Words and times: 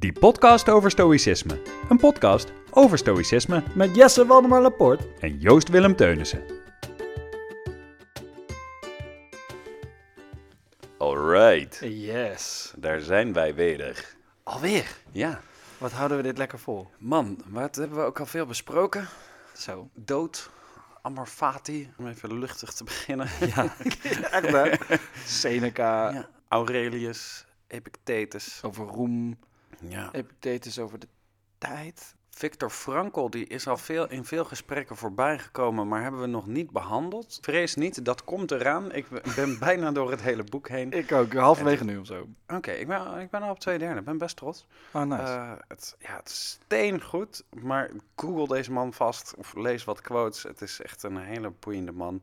Die 0.00 0.12
podcast 0.12 0.68
over 0.68 0.90
stoïcisme. 0.90 1.60
Een 1.88 1.96
podcast 1.98 2.52
over 2.70 2.98
stoïcisme 2.98 3.62
Met 3.74 3.94
Jesse 3.96 4.26
Waldemar 4.26 4.62
Laporte. 4.62 5.08
en 5.20 5.38
Joost 5.38 5.68
Willem 5.68 5.96
Teunissen. 5.96 6.42
Alright, 10.98 11.78
Yes. 11.84 12.72
daar 12.76 13.00
zijn 13.00 13.32
wij 13.32 13.54
weer. 13.54 14.14
Alweer? 14.42 14.96
Ja, 15.12 15.40
Wat 15.78 15.92
houden 15.92 16.16
we 16.16 16.22
dit 16.22 16.38
lekker 16.38 16.58
vol? 16.58 16.88
man, 16.98 17.42
wat 17.46 17.76
hebben 17.76 17.98
we 17.98 18.04
ook 18.04 18.20
al 18.20 18.26
veel 18.26 18.46
besproken? 18.46 19.08
Zo. 19.56 19.88
Dood, 19.94 20.50
Amor 21.02 21.26
Fati, 21.26 21.92
om 21.98 22.06
even 22.06 22.38
luchtig 22.38 22.72
te 22.72 22.84
beginnen. 22.84 23.28
Ja, 23.54 23.74
echt 24.30 24.46
hè? 24.52 24.96
Seneca, 25.26 26.10
Ja, 26.12 26.28
Aurelius, 26.48 27.44
Epictetus. 27.66 28.60
over 28.64 28.86
roem, 28.86 29.38
Ja. 29.88 30.08
Epictetus 30.12 30.78
over 30.78 30.98
de 30.98 31.08
tijd. 31.58 32.14
Victor 32.30 32.70
Frankl 32.70 33.28
die 33.28 33.46
is 33.46 33.66
al 33.66 33.76
veel, 33.76 34.08
in 34.08 34.24
veel 34.24 34.44
gesprekken 34.44 34.96
voorbij 34.96 35.38
gekomen, 35.38 35.88
maar 35.88 36.02
hebben 36.02 36.20
we 36.20 36.26
nog 36.26 36.46
niet 36.46 36.70
behandeld. 36.70 37.38
Vrees 37.42 37.74
niet, 37.74 38.04
dat 38.04 38.24
komt 38.24 38.50
eraan. 38.50 38.92
Ik 38.92 39.06
ben- 39.36 39.58
bijna 39.68 39.92
door 39.92 40.10
het 40.10 40.22
hele 40.22 40.44
boek 40.44 40.68
heen. 40.68 40.90
Ik 40.90 41.12
ook, 41.12 41.32
halverwege 41.32 41.84
nu 41.84 41.98
of 41.98 42.06
zo. 42.06 42.28
Oké, 42.48 42.70
ik, 42.70 42.86
ben, 42.86 43.18
ik 43.20 43.30
ben 43.30 43.42
al 43.42 43.50
op 43.50 43.58
twee 43.58 43.78
derde. 43.78 43.98
Ik 43.98 44.04
ben 44.04 44.18
best 44.18 44.36
trots. 44.36 44.66
Oh, 44.92 45.02
nice. 45.02 45.22
Eh, 45.22 45.52
het, 45.68 45.96
ja, 45.98 46.16
het 46.16 46.28
is 46.28 46.58
steengoed, 46.64 47.44
maar 47.62 47.90
google 48.16 48.54
deze 48.54 48.72
man 48.72 48.92
vast 48.92 49.34
of 49.36 49.54
lees 49.54 49.84
wat 49.84 50.00
quotes. 50.00 50.42
Het 50.42 50.62
is 50.62 50.80
echt 50.80 51.02
een 51.02 51.16
hele 51.16 51.52
boeiende 51.60 51.92
man. 51.92 52.22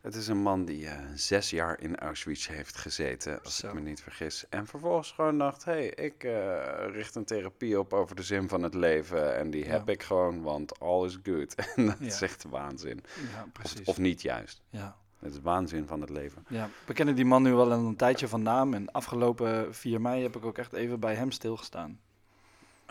Het 0.00 0.14
is 0.14 0.28
een 0.28 0.42
man 0.42 0.64
die 0.64 0.86
eh, 0.86 0.98
zes 1.14 1.50
jaar 1.50 1.80
in 1.80 1.98
Auschwitz 1.98 2.48
heeft 2.48 2.76
gezeten, 2.76 3.42
als 3.42 3.56
Zo. 3.56 3.66
ik 3.68 3.74
me 3.74 3.80
niet 3.80 4.02
vergis. 4.02 4.44
En 4.48 4.66
vervolgens 4.66 5.12
gewoon 5.12 5.38
dacht, 5.38 5.64
hé, 5.64 5.72
hey, 5.72 5.86
ik 5.86 6.24
eh, 6.24 6.64
richt 6.92 7.14
een 7.14 7.24
therapie 7.24 7.78
op 7.78 7.92
over 7.92 8.16
de 8.16 8.22
zin 8.22 8.48
van 8.48 8.62
het 8.62 8.74
leven. 8.74 9.36
En 9.36 9.50
die 9.50 9.64
Ja. 9.64 9.70
heb 9.70 9.88
ik 9.88 10.02
gewoon, 10.02 10.42
want 10.42 10.80
all 10.80 11.04
is 11.06 11.18
good. 11.22 11.54
en 11.76 11.86
dat 11.86 11.96
Ja. 12.00 12.06
is 12.06 12.20
echt 12.22 12.44
waanzin. 12.44 13.02
ja, 13.34 13.42
Of, 13.46 13.52
precies. 13.52 13.86
of 13.86 13.98
niet 13.98 14.22
juist. 14.22 14.62
ja. 14.70 14.96
Het 15.18 15.32
is 15.32 15.40
waanzin 15.40 15.86
van 15.86 16.00
het 16.00 16.10
leven. 16.10 16.44
ja, 16.48 16.68
we 16.86 16.92
kennen 16.92 17.14
die 17.14 17.24
man 17.24 17.42
nu 17.42 17.52
wel 17.54 17.72
een 17.72 17.96
tijdje 17.96 18.28
van 18.28 18.42
naam. 18.42 18.74
En 18.74 18.90
afgelopen 18.92 19.74
4 19.74 20.00
mei 20.00 20.22
heb 20.22 20.36
ik 20.36 20.44
ook 20.44 20.58
echt 20.58 20.72
even 20.72 21.00
bij 21.00 21.14
hem 21.14 21.30
stilgestaan. 21.30 22.00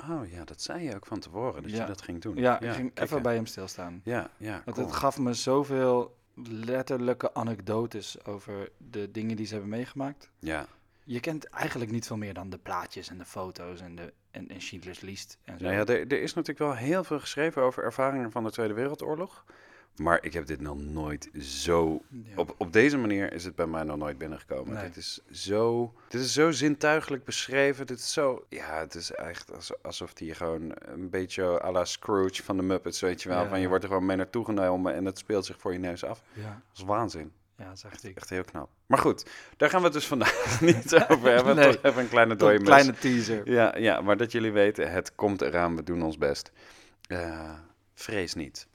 Oh 0.10 0.32
ja, 0.32 0.44
dat 0.44 0.62
zei 0.62 0.84
je 0.84 0.96
ook 0.96 1.06
van 1.06 1.20
tevoren, 1.20 1.62
dat 1.62 1.72
Ja. 1.72 1.82
je 1.82 1.86
dat 1.88 2.02
ging 2.02 2.22
doen. 2.22 2.36
Ja, 2.36 2.60
ik 2.60 2.72
ging 2.72 2.92
even 2.94 3.22
bij 3.22 3.36
hem 3.36 3.46
stilstaan. 3.46 4.02
Ja, 4.04 4.30
ja, 4.38 4.62
Want 4.66 4.78
cool. 4.78 4.88
het 4.88 4.96
gaf 4.96 5.18
me 5.20 5.34
zoveel 5.34 6.18
letterlijke 6.48 7.34
anekdotes 7.34 8.26
over 8.26 8.70
de 8.78 9.12
dingen 9.12 9.36
die 9.36 9.46
ze 9.46 9.54
hebben 9.54 9.72
meegemaakt. 9.72 10.30
Ja, 10.40 10.68
Je 11.04 11.20
kent 11.20 11.46
eigenlijk 11.46 11.92
niet 11.92 12.08
veel 12.08 12.18
meer 12.18 12.34
dan 12.34 12.50
de 12.50 12.58
plaatjes 12.58 13.10
en 13.10 13.18
de 13.18 13.26
foto's 13.26 13.82
en, 13.82 13.96
de, 13.96 14.14
en, 14.32 14.50
en 14.50 14.62
Schindler's 14.62 15.02
List. 15.02 15.38
En 15.44 15.58
zo. 15.58 15.64
Nou 15.64 15.76
ja, 15.76 15.86
er, 15.86 16.08
er 16.08 16.22
is 16.22 16.34
natuurlijk 16.34 16.60
wel 16.60 16.76
heel 16.76 17.04
veel 17.04 17.20
geschreven 17.20 17.62
over 17.62 17.84
ervaringen 17.84 18.32
van 18.32 18.44
de 18.44 18.52
Tweede 18.52 18.74
Wereldoorlog. 18.74 19.46
Maar 19.96 20.24
ik 20.24 20.34
heb 20.34 20.46
dit 20.46 20.62
nog 20.62 20.78
nooit 20.78 21.30
zo. 21.42 22.02
Ja. 22.10 22.36
Op, 22.36 22.56
op 22.58 22.74
deze 22.74 22.98
manier 22.98 23.34
is 23.34 23.44
het 23.44 23.56
bij 23.56 23.68
mij 23.68 23.84
nog 23.84 23.98
nooit 23.98 24.18
binnengekomen. 24.18 24.74
Nee. 24.74 24.84
Dit 24.84 24.96
is 24.98 25.20
zo. 25.32 25.94
Dit 26.10 26.22
is 26.22 26.34
zo 26.34 26.52
zintuigelijk 26.52 27.24
beschreven. 27.24 27.88
Dit 27.88 28.00
is 28.00 28.14
zo. 28.14 28.46
Ja, 28.50 28.80
het 28.80 28.96
is 28.96 29.12
echt 29.12 29.54
als- 29.56 29.84
alsof 29.84 30.14
die 30.14 30.34
gewoon 30.36 30.72
een 30.86 31.10
beetje 31.10 31.62
à 31.64 31.72
la 31.72 31.86
Scrooge 31.86 32.44
van 32.44 32.58
de 32.58 32.64
Muppets, 32.64 33.00
weet 33.02 33.22
je 33.24 33.30
wel. 33.30 33.42
Ja. 33.44 33.50
Van 33.50 33.60
je 33.60 33.68
wordt 33.68 33.84
er 33.84 33.90
gewoon 33.90 34.06
mee 34.06 34.18
naartoe 34.18 34.46
genomen 34.46 34.94
en 34.94 35.06
het 35.06 35.18
speelt 35.18 35.46
zich 35.46 35.58
voor 35.60 35.74
je 35.74 35.80
neus 35.80 36.04
af. 36.04 36.22
ja, 36.34 36.62
Dat 36.70 36.78
is 36.78 36.84
waanzin. 36.84 37.32
ja, 37.58 37.66
dat 37.68 37.74
is 38.04 38.14
echt 38.14 38.30
heel 38.30 38.44
knap. 38.44 38.70
Maar 38.86 39.00
goed, 39.00 39.26
daar 39.58 39.70
gaan 39.70 39.80
we 39.80 39.86
het 39.86 39.94
dus 39.96 40.08
vandaag 40.08 40.62
niet 40.62 41.06
over 41.08 41.32
hebben. 41.34 41.56
Nee. 41.56 41.74
Toch 41.74 41.84
even 41.84 42.02
een 42.02 42.10
kleine 42.10 42.36
dode 42.36 42.54
Een 42.56 42.64
kleine 42.64 42.94
teaser. 42.94 43.52
ja, 43.52 43.78
ja, 43.78 44.02
maar 44.02 44.18
dat 44.18 44.32
jullie 44.32 44.52
weten, 44.52 44.92
het 44.92 45.16
komt 45.16 45.42
eraan, 45.42 45.76
we 45.76 45.84
doen 45.84 46.04
ons 46.04 46.18
best. 46.18 46.52
Eh, 47.08 47.54
vrees 47.94 48.34
niet. 48.34 48.68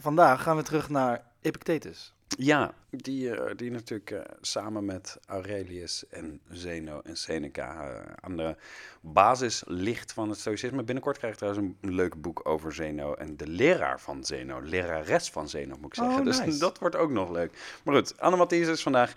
Vandaag 0.00 0.42
gaan 0.42 0.56
we 0.56 0.62
terug 0.62 0.88
naar 0.88 1.22
Epictetus. 1.40 2.14
Ja, 2.36 2.74
die, 2.90 3.34
eh, 3.34 3.56
die 3.56 3.70
natuurlijk 3.70 4.10
eh, 4.10 4.20
samen 4.40 4.84
met 4.84 5.18
Aurelius 5.26 6.04
en 6.08 6.40
Zeno 6.50 7.00
en 7.04 7.16
Seneca 7.16 7.90
eh, 7.90 8.12
aan 8.20 8.36
de 8.36 8.56
basis 9.00 9.62
ligt 9.66 10.12
van 10.12 10.28
het 10.28 10.38
stoïcisme. 10.38 10.82
Binnenkort 10.82 11.18
krijg 11.18 11.32
ik 11.32 11.38
trouwens 11.38 11.66
een 11.80 11.94
leuk 11.94 12.22
boek 12.22 12.48
over 12.48 12.72
Zeno 12.72 13.14
en 13.14 13.36
de 13.36 13.46
leraar 13.46 14.00
van 14.00 14.24
Zeno, 14.24 14.60
lerares 14.62 15.30
van 15.30 15.48
Zeno 15.48 15.76
moet 15.80 15.96
ik 15.96 16.02
Oh, 16.02 16.08
zeggen. 16.08 16.24
nice. 16.24 16.44
Dus 16.44 16.58
dat 16.68 16.78
wordt 16.78 16.96
ook 16.96 17.10
nog 17.10 17.30
leuk. 17.30 17.80
Maar 17.84 17.94
goed, 17.94 18.20
Anne 18.20 18.36
Mathies 18.36 18.68
is 18.68 18.82
vandaag. 18.82 19.12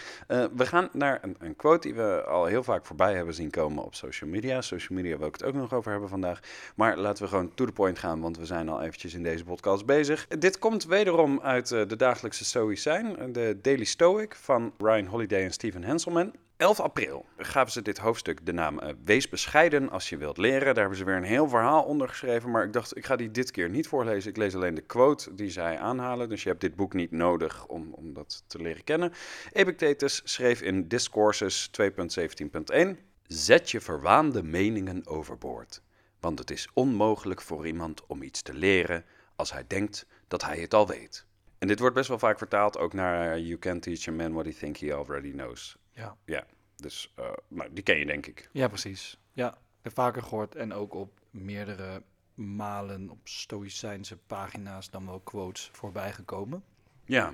We 0.56 0.66
gaan 0.66 0.90
naar 0.91 1.19
een, 1.22 1.35
een 1.40 1.56
quote 1.56 1.88
die 1.88 1.95
we 1.95 2.24
al 2.24 2.45
heel 2.45 2.63
vaak 2.63 2.85
voorbij 2.85 3.13
hebben 3.16 3.34
zien 3.34 3.50
komen 3.50 3.84
op 3.84 3.95
social 3.95 4.30
media. 4.30 4.62
Social 4.62 4.97
media 4.97 5.18
wil 5.18 5.28
ik 5.28 5.34
het 5.34 5.44
ook 5.44 5.53
nog 5.53 5.74
over 5.74 5.91
hebben 5.91 6.09
vandaag. 6.09 6.40
Maar 6.75 6.97
laten 6.97 7.24
we 7.24 7.30
gewoon 7.30 7.53
to 7.53 7.66
the 7.66 7.72
point 7.72 8.00
gaan, 8.00 8.22
want 8.22 8.38
we 8.38 8.45
zijn 8.45 8.69
al 8.69 8.81
eventjes 8.81 9.13
in 9.13 9.24
deze 9.24 9.44
podcast 9.44 9.85
bezig. 9.85 10.28
Dit 10.28 10.59
komt 10.59 10.85
wederom 10.85 11.40
uit 11.41 11.68
de 11.68 11.95
dagelijkse 11.95 12.45
Stoïcijn, 12.45 13.02
de 13.31 13.59
Daily 13.61 13.83
Stoic 13.83 14.35
van 14.35 14.73
Ryan 14.77 15.05
Holiday 15.05 15.43
en 15.43 15.51
Steven 15.51 15.83
Henselman. 15.83 16.33
11 16.57 16.79
april 16.79 17.25
gaven 17.37 17.71
ze 17.71 17.81
dit 17.81 17.97
hoofdstuk 17.97 18.45
de 18.45 18.53
naam 18.53 18.79
eh, 18.79 18.93
Wees 19.03 19.29
bescheiden 19.29 19.89
als 19.89 20.09
je 20.09 20.17
wilt 20.17 20.37
leren. 20.37 20.65
Daar 20.65 20.75
hebben 20.75 20.97
ze 20.97 21.03
weer 21.03 21.15
een 21.15 21.23
heel 21.23 21.47
verhaal 21.47 21.83
onder 21.83 22.09
geschreven, 22.09 22.51
maar 22.51 22.63
ik 22.63 22.73
dacht 22.73 22.97
ik 22.97 23.05
ga 23.05 23.15
die 23.15 23.31
dit 23.31 23.51
keer 23.51 23.69
niet 23.69 23.87
voorlezen. 23.87 24.29
Ik 24.29 24.37
lees 24.37 24.55
alleen 24.55 24.75
de 24.75 24.81
quote 24.81 25.35
die 25.35 25.49
zij 25.49 25.77
aanhalen, 25.77 26.29
dus 26.29 26.43
je 26.43 26.49
hebt 26.49 26.61
dit 26.61 26.75
boek 26.75 26.93
niet 26.93 27.11
nodig 27.11 27.67
om, 27.67 27.93
om 27.93 28.13
dat 28.13 28.43
te 28.47 28.61
leren 28.61 28.83
kennen. 28.83 29.13
Epictetus 29.51 30.21
schreef 30.23 30.61
in 30.61 30.87
Discourses 30.87 31.69
2.17.1 31.81 32.87
Zet 33.27 33.71
je 33.71 33.81
verwaande 33.81 34.43
meningen 34.43 35.07
overboord, 35.07 35.81
want 36.19 36.39
het 36.39 36.51
is 36.51 36.67
onmogelijk 36.73 37.41
voor 37.41 37.67
iemand 37.67 38.05
om 38.05 38.21
iets 38.21 38.41
te 38.41 38.53
leren 38.53 39.05
als 39.35 39.51
hij 39.51 39.63
denkt 39.67 40.05
dat 40.27 40.43
hij 40.43 40.59
het 40.59 40.73
al 40.73 40.87
weet. 40.87 41.25
En 41.63 41.69
dit 41.69 41.79
wordt 41.79 41.96
best 41.96 42.07
wel 42.07 42.19
vaak 42.19 42.38
vertaald 42.38 42.78
ook 42.78 42.94
naar 42.94 43.40
You 43.40 43.59
can 43.59 43.79
teach 43.79 44.07
a 44.07 44.12
man 44.12 44.34
what 44.34 44.46
he 44.46 44.53
think 44.53 44.78
he 44.78 44.96
already 44.96 45.31
knows. 45.31 45.78
Ja. 45.91 46.18
Ja, 46.25 46.46
dus 46.75 47.13
eh, 47.16 47.31
nou, 47.47 47.74
die 47.74 47.84
ken 47.84 47.97
je 47.97 48.06
denk 48.06 48.25
ik. 48.25 48.50
ja, 48.51 48.68
precies. 48.68 49.19
Ja, 49.34 49.50
ik 49.51 49.57
heb 49.81 49.94
vaker 49.94 50.24
gehoord 50.24 50.56
en 50.56 50.74
ook 50.74 50.94
op 50.94 51.19
meerdere 51.29 52.03
malen 52.34 53.09
op 53.09 53.28
stoïcijnse 53.28 54.18
pagina's 54.18 54.90
dan 54.90 55.06
wel 55.06 55.19
quotes 55.19 55.69
voorbij 55.74 56.13
gekomen. 56.13 56.63
Ja, 57.06 57.34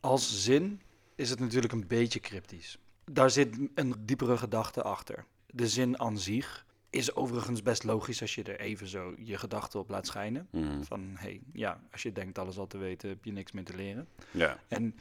Als 0.00 0.44
zin 0.44 0.80
is 1.14 1.30
het 1.30 1.40
natuurlijk 1.40 1.72
een 1.72 1.86
beetje 1.86 2.20
cryptisch. 2.20 2.78
Daar 3.04 3.30
zit 3.30 3.58
een 3.74 3.94
diepere 3.98 4.36
gedachte 4.36 4.82
achter. 4.82 5.24
De 5.46 5.68
zin 5.68 6.00
aan 6.00 6.18
zich 6.18 6.66
is 6.90 7.14
overigens 7.14 7.62
best 7.62 7.84
logisch 7.84 8.20
als 8.20 8.34
je 8.34 8.42
er 8.42 8.60
even 8.60 8.86
zo 8.86 9.14
je 9.18 9.38
gedachten 9.38 9.80
op 9.80 9.88
laat 9.88 10.06
schijnen. 10.06 10.48
Mhm. 10.50 10.82
Van, 10.82 11.10
hey, 11.14 11.40
ja, 11.52 11.80
als 11.92 12.02
je 12.02 12.12
denkt 12.12 12.38
alles 12.38 12.58
al 12.58 12.66
te 12.66 12.78
weten, 12.78 13.08
heb 13.08 13.24
je 13.24 13.32
niks 13.32 13.52
meer 13.52 13.64
te 13.64 13.76
leren. 13.76 14.08
ja, 14.30 14.58
En 14.68 14.94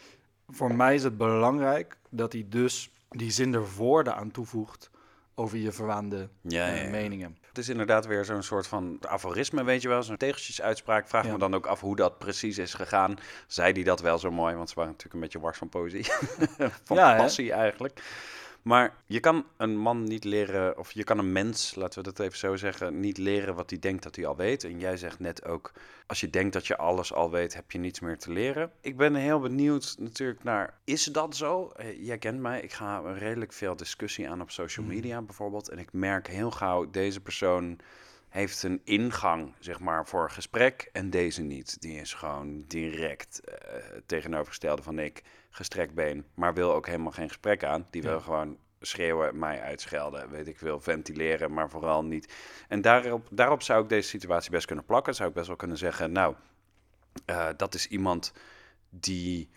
voor 0.48 0.76
mij 0.76 0.96
is 0.96 1.04
het 1.04 1.18
belangrijk 1.18 1.98
dat 2.10 2.34
hij 2.34 2.46
dus 2.50 2.90
die 3.10 3.32
zin 3.32 3.54
er 3.54 3.74
woorden 3.76 4.16
aan 4.16 4.32
toevoegt 4.32 4.90
over 5.40 5.58
je 5.58 5.72
verwaande 5.72 6.30
ja, 6.42 6.68
eh, 6.68 6.78
ja, 6.78 6.84
ja. 6.84 6.90
meningen. 6.90 7.38
Het 7.48 7.58
is 7.58 7.70
inderdaad 7.70 8.06
weer 8.06 8.26
zo'n 8.26 8.44
soort 8.44 8.68
van 8.68 8.98
aforisme, 9.02 9.64
weet 9.64 9.82
je 9.82 9.88
wel, 9.88 10.04
zo'n 10.04 10.18
tegeltjesuitspraak. 10.18 11.08
Vraag 11.08 11.28
me 11.28 11.38
dan 11.38 11.56
ook 11.56 11.66
af 11.66 11.80
hoe 11.80 11.96
dat 11.96 12.18
precies 12.18 12.58
is 12.58 12.74
gegaan. 12.74 13.18
Zei 13.48 13.74
die 13.74 13.84
dat 13.84 14.02
wel 14.02 14.18
zo 14.18 14.32
mooi, 14.32 14.56
want 14.56 14.70
ze 14.70 14.76
waren 14.76 14.92
natuurlijk 14.92 15.16
een 15.16 15.22
beetje 15.24 15.40
wars 15.40 15.58
van 15.58 15.70
poëzie. 15.70 16.06
van 16.84 16.98
passie 16.98 17.52
eigenlijk. 17.52 18.02
Maar 18.68 18.96
je 19.06 19.20
kan 19.20 19.46
een 19.58 19.78
man 19.78 20.04
niet 20.04 20.24
leren, 20.24 20.78
of 20.78 20.92
je 20.92 21.04
kan 21.04 21.18
een 21.20 21.32
mens, 21.32 21.76
laten 21.76 22.00
we 22.04 22.06
dat 22.12 22.20
even 22.20 22.38
zo 22.38 22.56
zeggen, 22.56 23.00
niet 23.00 23.18
leren 23.18 23.56
wat 23.56 23.70
hij 23.70 23.80
denkt 23.80 24.04
dat 24.04 24.16
hij 24.16 24.26
al 24.26 24.36
weet. 24.36 24.64
En 24.64 24.80
jij 24.80 24.98
zegt 24.98 25.20
net 25.20 25.46
ook, 25.46 25.72
als 26.08 26.20
je 26.20 26.30
denkt 26.30 26.54
dat 26.54 26.68
je 26.68 26.78
alles 26.78 27.14
al 27.14 27.32
weet, 27.32 27.54
heb 27.54 27.72
je 27.72 27.78
niets 27.80 28.00
meer 28.00 28.18
te 28.18 28.32
leren. 28.32 28.72
Ik 28.82 28.98
ben 28.98 29.16
heel 29.16 29.40
benieuwd 29.40 29.96
natuurlijk 30.00 30.44
naar, 30.44 30.74
is 30.84 31.04
dat 31.04 31.36
zo? 31.36 31.72
Eh, 31.76 32.06
Jij 32.06 32.18
kent 32.18 32.40
mij, 32.40 32.62
ik 32.62 32.74
ga 32.74 33.00
redelijk 33.14 33.54
veel 33.54 33.76
discussie 33.76 34.30
aan 34.30 34.42
op 34.42 34.52
social 34.52 34.86
Mhm. 34.86 34.96
media 34.96 35.22
bijvoorbeeld. 35.22 35.70
En 35.70 35.80
ik 35.80 35.94
merk 35.94 36.28
heel 36.28 36.52
gauw, 36.52 36.90
deze 36.92 37.20
persoon 37.22 37.80
heeft 38.30 38.64
een 38.64 38.82
ingang, 38.84 39.54
zeg 39.60 39.80
maar, 39.80 40.08
voor 40.08 40.30
gesprek 40.30 40.90
en 40.92 41.10
deze 41.10 41.42
niet. 41.42 41.82
Die 41.82 42.00
is 42.00 42.14
gewoon 42.14 42.64
direct 42.68 43.40
eh, 43.40 43.76
tegenovergestelde 44.06 44.82
van 44.82 45.00
ik, 45.00 45.24
gestrekt 45.50 45.94
been, 45.94 46.26
maar 46.34 46.54
wil 46.54 46.74
ook 46.74 46.86
helemaal 46.86 47.12
geen 47.12 47.28
gesprek 47.28 47.64
aan. 47.64 47.88
Die 47.90 48.02
wil 48.02 48.20
gewoon 48.20 48.58
schreeuwen, 48.82 49.40
mij 49.40 49.62
uitschelden, 49.62 50.30
weet 50.30 50.48
ik 50.48 50.58
veel, 50.58 50.80
ventileren, 50.80 51.54
maar 51.54 51.70
vooral 51.70 52.04
niet. 52.04 52.34
En 52.68 52.82
daarop, 52.82 53.28
daarop 53.32 53.62
zou 53.62 53.84
ik 53.84 53.90
deze 53.90 54.10
situatie 54.10 54.52
best 54.52 54.66
kunnen 54.66 54.86
plakken. 54.86 55.16
Zou 55.16 55.30
ik 55.30 55.36
best 55.36 55.48
wel 55.48 55.56
kunnen 55.56 55.78
zeggen, 55.78 56.12
nou, 56.12 56.36
eh, 57.26 57.48
dat 57.58 57.74
is 57.74 57.88
iemand 57.88 58.34
die, 58.90 59.50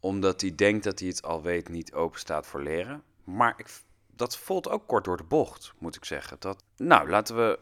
omdat 0.00 0.40
hij 0.40 0.54
denkt 0.54 0.84
dat 0.84 0.98
hij 0.98 1.08
het 1.08 1.22
al 1.22 1.42
weet, 1.42 1.68
niet 1.68 1.92
open 1.92 2.20
staat 2.20 2.46
voor 2.46 2.62
leren. 2.62 3.02
Maar 3.24 3.54
ik, 3.56 3.66
dat 4.06 4.36
voelt 4.36 4.68
ook 4.68 4.86
kort 4.86 5.04
door 5.04 5.16
de 5.16 5.24
bocht, 5.24 5.72
moet 5.78 5.96
ik 5.96 6.04
zeggen. 6.04 6.36
Dat, 6.40 6.64
nou, 6.76 7.08
laten 7.08 7.36
we, 7.36 7.58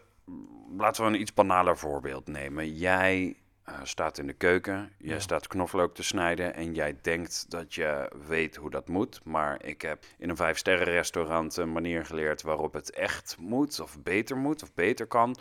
laten 0.77 1.05
we 1.05 1.11
een 1.11 1.21
iets 1.21 1.35
banaler 1.35 1.79
voorbeeld 1.79 2.27
nemen. 2.27 2.75
Jij 2.77 3.37
eh, 3.63 3.75
staat 3.83 4.19
in 4.19 4.27
de 4.27 4.33
keuken, 4.33 4.93
je 4.99 5.09
Ja. 5.09 5.19
staat 5.19 5.47
knoflook 5.47 5.95
te 5.95 6.03
snijden 6.03 6.55
en 6.55 6.75
jij 6.75 6.99
denkt 7.03 7.51
dat 7.51 7.75
je 7.75 8.11
weet 8.27 8.57
hoe 8.57 8.71
dat 8.71 8.89
moet. 8.89 9.21
Maar 9.25 9.65
ik 9.65 9.83
heb 9.83 10.05
in 10.19 10.29
een 10.29 10.37
vijfsterren 10.37 10.85
restaurant 10.87 11.57
een 11.57 11.73
manier 11.73 12.07
geleerd 12.07 12.43
waarop 12.43 12.73
het 12.73 12.91
echt 12.91 13.37
moet, 13.39 13.81
of 13.81 14.03
beter 14.03 14.37
moet, 14.37 14.63
of 14.63 14.75
beter 14.75 15.07
kan. 15.07 15.37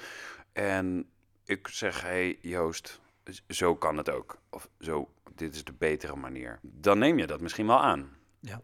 En 0.54 1.10
ik 1.46 1.68
zeg, 1.68 2.02
hey 2.02 2.38
Joost, 2.42 3.00
zo 3.48 3.76
kan 3.76 3.98
het 3.98 4.10
ook. 4.10 4.38
Of 4.50 4.70
zo, 4.80 5.10
dit 5.36 5.56
is 5.56 5.64
de 5.64 5.74
betere 5.78 6.16
manier. 6.16 6.60
Dan 6.62 7.00
neem 7.00 7.18
je 7.18 7.28
dat 7.28 7.42
misschien 7.42 7.68
wel 7.68 7.82
aan. 7.82 8.10
Ja. 8.40 8.60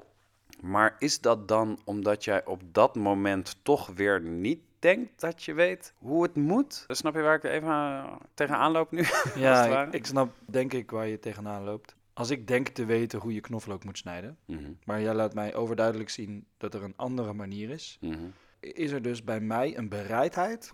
Maar 0.61 0.95
is 0.99 1.21
dat 1.21 1.47
dan 1.47 1.79
omdat 1.83 2.23
jij 2.23 2.45
op 2.45 2.61
dat 2.71 2.95
moment 2.95 3.59
toch 3.61 3.87
weer 3.87 4.21
niet 4.21 4.59
denkt 4.79 5.21
dat 5.21 5.43
je 5.43 5.53
weet 5.53 5.93
hoe 5.97 6.23
het 6.23 6.35
moet? 6.35 6.85
Snap 6.87 7.15
je 7.15 7.21
waar 7.21 7.35
ik 7.35 7.43
even 7.43 7.69
eh, 7.69 8.15
tegenaan 8.33 8.71
loop 8.71 8.91
nu? 8.91 9.03
Ja, 9.35 9.91
ik 9.91 10.05
snap 10.05 10.33
denk 10.45 10.73
ik 10.73 10.91
waar 10.91 11.07
je 11.07 11.19
tegenaan 11.19 11.63
loopt. 11.63 11.95
Als 12.13 12.29
ik 12.29 12.47
denk 12.47 12.67
te 12.67 12.85
weten 12.85 13.19
hoe 13.19 13.33
je 13.33 13.41
knoflook 13.41 13.83
moet 13.83 13.97
snijden, 13.97 14.37
Mhm, 14.45 14.71
maar 14.83 15.01
jij 15.01 15.13
laat 15.13 15.33
mij 15.33 15.55
overduidelijk 15.55 16.09
zien 16.09 16.45
dat 16.57 16.73
er 16.73 16.83
een 16.83 16.93
andere 16.95 17.33
manier 17.33 17.69
is, 17.69 17.97
mhm. 18.01 18.23
is 18.59 18.91
er 18.91 19.01
dus 19.01 19.23
bij 19.23 19.39
mij 19.39 19.77
een 19.77 19.89
bereidheid 19.89 20.73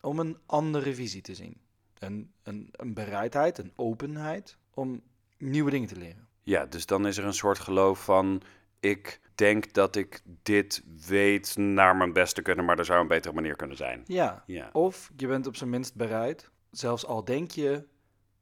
om 0.00 0.18
een 0.18 0.38
andere 0.46 0.94
visie 0.94 1.22
te 1.22 1.34
zien. 1.34 1.56
Een, 1.98 2.32
een, 2.42 2.68
een 2.72 2.94
bereidheid, 2.94 3.58
een 3.58 3.72
openheid 3.76 4.56
om 4.74 5.02
nieuwe 5.38 5.70
dingen 5.70 5.88
te 5.88 5.96
leren. 5.96 6.28
Ja, 6.42 6.66
dus 6.66 6.86
dan 6.86 7.06
is 7.06 7.16
er 7.16 7.24
een 7.24 7.34
soort 7.34 7.58
geloof 7.58 8.04
van... 8.04 8.42
ik 8.84 9.20
denk 9.34 9.72
dat 9.72 9.96
ik 9.96 10.20
dit 10.42 10.82
weet 11.06 11.56
naar 11.56 11.96
mijn 11.96 12.12
best 12.12 12.34
te 12.34 12.42
kunnen... 12.42 12.64
maar 12.64 12.78
er 12.78 12.84
zou 12.84 13.00
een 13.00 13.06
betere 13.08 13.34
manier 13.34 13.56
kunnen 13.56 13.76
zijn. 13.76 14.02
Ja, 14.06 14.42
Ja, 14.46 14.70
of 14.72 15.10
je 15.16 15.26
bent 15.26 15.46
op 15.46 15.56
zijn 15.56 15.70
minst 15.70 15.94
bereid, 15.94 16.50
zelfs 16.70 17.06
al 17.06 17.24
denk 17.24 17.50
je, 17.50 17.86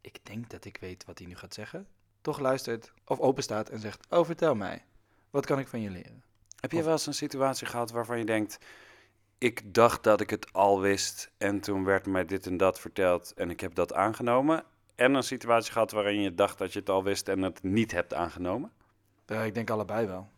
ik 0.00 0.18
denk 0.22 0.50
dat 0.50 0.64
ik 0.64 0.76
weet 0.80 1.04
wat 1.04 1.18
hij 1.18 1.26
nu 1.26 1.36
gaat 1.36 1.54
zeggen, 1.54 1.86
toch 2.20 2.38
luistert 2.38 2.92
of 3.04 3.20
openstaat 3.20 3.68
en 3.68 3.78
zegt, 3.78 4.06
oh 4.10 4.24
vertel 4.24 4.54
mij, 4.54 4.84
wat 5.30 5.46
kan 5.46 5.58
ik 5.58 5.68
van 5.68 5.80
je 5.80 5.90
leren? 5.90 6.22
Heb 6.60 6.70
je 6.70 6.78
Of- 6.78 6.84
wel 6.84 6.92
eens 6.92 7.06
een 7.06 7.14
situatie 7.14 7.66
gehad 7.66 7.90
waarvan 7.90 8.18
je 8.18 8.24
denkt... 8.24 8.58
ik 9.38 9.74
dacht 9.74 10.02
dat 10.02 10.20
ik 10.20 10.30
het 10.30 10.52
al 10.52 10.80
wist 10.80 11.32
en 11.38 11.60
toen 11.60 11.84
werd 11.84 12.06
mij 12.06 12.24
dit 12.24 12.46
en 12.46 12.56
dat 12.56 12.80
verteld... 12.80 13.32
en 13.34 13.50
ik 13.50 13.60
heb 13.60 13.74
dat 13.74 13.94
aangenomen? 13.94 14.64
En 14.94 15.14
een 15.14 15.22
situatie 15.22 15.72
gehad 15.72 15.90
waarin 15.90 16.20
je 16.20 16.34
dacht 16.34 16.58
dat 16.58 16.72
je 16.72 16.78
het 16.78 16.88
al 16.88 17.02
wist 17.02 17.28
en 17.28 17.42
het 17.42 17.62
niet 17.62 17.92
hebt 17.92 18.14
aangenomen? 18.14 18.72
Ja, 19.26 19.42
ik 19.42 19.54
denk 19.54 19.70
allebei 19.70 20.06
wel. 20.06 20.28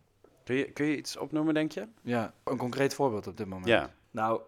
Kun 0.43 0.55
je, 0.55 0.71
kun 0.71 0.85
je 0.85 0.97
iets 0.97 1.17
opnoemen, 1.17 1.53
denk 1.53 1.71
je? 1.71 1.87
Ja, 2.01 2.33
een 2.43 2.57
concreet 2.57 2.93
voorbeeld 2.93 3.27
op 3.27 3.37
dit 3.37 3.47
moment. 3.47 3.67
Ja. 3.67 3.93
Nou, 4.11 4.41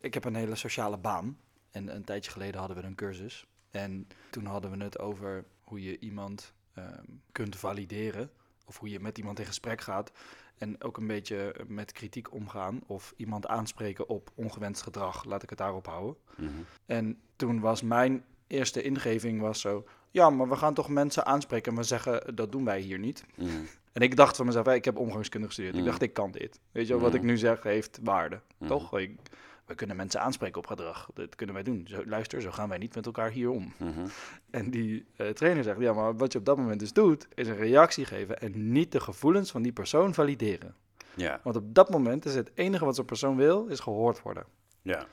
ik 0.00 0.14
heb 0.14 0.24
een 0.24 0.34
hele 0.34 0.54
sociale 0.54 0.96
baan. 0.98 1.38
En 1.70 1.94
een 1.94 2.04
tijdje 2.04 2.30
geleden 2.30 2.58
hadden 2.58 2.76
we 2.76 2.82
een 2.82 2.94
cursus. 2.94 3.46
En 3.70 4.08
toen 4.30 4.44
hadden 4.44 4.70
we 4.70 4.84
het 4.84 4.98
over 4.98 5.44
hoe 5.60 5.82
je 5.82 5.98
iemand 5.98 6.52
ehm, 6.74 7.04
kunt 7.32 7.56
valideren. 7.56 8.30
Of 8.64 8.78
hoe 8.78 8.88
je 8.88 9.00
met 9.00 9.18
iemand 9.18 9.38
in 9.38 9.46
gesprek 9.46 9.80
gaat. 9.80 10.12
En 10.58 10.82
ook 10.82 10.96
een 10.96 11.06
beetje 11.06 11.54
met 11.66 11.92
kritiek 11.92 12.32
omgaan. 12.32 12.80
Of 12.86 13.14
iemand 13.16 13.46
aanspreken 13.46 14.08
op 14.08 14.30
ongewenst 14.34 14.82
gedrag. 14.82 15.24
Laat 15.24 15.42
ik 15.42 15.50
het 15.50 15.58
daarop 15.58 15.86
houden. 15.86 16.16
Mhm. 16.36 16.50
En 16.86 17.20
toen 17.36 17.60
was 17.60 17.82
mijn 17.82 18.24
eerste 18.46 18.82
ingeving 18.82 19.40
was 19.40 19.60
zo... 19.60 19.84
Ja, 20.16 20.30
maar 20.30 20.48
we 20.48 20.56
gaan 20.56 20.74
toch 20.74 20.88
mensen 20.88 21.26
aanspreken 21.26 21.72
en 21.72 21.78
we 21.78 21.84
zeggen, 21.84 22.34
dat 22.34 22.52
doen 22.52 22.64
wij 22.64 22.80
hier 22.80 22.98
niet. 22.98 23.24
Mhm. 23.34 23.48
En 23.92 24.02
ik 24.02 24.16
dacht 24.16 24.36
van 24.36 24.46
mezelf, 24.46 24.66
ik 24.66 24.84
heb 24.84 24.96
omgangskunde 24.98 25.46
gestudeerd. 25.46 25.74
Mm. 25.74 25.80
Ik 25.80 25.86
dacht, 25.86 26.02
ik 26.02 26.12
kan 26.12 26.30
dit. 26.30 26.60
Weet 26.72 26.86
je 26.86 26.92
wel, 26.92 27.02
wat 27.02 27.10
Mm. 27.12 27.16
ik 27.18 27.22
nu 27.22 27.36
zeg 27.36 27.62
heeft 27.62 27.98
waarde. 28.02 28.40
Toch? 28.66 28.98
Ik, 28.98 29.18
we 29.66 29.74
kunnen 29.74 29.96
mensen 29.96 30.20
aanspreken 30.20 30.58
op 30.58 30.66
gedrag. 30.66 31.08
Dat 31.14 31.34
kunnen 31.34 31.54
wij 31.54 31.64
doen. 31.64 31.86
Zo, 31.88 32.02
luister, 32.06 32.40
zo 32.40 32.50
gaan 32.50 32.68
wij 32.68 32.78
niet 32.78 32.94
met 32.94 33.06
elkaar 33.06 33.30
hier 33.30 33.50
om. 33.50 33.72
Mhm. 33.78 34.06
En 34.50 34.70
die 34.70 35.06
eh, 35.16 35.28
trainer 35.28 35.64
zegt, 35.64 35.80
ja, 35.80 35.92
maar 35.92 36.16
wat 36.16 36.32
je 36.32 36.38
op 36.38 36.44
dat 36.44 36.56
moment 36.56 36.80
dus 36.80 36.92
doet, 36.92 37.28
is 37.34 37.48
een 37.48 37.56
reactie 37.56 38.04
geven 38.04 38.40
en 38.40 38.72
niet 38.72 38.92
de 38.92 39.00
gevoelens 39.00 39.50
van 39.50 39.62
die 39.62 39.72
persoon 39.72 40.14
valideren. 40.14 40.74
Ja, 41.14 41.40
Want 41.42 41.56
op 41.56 41.74
dat 41.74 41.90
moment 41.90 42.24
is 42.24 42.34
het 42.34 42.50
enige 42.54 42.84
wat 42.84 42.94
zo'n 42.96 43.04
persoon 43.04 43.36
wil, 43.36 43.66
is 43.66 43.80
gehoord 43.80 44.22
worden. 44.22 44.44
ja. 44.82 45.06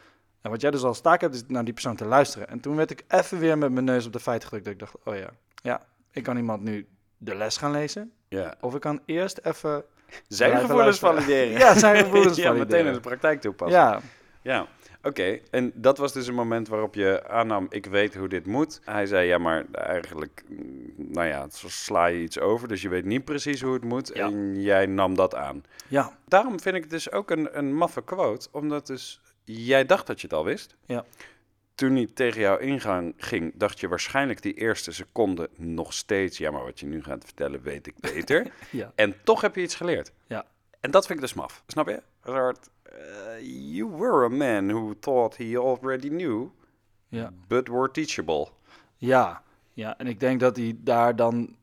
En 0.44 0.50
wat 0.50 0.62
jij 0.62 0.72
dus 0.72 0.84
als 0.84 1.02
taak 1.02 1.22
hebt, 1.22 1.36
is 1.36 1.44
naar 1.48 1.64
die 1.64 1.74
persoon 1.74 1.96
te 1.96 2.06
luisteren. 2.06 2.48
En 2.48 2.60
toen 2.60 2.76
werd 2.76 2.92
ik 2.92 3.04
even 3.08 3.40
weer 3.40 3.58
met 3.58 3.72
mijn 3.72 3.86
neus 3.86 4.06
op 4.06 4.14
de 4.14 4.20
feiten 4.20 4.48
gedrukt. 4.48 4.66
Dat 4.66 4.74
ik 4.74 4.80
dacht, 4.80 4.96
oh 5.06 5.16
ja, 5.16 5.30
ja, 5.62 5.82
ik 6.12 6.24
kan 6.24 6.38
iemand 6.38 6.64
nu 6.64 6.88
de 7.18 7.36
les 7.36 7.58
gaan 7.58 7.72
lezen. 7.72 8.12
ja. 8.28 8.56
Of 8.62 8.76
ik 8.76 8.82
kan 8.82 9.00
eerst 9.06 9.40
even 9.44 9.84
Zijn 10.28 10.58
gevoelens 10.58 11.00
valideren. 11.00 11.58
Ja, 11.64 11.78
zijn 11.78 11.98
gevoelens 12.04 12.38
ja, 12.38 12.44
valideren. 12.44 12.68
meteen 12.68 12.86
in 12.86 12.94
de 12.94 13.00
praktijk 13.00 13.42
toepassen. 13.42 13.80
Ja, 13.80 14.02
Ja, 14.42 14.68
oké. 15.04 15.40
En 15.52 15.72
dat 15.76 15.98
was 15.98 16.14
dus 16.14 16.28
een 16.28 16.34
moment 16.34 16.68
waarop 16.68 16.96
je 16.96 17.28
aannam, 17.28 17.66
ik 17.70 17.86
weet 17.86 18.16
hoe 18.16 18.28
dit 18.28 18.46
moet. 18.46 18.82
Hij 18.84 19.06
zei, 19.06 19.28
ja, 19.28 19.38
maar 19.38 19.66
eigenlijk, 19.72 20.44
mm, 20.50 20.94
nou 20.98 21.28
ja, 21.28 21.46
sla 21.50 22.06
je 22.06 22.22
iets 22.22 22.40
over, 22.40 22.68
dus 22.68 22.82
je 22.82 22.90
weet 22.90 23.06
niet 23.06 23.26
precies 23.26 23.62
hoe 23.62 23.74
het 23.74 23.84
moet. 23.84 24.12
Ja. 24.14 24.26
En 24.26 24.62
jij 24.62 24.86
nam 24.86 25.16
dat 25.16 25.36
aan. 25.36 25.64
ja, 25.88 26.18
Daarom 26.28 26.60
vind 26.60 26.76
ik 26.76 26.82
het 26.82 26.92
dus 26.92 27.12
ook 27.12 27.32
een, 27.32 27.58
een 27.58 27.76
maffe 27.76 28.04
quote, 28.04 28.48
omdat 28.52 28.88
dus 28.88 29.22
jij 29.46 29.86
dacht 29.86 30.08
dat 30.08 30.22
je 30.22 30.28
het 30.28 30.36
al 30.36 30.44
wist. 30.44 30.76
Ja. 30.86 31.06
Toen 31.76 31.96
hij 31.96 32.08
tegen 32.14 32.42
jou 32.42 32.62
ingang 32.62 33.14
ging, 33.18 33.52
dacht 33.56 33.80
je 33.80 33.88
waarschijnlijk 33.88 34.42
die 34.42 34.54
eerste 34.54 34.92
seconde 34.92 35.50
nog 35.56 35.94
steeds, 35.94 36.38
ja, 36.38 36.52
maar 36.52 36.64
wat 36.64 36.80
je 36.80 36.86
nu 36.86 37.04
gaat 37.04 37.24
vertellen 37.24 37.62
weet 37.62 37.88
ik 37.88 38.00
beter. 38.00 38.52
ja, 38.72 38.92
En 38.96 39.16
toch 39.24 39.42
heb 39.42 39.56
je 39.56 39.62
iets 39.62 39.76
geleerd. 39.76 40.12
Ja. 40.28 40.46
En 40.80 40.92
dat 40.92 41.06
vind 41.06 41.20
ik 41.20 41.26
dus 41.26 41.34
maf. 41.34 41.64
Snap 41.68 41.88
je? 41.88 41.94
Een 41.94 42.34
soort, 42.34 42.70
eh, 42.84 42.94
you 43.76 43.90
were 43.90 44.26
a 44.26 44.30
man 44.30 44.72
who 44.72 44.94
thought 45.00 45.38
he 45.38 45.60
already 45.60 46.10
knew, 46.10 46.48
ja. 47.08 47.34
but 47.48 47.68
were 47.68 47.92
teachable. 47.92 48.48
Ja, 48.98 49.44
ja, 49.74 49.98
en 49.98 50.08
ik 50.08 50.20
denk 50.20 50.40
dat 50.40 50.56
hij 50.56 50.76
daar 50.80 51.16
dan 51.16 51.56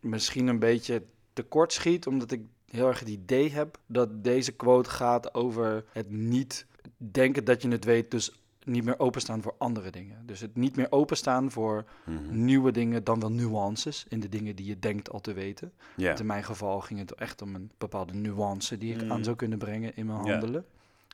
misschien 0.00 0.46
een 0.46 0.58
beetje 0.58 1.02
tekort 1.32 1.72
schiet, 1.72 2.06
omdat 2.06 2.30
ik 2.30 2.40
heel 2.70 2.88
erg 2.88 2.98
het 2.98 3.08
idee 3.08 3.50
heb 3.50 3.78
dat 3.86 4.24
deze 4.24 4.52
quote 4.52 4.90
gaat 4.90 5.34
over 5.34 5.84
het 5.92 6.10
niet 6.10 6.66
denken 6.96 7.44
dat 7.44 7.62
je 7.62 7.68
het 7.68 7.84
weet, 7.84 8.10
dus 8.10 8.38
niet 8.64 8.84
meer 8.84 8.98
openstaan 8.98 9.42
voor 9.42 9.54
andere 9.58 9.90
dingen. 9.90 10.26
Dus 10.26 10.40
het 10.40 10.56
niet 10.56 10.76
meer 10.76 10.86
openstaan 10.90 11.50
voor 11.50 11.84
Mhm. 12.04 12.44
nieuwe 12.44 12.72
dingen, 12.72 13.04
dan 13.04 13.20
wel 13.20 13.30
nuances 13.32 14.04
in 14.08 14.20
de 14.20 14.28
dingen 14.28 14.56
die 14.56 14.66
je 14.66 14.78
denkt 14.78 15.10
al 15.10 15.20
te 15.20 15.32
weten. 15.32 15.72
Want 15.96 16.20
in 16.20 16.26
mijn 16.26 16.44
geval 16.44 16.80
ging 16.80 16.98
het 17.00 17.12
echt 17.14 17.42
om 17.42 17.54
een 17.54 17.70
bepaalde 17.78 18.14
nuance 18.14 18.78
die 18.78 18.94
ik 18.94 19.02
Mm. 19.02 19.12
aan 19.12 19.24
zou 19.24 19.36
kunnen 19.36 19.58
brengen 19.58 19.96
in 19.96 20.06
mijn 20.06 20.18
handelen. 20.28 20.64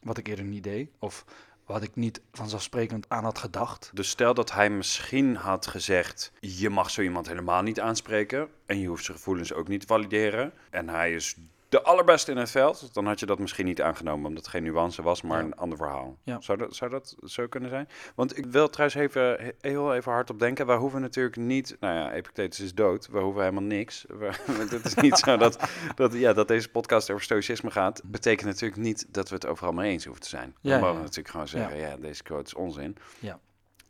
Wat 0.03 0.19
ik 0.19 0.29
eerder 0.29 0.45
niet 0.45 0.63
deed, 0.65 0.91
of 0.99 1.25
wat 1.67 1.83
ik 1.83 1.95
niet 1.97 2.21
vanzelfsprekend 2.33 3.09
aan 3.09 3.25
had 3.25 3.39
gedacht. 3.39 3.91
Dus 3.95 4.09
stel 4.09 4.35
dat 4.35 4.53
hij 4.53 4.71
misschien 4.71 5.37
had 5.37 5.67
gezegd: 5.67 6.33
je 6.41 6.71
mag 6.71 6.91
zo 6.91 7.03
iemand 7.03 7.29
helemaal 7.29 7.63
niet 7.63 7.81
aanspreken 7.81 8.49
en 8.67 8.79
je 8.79 8.87
hoeft 8.89 9.05
zijn 9.05 9.17
gevoelens 9.17 9.53
ook 9.53 9.69
niet 9.69 9.81
te 9.81 9.87
valideren. 9.87 10.53
En 10.71 10.89
hij 10.89 11.15
is 11.15 11.37
de 11.71 11.83
allerbeste 11.83 12.31
in 12.31 12.37
het 12.37 12.51
veld, 12.51 12.95
dan 12.95 13.07
had 13.07 13.21
je 13.21 13.27
dat 13.27 13.39
misschien 13.39 13.67
niet 13.67 13.83
aangenomen, 13.83 14.27
omdat 14.27 14.43
het 14.45 14.53
geen 14.53 14.63
nuance 14.63 15.03
was, 15.03 15.23
maar 15.23 15.39
Ja. 15.39 15.45
een 15.45 15.55
ander 15.57 15.79
verhaal. 15.79 16.17
Ja. 16.23 16.41
Zou, 16.41 16.59
dat, 16.59 16.75
zou 16.77 16.91
dat 16.91 17.17
zo 17.25 17.47
kunnen 17.47 17.71
zijn? 17.71 17.89
Want 18.15 18.39
ik 18.39 18.47
wil 18.47 18.69
trouwens 18.71 19.01
even, 19.01 19.23
he- 19.23 19.51
heel 19.71 19.95
even 19.95 20.13
hard 20.13 20.31
op 20.31 20.39
denken. 20.39 20.67
Wij 20.67 20.77
hoeven 20.77 21.01
natuurlijk 21.01 21.37
niet, 21.37 21.77
nou 21.81 21.95
ja, 21.95 22.13
Epictetus 22.13 22.61
is 22.61 22.75
dood, 22.75 23.09
we 23.09 23.19
hoeven 23.19 23.41
helemaal 23.43 23.63
niks. 23.63 24.05
Het 24.71 24.85
is 24.85 24.95
niet 24.95 25.19
zo 25.19 25.37
dat, 25.37 25.59
dat, 25.95 26.13
ja, 26.13 26.33
dat 26.33 26.49
deze 26.49 26.69
podcast 26.69 27.11
over 27.11 27.23
stoïcisme 27.25 27.71
gaat. 27.71 28.03
Betekent 28.05 28.47
natuurlijk 28.49 28.81
niet 28.81 29.07
dat 29.09 29.29
we 29.29 29.35
het 29.35 29.47
overal 29.47 29.73
mee 29.73 29.91
eens 29.91 30.05
hoeven 30.05 30.23
te 30.23 30.29
zijn. 30.29 30.55
Ja, 30.61 30.75
we 30.79 30.85
mogen 30.85 31.01
natuurlijk 31.01 31.29
gewoon 31.29 31.49
zeggen, 31.49 31.77
ja. 31.79 31.97
deze 31.97 32.23
quote 32.23 32.45
is 32.45 32.55
onzin. 32.55 32.97
Ja. 33.19 33.39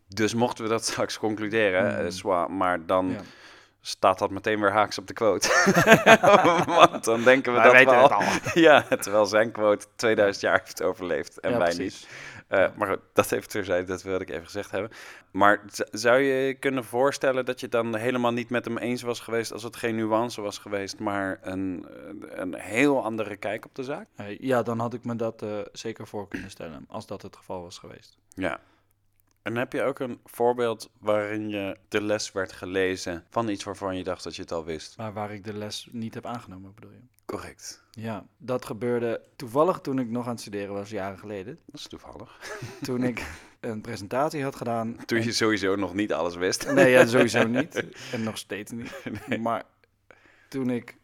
Dus 0.09 0.35
mochten 0.35 0.65
we 0.65 0.71
dat 0.71 0.85
straks 0.91 1.19
concluderen, 1.19 1.83
Mm. 1.85 2.05
eh, 2.07 2.11
zwa, 2.11 2.49
maar 2.49 2.87
dan. 2.87 3.17
Staat 3.81 4.19
dat 4.19 4.31
meteen 4.31 4.61
weer 4.61 4.73
haaks 4.73 4.99
op 4.99 5.07
de 5.07 5.13
quote. 5.13 5.49
Want 6.91 7.05
dan 7.05 7.23
denken 7.23 7.55
we 7.55 7.61
dat 7.61 7.73
weten 7.73 7.99
we 7.99 8.09
al... 8.09 8.23
het 8.23 8.55
Ja, 8.67 8.83
terwijl 8.83 9.27
zijn 9.27 9.53
quote 9.53 9.87
2000 9.97 10.45
jaar 10.45 10.61
heeft 10.65 10.83
overleefd 10.83 11.41
en 11.41 11.51
Ja, 11.51 11.59
wij 11.59 11.75
precies. 11.75 12.01
niet. 12.01 12.09
Eh, 12.49 12.67
maar 12.77 12.89
goed, 12.89 12.99
dat 13.13 13.33
even 13.33 13.49
terzijde, 13.49 13.87
dat 13.87 14.03
wilde 14.03 14.25
ik 14.25 14.31
even 14.31 14.45
gezegd 14.45 14.71
hebben. 14.71 14.91
Maar 15.31 15.63
zou 15.91 16.19
je 16.19 16.33
je 16.33 16.55
kunnen 16.55 16.85
voorstellen 16.85 17.45
dat 17.45 17.61
je 17.61 17.69
dan 17.69 17.97
helemaal 17.97 18.33
niet 18.33 18.51
met 18.51 18.65
hem 18.65 18.79
eens 18.79 19.03
was 19.03 19.21
geweest... 19.21 19.53
als 19.53 19.63
het 19.63 19.77
geen 19.77 19.97
nuance 19.97 20.41
was 20.41 20.59
geweest, 20.59 20.99
maar 20.99 21.39
een, 21.43 21.87
een 22.21 22.55
heel 22.55 23.05
andere 23.05 23.37
kijk 23.37 23.65
op 23.65 23.75
de 23.75 23.85
zaak? 23.85 24.09
Eh, 24.17 24.39
ja, 24.39 24.63
dan 24.63 24.79
had 24.79 24.95
ik 24.95 25.05
me 25.05 25.17
dat 25.17 25.43
eh, 25.43 25.59
zeker 25.73 26.07
voor 26.07 26.29
kunnen 26.29 26.51
stellen, 26.51 26.85
als 26.89 27.07
dat 27.07 27.23
het 27.23 27.37
geval 27.37 27.63
was 27.63 27.79
geweest. 27.79 28.19
Ja. 28.35 28.61
En 29.43 29.57
heb 29.57 29.73
je 29.73 29.83
ook 29.83 29.99
een 29.99 30.21
voorbeeld 30.25 30.91
waarin 30.99 31.49
je 31.49 31.77
de 31.89 32.03
les 32.03 32.33
werd 32.33 32.53
gelezen 32.53 33.25
van 33.31 33.49
iets 33.49 33.65
waarvan 33.65 33.97
je 33.97 34.05
dacht 34.05 34.25
dat 34.25 34.37
je 34.37 34.43
het 34.43 34.53
al 34.53 34.65
wist? 34.65 34.97
Maar 34.97 35.13
waar 35.13 35.33
ik 35.33 35.45
de 35.45 35.53
les 35.53 35.89
niet 35.93 36.15
heb 36.15 36.27
aangenomen, 36.27 36.75
bedoel 36.75 36.91
je? 36.91 37.01
Correct. 37.25 37.85
Ja, 37.91 38.27
dat 38.39 38.65
gebeurde 38.65 39.21
toevallig 39.37 39.79
toen 39.81 39.99
ik 39.99 40.09
nog 40.11 40.25
aan 40.25 40.31
het 40.31 40.41
studeren 40.41 40.75
was, 40.75 40.91
jaren 40.91 41.19
geleden. 41.19 41.59
Dat 41.67 41.81
is 41.81 41.87
toevallig. 41.89 42.39
Toen 42.83 43.03
ik 43.03 43.27
een 43.61 43.81
presentatie 43.81 44.43
had 44.43 44.57
gedaan. 44.57 44.97
Toen 45.07 45.19
en- 45.19 45.25
je 45.25 45.33
sowieso 45.33 45.77
nog 45.77 45.95
niet 45.95 46.13
alles 46.13 46.37
wist. 46.37 46.73
Nee, 46.73 46.91
ja, 46.91 47.07
sowieso 47.07 47.47
niet. 47.59 47.85
En 48.13 48.23
nog 48.23 48.39
steeds 48.39 48.71
niet. 48.73 48.93
Maar 49.41 49.65
toen 50.49 50.71
ik 50.71 50.97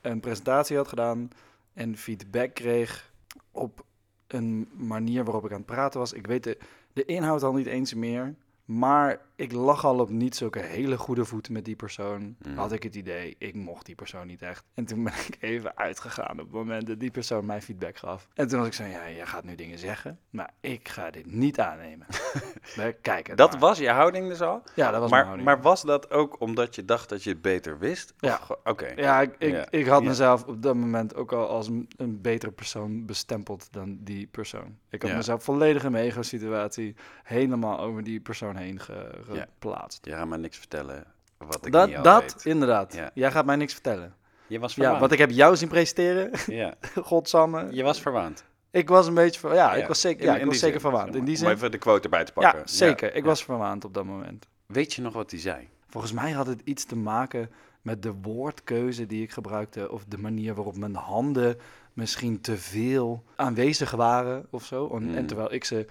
een 0.00 0.20
presentatie 0.20 0.76
had 0.76 0.88
gedaan 0.88 1.28
en 1.72 1.96
feedback 1.96 2.54
kreeg 2.54 3.12
op 3.50 3.84
een 4.26 4.68
manier 4.72 5.24
waarop 5.24 5.44
ik 5.44 5.50
aan 5.50 5.56
het 5.56 5.66
praten 5.66 6.00
was. 6.00 6.12
Ik 6.12 6.26
weet 6.26 6.44
de, 6.44 6.58
de 6.92 7.04
inhoud 7.04 7.42
al 7.42 7.52
niet 7.52 7.66
eens 7.66 7.94
meer. 7.94 8.34
Maar 8.64 9.20
ik 9.40 9.52
lag 9.52 9.84
al 9.84 9.98
op 9.98 10.10
niet 10.10 10.36
zulke 10.36 10.58
hele 10.58 10.96
goede 10.98 11.24
voeten 11.24 11.52
met 11.52 11.64
die 11.64 11.76
persoon. 11.76 12.36
Mhm. 12.42 12.56
Had 12.56 12.72
ik 12.72 12.82
het 12.82 12.94
idee, 12.94 13.34
ik 13.38 13.54
mocht 13.54 13.86
die 13.86 13.94
persoon 13.94 14.26
niet 14.26 14.42
echt. 14.42 14.64
En 14.74 14.84
toen 14.84 15.04
ben 15.04 15.12
ik 15.12 15.36
even 15.40 15.76
uitgegaan 15.76 16.30
op 16.32 16.38
het 16.38 16.50
moment 16.52 16.86
dat 16.86 17.00
die 17.00 17.10
persoon 17.10 17.46
mij 17.46 17.62
feedback 17.62 17.96
gaf. 17.96 18.28
En 18.34 18.48
toen 18.48 18.58
was 18.58 18.66
ik 18.68 18.74
zo, 18.74 18.84
ja, 18.84 19.10
jij 19.10 19.26
gaat 19.26 19.44
nu 19.44 19.54
dingen 19.54 19.78
zeggen, 19.78 20.18
maar 20.30 20.50
ik 20.60 20.88
ga 20.88 21.10
dit 21.10 21.26
niet 21.26 21.60
aannemen. 21.60 22.06
We 22.76 22.96
kijken. 23.02 23.36
Dat 23.36 23.50
maar. 23.50 23.60
was 23.60 23.78
je 23.78 23.88
houding 23.90 24.28
dus 24.28 24.40
al? 24.40 24.62
Ja, 24.74 24.90
dat 24.90 25.00
was 25.00 25.10
mijn 25.10 25.10
maar, 25.10 25.22
houding. 25.24 25.44
maar 25.48 25.60
was 25.60 25.82
dat 25.82 26.10
ook 26.10 26.40
omdat 26.40 26.74
je 26.74 26.84
dacht 26.84 27.08
dat 27.08 27.22
je 27.22 27.30
het 27.30 27.42
beter 27.42 27.78
wist? 27.78 28.14
Of 28.20 28.28
Ja. 28.28 28.40
Oké. 28.64 28.92
Ja, 28.96 29.20
ik, 29.20 29.34
ik, 29.38 29.50
Ja. 29.52 29.66
ik 29.70 29.86
had 29.86 30.02
mezelf 30.02 30.44
op 30.44 30.62
dat 30.62 30.74
moment 30.74 31.14
ook 31.14 31.32
al 31.32 31.48
als 31.48 31.68
een, 31.68 31.88
een 31.96 32.20
betere 32.20 32.52
persoon 32.52 33.06
bestempeld 33.06 33.72
dan 33.72 33.98
die 34.00 34.26
persoon. 34.26 34.78
Ik 34.88 35.02
had 35.02 35.10
Ja. 35.10 35.16
mezelf 35.16 35.44
volledig 35.44 35.84
in 35.84 35.92
mijn 35.92 36.04
ego-situatie 36.04 36.94
helemaal 37.22 37.78
over 37.80 38.02
die 38.02 38.20
persoon 38.20 38.56
heen 38.56 38.80
ge-. 38.80 39.18
Geplaatst. 39.36 40.04
Je 40.04 40.10
gaat 40.12 40.26
me 40.28 40.36
niks 40.38 40.58
vertellen 40.58 41.04
wat 41.38 41.66
ik 41.66 41.72
Dat, 41.72 41.86
niet 41.88 41.96
al 41.96 42.02
dat 42.02 42.22
weet. 42.22 42.44
inderdaad. 42.44 42.94
Ja. 42.94 43.10
Jij 43.14 43.30
gaat 43.30 43.44
mij 43.44 43.56
niks 43.56 43.72
vertellen. 43.72 44.14
Je 44.46 44.58
was 44.58 44.70
Ja, 44.74 44.76
verwaand. 44.76 45.00
want 45.00 45.12
ik 45.12 45.18
heb 45.18 45.30
jou 45.30 45.56
zien 45.56 45.68
presenteren. 45.68 46.30
Ja, 46.46 46.74
Godsamme. 47.02 47.66
je 47.70 47.82
was 47.82 48.00
verwaand. 48.00 48.44
Ik 48.70 48.88
was 48.88 49.06
een 49.06 49.14
beetje 49.14 49.48
ja, 49.48 49.54
Ja, 49.54 49.74
ik 49.74 49.86
was 49.86 50.00
zeker, 50.00 50.24
ja, 50.24 50.34
in 50.34 50.40
ik 50.40 50.46
was 50.46 50.58
zeker 50.58 50.80
zin, 50.80 50.90
verwaand. 50.90 51.14
In 51.14 51.24
die 51.24 51.34
maar. 51.34 51.42
Om 51.42 51.48
zin. 51.48 51.56
even 51.56 51.70
de 51.70 51.78
quote 51.78 52.02
erbij 52.02 52.24
te 52.24 52.32
pakken. 52.32 52.58
Ja, 52.60 52.66
zeker. 52.66 53.08
Ik 53.14 53.22
Ja. 53.22 53.28
was 53.28 53.44
verwaand 53.44 53.84
op 53.84 53.94
dat 53.94 54.04
moment. 54.04 54.46
Weet 54.66 54.92
je 54.94 55.02
nog 55.02 55.12
wat 55.12 55.30
hij 55.30 55.40
zei? 55.40 55.68
Volgens 55.88 56.12
mij 56.12 56.30
had 56.30 56.46
het 56.46 56.60
iets 56.64 56.84
te 56.84 56.96
maken 56.96 57.50
met 57.82 58.02
de 58.02 58.12
woordkeuze 58.22 59.06
die 59.06 59.22
ik 59.22 59.30
gebruikte. 59.30 59.90
Of 59.90 60.04
de 60.04 60.18
manier 60.18 60.54
waarop 60.54 60.76
mijn 60.76 60.94
handen 60.94 61.58
misschien 61.92 62.40
te 62.40 62.56
veel 62.56 63.24
aanwezig 63.36 63.90
waren 63.90 64.46
of 64.50 64.64
zo. 64.64 64.88
En, 64.88 65.14
en 65.14 65.20
Mm. 65.20 65.26
terwijl 65.26 65.52
ik 65.52 65.64
ze 65.64 65.86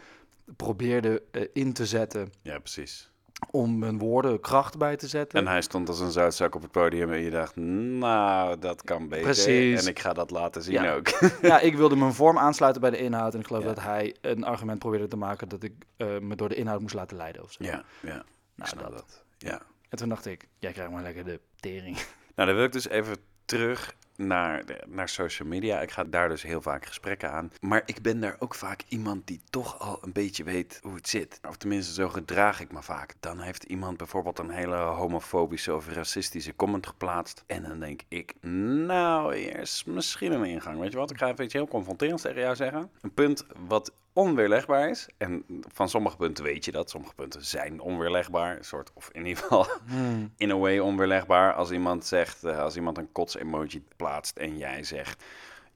probeerde 0.56 1.22
eh, 1.32 1.42
in 1.54 1.74
te 1.74 1.86
zetten 1.86 2.32
Ja, 2.42 2.60
precies. 2.60 3.12
Om 3.52 3.80
mijn 3.80 3.98
woorden 3.98 4.40
kracht 4.40 4.78
bij 4.78 4.96
te 4.98 5.08
zetten. 5.08 5.40
En 5.40 5.48
hij 5.48 5.62
stond 5.62 5.88
als 5.90 6.00
een 6.00 6.12
zoutzak 6.12 6.56
op 6.56 6.62
het 6.62 6.72
podium 6.72 7.12
en 7.12 7.20
je 7.22 7.30
dacht, 7.30 7.56
nou, 7.56 8.60
dat 8.60 8.82
kan 8.84 9.08
beter. 9.08 9.24
Precies. 9.24 9.82
En 9.82 9.88
ik 9.90 10.00
ga 10.00 10.14
dat 10.14 10.32
laten 10.32 10.62
zien 10.64 10.74
Ja. 10.74 10.94
ook. 10.94 11.08
Ja, 11.42 11.60
ik 11.60 11.76
wilde 11.76 11.96
mijn 11.96 12.14
vorm 12.14 12.38
aansluiten 12.38 12.82
bij 12.82 12.90
de 12.90 12.98
inhoud. 12.98 13.34
En 13.34 13.40
ik 13.40 13.48
geloof 13.48 13.62
Ja. 13.64 13.68
dat 13.68 13.84
hij 13.84 14.16
een 14.22 14.44
argument 14.44 14.80
probeerde 14.80 15.08
te 15.08 15.18
maken 15.18 15.50
dat 15.50 15.64
ik 15.64 15.74
eh, 15.98 16.18
me 16.20 16.36
door 16.36 16.50
de 16.50 16.56
inhoud 16.56 16.82
moest 16.82 16.94
laten 16.96 17.18
leiden 17.18 17.44
of 17.44 17.52
zo. 17.52 17.64
ja, 17.64 17.84
ja. 18.02 18.24
Nou, 18.56 18.92
dat. 18.92 19.24
Ja. 19.38 19.62
En 19.90 19.98
toen 19.98 20.10
dacht 20.10 20.26
ik, 20.26 20.48
jij 20.60 20.72
krijgt 20.72 20.92
maar 20.92 21.04
lekker 21.04 21.24
de 21.26 21.40
tering. 21.60 21.96
Nou, 22.36 22.48
dan 22.48 22.56
wil 22.56 22.66
ik 22.66 22.72
dus 22.72 22.88
even 22.90 23.16
terug 23.46 23.96
naar, 24.20 24.64
naar 24.88 25.10
social 25.10 25.48
media. 25.48 25.82
Ik 25.82 25.92
ga 25.92 26.04
daar 26.04 26.30
dus 26.30 26.44
heel 26.44 26.62
vaak 26.62 26.86
gesprekken 26.86 27.32
aan. 27.32 27.52
Maar 27.60 27.84
ik 27.86 28.02
ben 28.02 28.20
daar 28.20 28.36
ook 28.40 28.56
vaak 28.56 28.84
iemand 28.88 29.28
die 29.28 29.42
toch 29.50 29.80
al 29.80 30.00
een 30.02 30.12
beetje 30.12 30.44
weet 30.44 30.80
hoe 30.82 30.96
het 30.96 31.10
zit. 31.10 31.40
Of 31.48 31.58
tenminste, 31.58 31.94
zo 31.94 32.10
gedraag 32.10 32.60
ik 32.60 32.72
me 32.72 32.82
vaak. 32.82 33.14
Dan 33.20 33.40
heeft 33.40 33.64
iemand 33.64 33.98
bijvoorbeeld 33.98 34.40
een 34.40 34.50
hele 34.50 34.76
homofobische 34.76 35.76
of 35.76 35.90
racistische 35.94 36.56
comment 36.56 36.88
geplaatst. 36.88 37.44
En 37.48 37.64
dan 37.64 37.80
denk 37.80 38.02
ik, 38.08 38.34
nou, 38.42 39.36
is 39.36 39.84
misschien 39.84 40.32
een 40.32 40.46
ingang. 40.46 40.80
Weet 40.80 40.92
je 40.92 40.98
wat? 40.98 41.12
Ik 41.12 41.18
ga 41.18 41.30
even 41.30 41.44
iets 41.44 41.54
heel 41.54 41.68
confronterends 41.68 42.22
tegen 42.22 42.42
jou 42.42 42.56
zeggen. 42.56 42.92
Een 43.02 43.14
punt 43.14 43.46
wat 43.68 43.92
onweerlegbaar 44.20 44.90
is. 44.90 45.08
En 45.18 45.46
van 45.74 45.90
sommige 45.90 46.18
punten 46.18 46.44
weet 46.44 46.66
je 46.66 46.72
dat. 46.72 46.90
Sommige 46.90 47.16
punten 47.16 47.46
zijn 47.46 47.80
onweerlegbaar. 47.80 48.58
Een 48.58 48.64
soort, 48.64 48.92
of 48.94 49.10
in 49.12 49.26
ieder 49.26 49.44
geval 49.44 49.68
in 50.38 50.52
a 50.52 50.58
way 50.58 50.80
onweerlegbaar. 50.80 51.54
Als 51.54 51.72
iemand 51.72 52.06
zegt, 52.06 52.44
eh, 52.44 52.60
als 52.60 52.76
iemand 52.76 52.98
een 52.98 53.12
kots-emoji 53.12 53.84
plaatst 53.96 54.38
en 54.38 54.58
jij 54.58 54.84
zegt... 54.84 55.24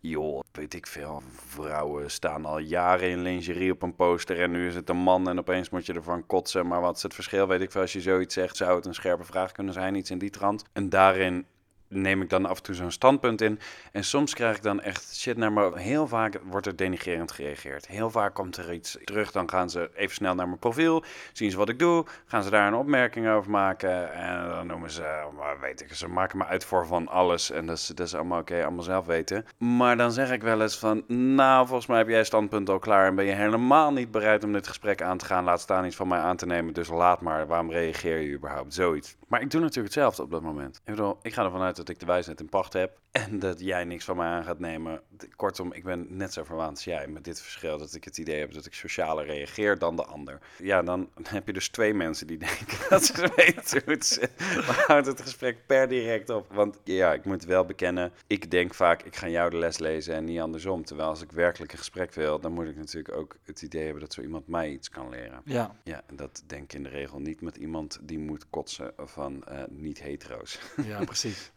Joh, 0.06 0.40
weet 0.52 0.74
ik 0.74 0.88
veel, 0.88 1.24
vrouwen 1.36 2.12
staan 2.12 2.46
al 2.46 2.58
jaren 2.58 3.10
in 3.10 3.22
lingerie 3.22 3.72
op 3.72 3.82
een 3.82 3.96
poster 3.96 4.42
en 4.42 4.52
nu 4.52 4.68
is 4.68 4.76
het 4.76 4.90
een 4.90 4.98
man 4.98 5.30
en 5.30 5.40
opeens 5.40 5.70
moet 5.70 5.86
je 5.86 5.94
ervan 5.94 6.26
kotsen. 6.26 6.68
Maar 6.68 6.82
wat 6.82 6.96
is 6.96 7.04
het 7.04 7.14
verschil, 7.14 7.48
weet 7.48 7.62
ik 7.62 7.72
veel, 7.72 7.82
als 7.82 7.94
je 7.94 8.02
zoiets 8.02 8.34
zegt, 8.34 8.58
zou 8.58 8.76
het 8.76 8.86
een 8.86 8.94
scherpe 8.94 9.24
vraag 9.24 9.52
kunnen 9.52 9.74
zijn, 9.74 9.96
iets 9.96 10.12
in 10.12 10.18
die 10.18 10.30
trant. 10.30 10.64
En 10.74 10.90
daarin 10.90 11.46
neem 11.94 12.22
ik 12.22 12.30
dan 12.30 12.46
af 12.46 12.58
en 12.58 12.64
toe 12.64 12.76
zo'n 12.76 12.92
standpunt 12.92 13.42
in. 13.42 13.60
En 13.92 14.04
soms 14.04 14.34
krijg 14.34 14.56
ik 14.56 14.64
dan 14.64 14.82
echt 14.82 15.16
shit 15.16 15.38
naar 15.38 15.52
me. 15.52 15.80
Heel 15.80 16.08
vaak 16.08 16.40
wordt 16.44 16.68
er 16.68 16.76
denigrerend 16.76 17.32
gereageerd. 17.32 17.88
Heel 17.88 18.10
vaak 18.10 18.34
komt 18.34 18.58
er 18.58 18.74
iets 18.74 18.98
terug. 19.04 19.32
Dan 19.32 19.50
gaan 19.50 19.70
ze 19.70 19.90
even 19.96 20.16
snel 20.16 20.36
naar 20.36 20.48
mijn 20.48 20.60
profiel. 20.60 21.04
Zien 21.34 21.52
ze 21.52 21.58
wat 21.58 21.70
ik 21.70 21.80
doe. 21.80 22.06
Gaan 22.26 22.44
ze 22.44 22.50
daar 22.50 22.68
een 22.68 22.74
opmerking 22.74 23.30
over 23.30 23.52
maken. 23.52 24.14
En 24.14 24.50
dan 24.50 24.68
noemen 24.68 24.92
ze, 24.92 25.28
weet 25.62 25.82
ik, 25.82 25.94
ze 25.94 26.08
maken 26.08 26.38
me 26.38 26.46
uit 26.46 26.66
voor 26.66 26.88
van 26.88 27.08
alles. 27.08 27.52
En 27.52 27.66
dat 27.66 27.78
is, 27.78 27.88
dat 27.88 28.08
is 28.08 28.16
allemaal 28.16 28.40
oké, 28.40 28.64
allemaal 28.64 28.84
zelf 28.84 29.06
weten. 29.06 29.46
Maar 29.58 29.98
dan 29.98 30.12
zeg 30.12 30.32
ik 30.32 30.42
wel 30.42 30.62
eens 30.62 30.78
van, 30.78 31.04
nou, 31.08 31.68
volgens 31.68 31.88
mij 31.88 31.98
heb 31.98 32.08
jij 32.08 32.24
standpunt 32.24 32.70
al 32.70 32.80
klaar. 32.80 33.08
En 33.08 33.16
ben 33.16 33.26
je 33.26 33.32
helemaal 33.32 33.92
niet 33.92 34.12
bereid 34.12 34.44
om 34.44 34.54
dit 34.54 34.68
gesprek 34.68 35.02
aan 35.02 35.18
te 35.18 35.26
gaan. 35.26 35.44
Laat 35.44 35.62
staan 35.62 35.86
iets 35.86 35.96
van 35.96 36.08
mij 36.08 36.20
aan 36.20 36.38
te 36.38 36.46
nemen. 36.46 36.74
Dus 36.74 36.90
laat 36.90 37.22
maar. 37.22 37.48
Waarom 37.48 37.72
reageer 37.72 38.20
je 38.20 38.34
überhaupt? 38.34 38.74
Zoiets. 38.74 39.16
Maar 39.28 39.42
ik 39.42 39.52
doe 39.52 39.62
natuurlijk 39.62 39.94
hetzelfde 39.94 40.24
op 40.24 40.32
dat 40.32 40.42
moment. 40.42 40.76
Ik 40.76 40.96
bedoel, 40.96 41.20
ik 41.22 41.34
ga 41.34 41.44
ervan 41.44 41.62
uit 41.62 41.76
dat 41.76 41.83
ik 41.90 42.00
de 42.00 42.06
wijsheid 42.06 42.40
in 42.40 42.50
pacht 42.50 42.74
heb. 42.74 43.00
En 43.12 43.40
dat 43.40 43.60
jij 43.60 43.84
niks 43.84 44.06
van 44.06 44.18
mij 44.18 44.28
aan 44.28 44.44
gaat 44.44 44.60
nemen. 44.60 45.02
Kortom, 45.36 45.74
ik 45.74 45.84
ben 45.84 46.06
net 46.10 46.34
zo 46.34 46.44
verwaand 46.44 46.72
als 46.72 46.84
jij. 46.84 47.08
Met 47.08 47.24
dit 47.24 47.42
verschil 47.42 47.78
dat 47.78 47.94
ik 47.94 48.04
het 48.04 48.18
idee 48.18 48.40
heb 48.40 48.54
dat 48.54 48.66
ik 48.66 48.74
socialer 48.74 49.26
reageer 49.26 49.78
dan 49.78 49.96
de 49.96 50.06
ander. 50.06 50.40
Ja, 50.58 50.82
dan 50.82 51.10
heb 51.24 51.48
je 51.48 51.54
dus 51.54 51.70
twee 51.70 51.94
mensen 51.94 52.28
die 52.28 52.38
denken 52.48 52.78
dat 52.90 53.06
ze 53.06 53.32
weten 53.36 53.82
hoe 53.86 53.94
het 53.94 54.06
zit. 54.06 54.32
Dan 54.66 54.76
houdt 54.88 55.08
het 55.08 55.22
gesprek 55.22 55.58
per 55.66 55.88
direct 55.88 56.30
op. 56.30 56.54
Want 56.54 56.80
ja, 56.84 57.14
ik 57.14 57.26
moet 57.26 57.46
wel 57.46 57.66
bekennen. 57.66 58.12
Ik 58.28 58.52
denk 58.52 58.74
vaak, 58.74 59.04
ik 59.04 59.16
ga 59.16 59.28
jou 59.28 59.50
de 59.50 59.58
les 59.58 59.78
lezen 59.78 60.16
en 60.16 60.24
niet 60.24 60.40
andersom. 60.40 60.86
Terwijl 60.86 61.10
als 61.10 61.22
ik 61.22 61.32
werkelijk 61.32 61.72
een 61.72 61.78
gesprek 61.78 62.14
wil, 62.14 62.40
dan 62.40 62.52
moet 62.52 62.68
ik 62.68 62.76
natuurlijk 62.76 63.16
ook 63.16 63.36
het 63.44 63.62
idee 63.62 63.84
hebben 63.84 64.02
dat 64.02 64.14
zo 64.14 64.22
iemand 64.22 64.48
mij 64.48 64.70
iets 64.70 64.90
kan 64.90 65.10
leren. 65.10 65.42
Ja, 65.46 65.76
Ja, 65.84 66.02
en 66.06 66.16
dat 66.16 66.44
denk 66.48 66.64
ik 66.64 66.74
in 66.74 66.84
de 66.84 66.90
regel 66.90 67.20
niet 67.20 67.42
met 67.42 67.58
iemand 67.58 68.00
die 68.02 68.20
moet 68.20 68.50
kotsen 68.50 68.94
van 68.98 69.44
eh, 69.44 69.64
niet-hetero's. 69.70 70.60
ja 70.86 71.04
precies. 71.04 71.52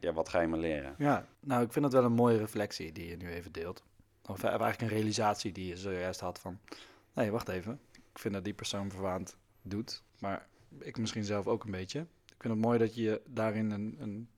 Ja, 0.00 0.12
wat 0.12 0.28
ga 0.28 0.40
je 0.40 0.46
me 0.46 0.56
leren? 0.56 0.94
Ja, 0.98 1.26
nou, 1.44 1.62
ik 1.62 1.72
vind 1.72 1.84
dat 1.84 1.92
wel 1.92 2.04
een 2.04 2.12
mooie 2.12 2.38
reflectie 2.38 2.92
die 2.92 3.08
je 3.08 3.16
nu 3.16 3.30
even 3.30 3.52
deelt. 3.52 3.82
Of 4.26 4.42
eh, 4.42 4.48
eigenlijk 4.48 4.80
een 4.80 4.88
realisatie 4.88 5.52
die 5.52 5.66
je 5.66 5.76
zojuist 5.76 6.20
had 6.20 6.38
van... 6.38 6.58
Nee, 7.12 7.30
wacht 7.30 7.48
even. 7.48 7.80
Ik 7.92 8.18
vind 8.18 8.34
dat 8.34 8.44
die 8.44 8.54
persoon 8.54 8.90
verwaand 8.90 9.36
doet. 9.62 10.02
Maar 10.18 10.46
ik 10.78 10.98
misschien 10.98 11.24
zelf 11.24 11.46
ook 11.46 11.64
een 11.64 11.70
beetje. 11.70 12.00
Ik 12.26 12.34
vind 12.38 12.54
het 12.54 12.62
mooi 12.62 12.78
dat 12.78 12.94
je 12.94 13.22
daarin 13.26 13.70
een, 13.70 13.96
een 13.98 14.28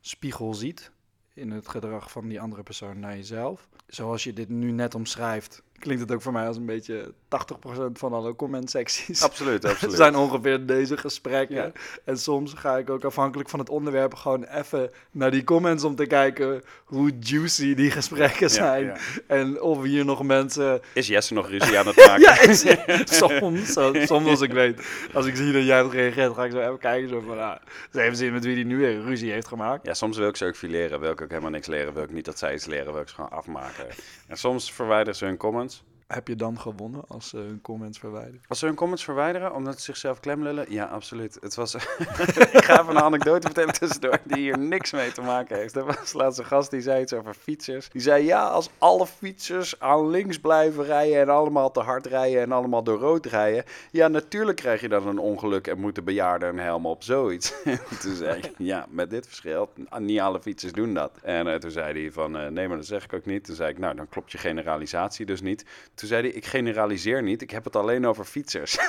spiegel 0.00 0.54
ziet... 0.54 0.90
in 1.34 1.50
het 1.50 1.68
gedrag 1.68 2.10
van 2.10 2.28
die 2.28 2.40
andere 2.40 2.62
persoon 2.62 3.00
naar 3.00 3.16
jezelf. 3.16 3.68
Zoals 3.86 4.24
je 4.24 4.32
dit 4.32 4.48
nu 4.48 4.70
net 4.70 4.94
omschrijft... 4.94 5.62
klinkt 5.78 6.02
het 6.02 6.12
ook 6.12 6.22
voor 6.22 6.32
mij 6.32 6.46
als 6.46 6.56
een 6.56 6.66
beetje 6.66 7.12
80% 7.12 7.92
van 7.92 8.12
alle 8.12 8.36
comment-secties. 8.36 9.22
Absoluut, 9.22 9.64
absoluut. 9.70 9.96
zijn 9.96 10.16
ongeveer 10.16 10.66
deze 10.66 10.96
gesprekken. 10.96 11.56
Ja. 11.56 11.72
En 12.04 12.18
soms 12.18 12.52
ga 12.52 12.76
ik 12.76 12.90
ook 12.90 13.04
afhankelijk 13.04 13.48
van 13.48 13.58
het 13.58 13.68
onderwerp 13.68 14.14
gewoon 14.14 14.44
even 14.44 14.90
naar 15.10 15.30
die 15.30 15.44
comments 15.44 15.84
om 15.84 15.94
te 15.94 16.06
kijken 16.06 16.62
hoe 16.84 17.12
juicy 17.20 17.74
die 17.74 17.90
gesprekken 17.90 18.50
zijn. 18.50 18.84
ja. 18.84 18.96
En 19.26 19.60
of 19.60 19.82
hier 19.82 20.04
nog 20.04 20.22
mensen. 20.22 20.80
Is 20.92 21.06
Jesse 21.06 21.34
nog 21.34 21.48
ruzie 21.48 21.78
aan 21.78 21.86
het 21.86 21.96
maken? 22.06 22.20
Ja, 22.20 22.40
is, 22.40 22.64
soms, 23.04 23.72
soms 24.06 24.28
als 24.28 24.40
ik 24.40 24.52
weet, 24.52 24.86
als 25.12 25.26
ik 25.26 25.36
zie 25.36 25.52
dat 25.52 25.64
jij 25.64 25.76
hebt 25.76 25.90
gereageerd, 25.90 26.34
ga 26.34 26.44
ik 26.44 26.50
zo 26.50 26.60
even 26.60 26.78
kijken. 26.78 27.08
Zo 27.08 27.20
van, 27.20 27.40
ah, 27.40 27.56
eens 27.92 28.04
even 28.04 28.16
zien 28.16 28.32
met 28.32 28.44
wie 28.44 28.54
die 28.54 28.64
nu 28.64 28.76
weer 28.76 29.02
ruzie 29.02 29.32
heeft 29.32 29.48
gemaakt. 29.48 29.86
Ja, 29.86 29.94
soms 29.94 30.16
wil 30.16 30.28
ik 30.28 30.36
ze 30.36 30.46
ook 30.46 30.56
fileren. 30.56 31.00
Wil 31.00 31.10
ik 31.10 31.20
ook 31.20 31.28
helemaal 31.28 31.50
niks 31.50 31.66
leren. 31.66 31.94
Wil 31.94 32.02
ik 32.02 32.12
niet 32.12 32.24
dat 32.24 32.38
zij 32.38 32.54
iets 32.54 32.66
leren. 32.66 32.92
Wil 32.92 33.02
ik 33.02 33.08
ze 33.08 33.14
gewoon 33.14 33.30
afmaken. 33.30 33.86
En 34.26 34.36
soms 34.36 34.72
verwijderen 34.72 35.14
ze 35.16 35.24
hun 35.24 35.36
comments. 35.36 35.75
Heb 36.06 36.28
je 36.28 36.36
dan 36.36 36.60
gewonnen 36.60 37.04
als 37.08 37.28
ze 37.28 37.36
hun 37.36 37.60
comments 37.60 37.98
verwijderen? 37.98 38.40
Als 38.48 38.58
ze 38.58 38.66
hun 38.66 38.74
comments 38.74 39.04
verwijderen 39.04 39.54
omdat 39.54 39.74
ze 39.74 39.80
zichzelf 39.80 40.20
klemlullen? 40.20 40.66
Ja, 40.68 40.84
absoluut. 40.84 41.38
Het 41.40 41.54
was... 41.54 41.74
ik 42.58 42.64
ga 42.64 42.80
even 42.80 42.96
een 42.96 43.02
anekdote 43.02 43.46
vertellen 43.46 43.72
tussendoor 43.72 44.18
die 44.24 44.36
hier 44.38 44.58
niks 44.58 44.92
mee 44.92 45.12
te 45.12 45.20
maken 45.20 45.56
heeft. 45.56 45.76
Er 45.76 45.84
was 45.84 46.40
gast 46.42 46.70
die 46.70 46.80
zei 46.80 47.02
iets 47.02 47.12
over 47.12 47.34
fietsers. 47.34 47.88
Die 47.88 48.00
zei, 48.00 48.24
ja, 48.24 48.46
als 48.46 48.70
alle 48.78 49.06
fietsers 49.06 49.80
aan 49.80 50.10
links 50.10 50.38
blijven 50.38 50.84
rijden 50.84 51.20
en 51.20 51.28
allemaal 51.28 51.70
te 51.70 51.80
hard 51.80 52.06
rijden 52.06 52.42
en 52.42 52.52
allemaal 52.52 52.82
door 52.82 52.98
rood 52.98 53.26
rijden. 53.26 53.64
Ja, 53.90 54.08
natuurlijk 54.08 54.56
krijg 54.56 54.80
je 54.80 54.88
dan 54.88 55.06
een 55.06 55.18
ongeluk 55.18 55.66
en 55.66 55.78
moeten 55.78 56.04
bejaarden 56.04 56.48
een 56.48 56.58
helm 56.58 56.86
op, 56.86 57.02
zoiets. 57.02 57.54
En 57.64 57.98
toen 58.00 58.14
zei 58.14 58.36
ik, 58.36 58.52
ja, 58.58 58.86
met 58.90 59.10
dit 59.10 59.26
verschil, 59.26 59.72
niet 59.98 60.20
alle 60.20 60.40
fietsers 60.40 60.72
doen 60.72 60.94
dat. 60.94 61.18
En 61.22 61.46
eh, 61.46 61.54
toen 61.54 61.70
zei 61.70 62.00
hij 62.00 62.12
van, 62.12 62.36
eh, 62.36 62.48
nee, 62.48 62.68
maar 62.68 62.76
dat 62.76 62.86
zeg 62.86 63.04
ik 63.04 63.12
ook 63.12 63.26
niet. 63.26 63.44
Toen 63.44 63.54
zei 63.54 63.70
ik, 63.70 63.78
nou, 63.78 63.96
dan 63.96 64.08
klopt 64.08 64.32
je 64.32 64.38
generalisatie 64.38 65.26
dus 65.26 65.40
niet. 65.40 65.64
Toen 65.96 66.08
zei 66.08 66.22
hij, 66.22 66.30
ik 66.30 66.44
generaliseer 66.44 67.22
niet, 67.22 67.42
ik 67.42 67.50
heb 67.50 67.64
het 67.64 67.76
alleen 67.76 68.06
over 68.06 68.24
fietsers. 68.24 68.78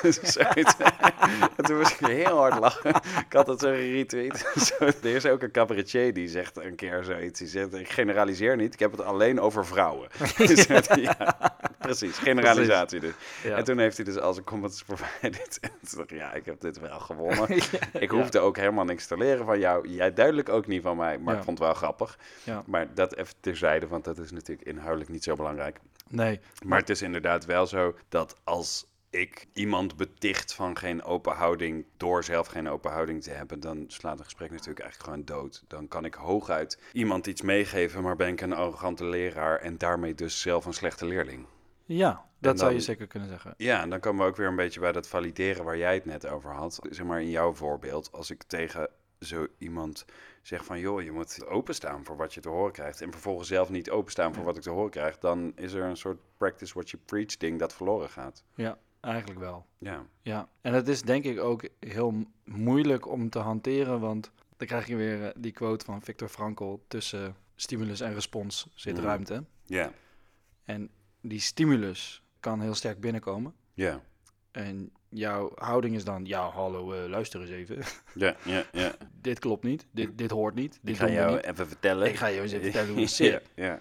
En 1.57 1.63
toen 1.63 1.77
moest 1.77 1.91
ik 1.99 2.07
heel 2.07 2.37
hard 2.37 2.59
lachen. 2.59 2.95
Ik 2.95 3.33
had 3.33 3.47
het 3.47 3.59
zo 3.59 3.71
geretweet. 3.71 4.51
Zo, 4.55 4.85
er 4.85 5.15
is 5.15 5.25
ook 5.25 5.41
een 5.41 5.51
cabaretier 5.51 6.13
die 6.13 6.27
zegt 6.27 6.57
een 6.57 6.75
keer 6.75 7.03
zoiets. 7.03 7.39
Die 7.39 7.47
zegt, 7.47 7.73
ik 7.73 7.89
generaliseer 7.89 8.55
niet, 8.55 8.73
ik 8.73 8.79
heb 8.79 8.91
het 8.91 9.01
alleen 9.01 9.39
over 9.39 9.65
vrouwen. 9.65 10.09
ja, 11.01 11.51
precies, 11.79 12.17
generalisatie 12.17 12.99
dus. 12.99 13.13
Ja. 13.43 13.57
En 13.57 13.63
toen 13.63 13.77
heeft 13.77 13.97
hij 13.97 14.05
dus 14.05 14.17
al 14.17 14.33
zijn 14.33 14.45
comments 14.45 14.83
verwijderd. 14.85 15.59
En 15.67 15.71
toen 15.89 15.97
dacht 15.97 16.11
ik, 16.11 16.17
ja, 16.17 16.33
ik 16.33 16.45
heb 16.45 16.61
dit 16.61 16.79
wel 16.79 16.99
gewonnen. 16.99 17.57
Ik 17.99 18.09
hoefde 18.09 18.39
ook 18.39 18.57
helemaal 18.57 18.85
niks 18.85 19.07
te 19.07 19.17
leren 19.17 19.45
van 19.45 19.59
jou. 19.59 19.87
Jij 19.87 20.13
duidelijk 20.13 20.49
ook 20.49 20.67
niet 20.67 20.81
van 20.81 20.97
mij, 20.97 21.17
maar 21.17 21.37
ik 21.37 21.43
vond 21.43 21.57
het 21.59 21.67
wel 21.67 21.75
grappig. 21.75 22.17
Maar 22.65 22.87
dat 22.93 23.15
even 23.15 23.33
terzijde, 23.39 23.87
want 23.87 24.03
dat 24.03 24.17
is 24.17 24.31
natuurlijk 24.31 24.67
inhoudelijk 24.67 25.09
niet 25.09 25.23
zo 25.23 25.35
belangrijk. 25.35 25.79
Nee, 26.09 26.39
Maar 26.65 26.79
het 26.79 26.89
is 26.89 27.01
inderdaad 27.01 27.45
wel 27.45 27.67
zo 27.67 27.95
dat 28.09 28.35
als 28.43 28.87
ik 29.09 29.47
iemand 29.53 29.97
beticht 29.97 30.53
van 30.53 30.77
geen 30.77 31.03
open 31.03 31.33
houding 31.33 31.85
door 31.97 32.23
zelf 32.23 32.47
geen 32.47 32.69
open 32.69 32.91
houding 32.91 33.23
te 33.23 33.31
hebben, 33.31 33.59
dan 33.59 33.85
slaat 33.87 34.17
een 34.19 34.23
gesprek 34.23 34.51
natuurlijk 34.51 34.79
eigenlijk 34.79 35.09
gewoon 35.09 35.41
dood. 35.41 35.63
Dan 35.67 35.87
kan 35.87 36.05
ik 36.05 36.13
hooguit 36.13 36.79
iemand 36.91 37.27
iets 37.27 37.41
meegeven, 37.41 38.03
maar 38.03 38.15
ben 38.15 38.27
ik 38.27 38.41
een 38.41 38.53
arrogante 38.53 39.05
leraar 39.05 39.59
en 39.59 39.77
daarmee 39.77 40.15
dus 40.15 40.41
zelf 40.41 40.65
een 40.65 40.73
slechte 40.73 41.05
leerling. 41.05 41.45
Ja, 41.85 42.25
dat 42.39 42.59
zou 42.59 42.73
je 42.73 42.79
zeker 42.79 43.07
kunnen 43.07 43.29
zeggen. 43.29 43.53
Ja, 43.57 43.81
en 43.81 43.89
dan 43.89 43.99
komen 43.99 44.23
we 44.23 44.31
ook 44.31 44.37
weer 44.37 44.47
een 44.47 44.55
beetje 44.55 44.79
bij 44.79 44.91
dat 44.91 45.07
valideren 45.07 45.63
waar 45.63 45.77
jij 45.77 45.93
het 45.93 46.05
net 46.05 46.27
over 46.27 46.51
had. 46.51 46.79
Zeg 46.89 47.05
maar 47.05 47.21
in 47.21 47.29
jouw 47.29 47.53
voorbeeld, 47.53 48.11
als 48.11 48.31
ik 48.31 48.43
tegen 48.43 48.89
zo 49.19 49.47
iemand 49.57 50.05
zeg 50.47 50.65
van 50.65 50.79
joh, 50.79 51.01
je 51.01 51.11
moet 51.11 51.45
openstaan 51.45 52.05
voor 52.05 52.17
wat 52.17 52.33
je 52.33 52.41
te 52.41 52.49
horen 52.49 52.71
krijgt. 52.71 53.01
En 53.01 53.11
vervolgens 53.11 53.47
zelf 53.47 53.69
niet 53.69 53.89
openstaan 53.89 54.33
voor 54.33 54.43
wat 54.43 54.55
ik 54.57 54.61
te 54.61 54.69
horen 54.69 54.89
krijg, 54.89 55.17
dan 55.17 55.51
is 55.55 55.73
er 55.73 55.83
een 55.83 55.97
soort 55.97 56.19
practice 56.37 56.73
what 56.73 56.89
you 56.89 57.03
preach 57.05 57.37
ding 57.37 57.59
dat 57.59 57.73
verloren 57.73 58.09
gaat. 58.09 58.43
Ja, 58.55 58.77
eigenlijk 58.99 59.39
wel. 59.39 59.65
Ja, 59.77 60.05
Ja, 60.21 60.49
en 60.61 60.73
het 60.73 60.87
is 60.87 61.01
denk 61.01 61.23
ik 61.23 61.39
ook 61.39 61.67
heel 61.79 62.13
moeilijk 62.43 63.07
om 63.07 63.29
te 63.29 63.39
hanteren, 63.39 63.99
want 63.99 64.31
dan 64.57 64.67
krijg 64.67 64.87
je 64.87 64.95
weer 64.95 65.23
eh, 65.25 65.29
die 65.37 65.51
quote 65.51 65.85
van 65.85 66.01
Viktor 66.01 66.27
Frankl, 66.29 66.75
tussen 66.87 67.35
stimulus 67.55 68.01
en 68.01 68.13
respons 68.13 68.67
zit 68.73 68.95
Mhm. 68.97 69.05
ruimte. 69.05 69.43
ja, 69.63 69.91
En 70.63 70.89
die 71.21 71.39
stimulus 71.39 72.23
kan 72.39 72.61
heel 72.61 72.75
sterk 72.75 72.99
binnenkomen. 72.99 73.53
ja, 73.73 74.01
En 74.51 74.91
jouw 75.09 75.51
houding 75.55 75.95
is 75.95 76.03
dan, 76.03 76.25
ja, 76.25 76.49
hallo, 76.49 76.93
eh, 76.93 77.09
luister 77.09 77.41
eens 77.41 77.49
even. 77.49 77.77
ja, 78.25 78.35
ja. 78.45 78.63
ja. 78.71 78.95
dit 79.21 79.39
klopt 79.39 79.63
niet, 79.63 79.85
dit, 79.91 80.17
dit 80.17 80.31
hoort 80.31 80.55
niet, 80.55 80.79
dit 80.81 80.95
Ik 80.95 81.01
ga 81.01 81.09
jou 81.09 81.35
niet. 81.35 81.45
even 81.45 81.67
vertellen. 81.67 82.07
Ik 82.07 82.15
ga 82.15 82.27
je 82.27 82.41
eens 82.41 82.51
even 82.51 82.63
vertellen 82.71 82.91
hoe 82.91 83.01
het 83.01 83.09
zit. 83.11 83.31
Ja, 83.55 83.65
ja, 83.65 83.79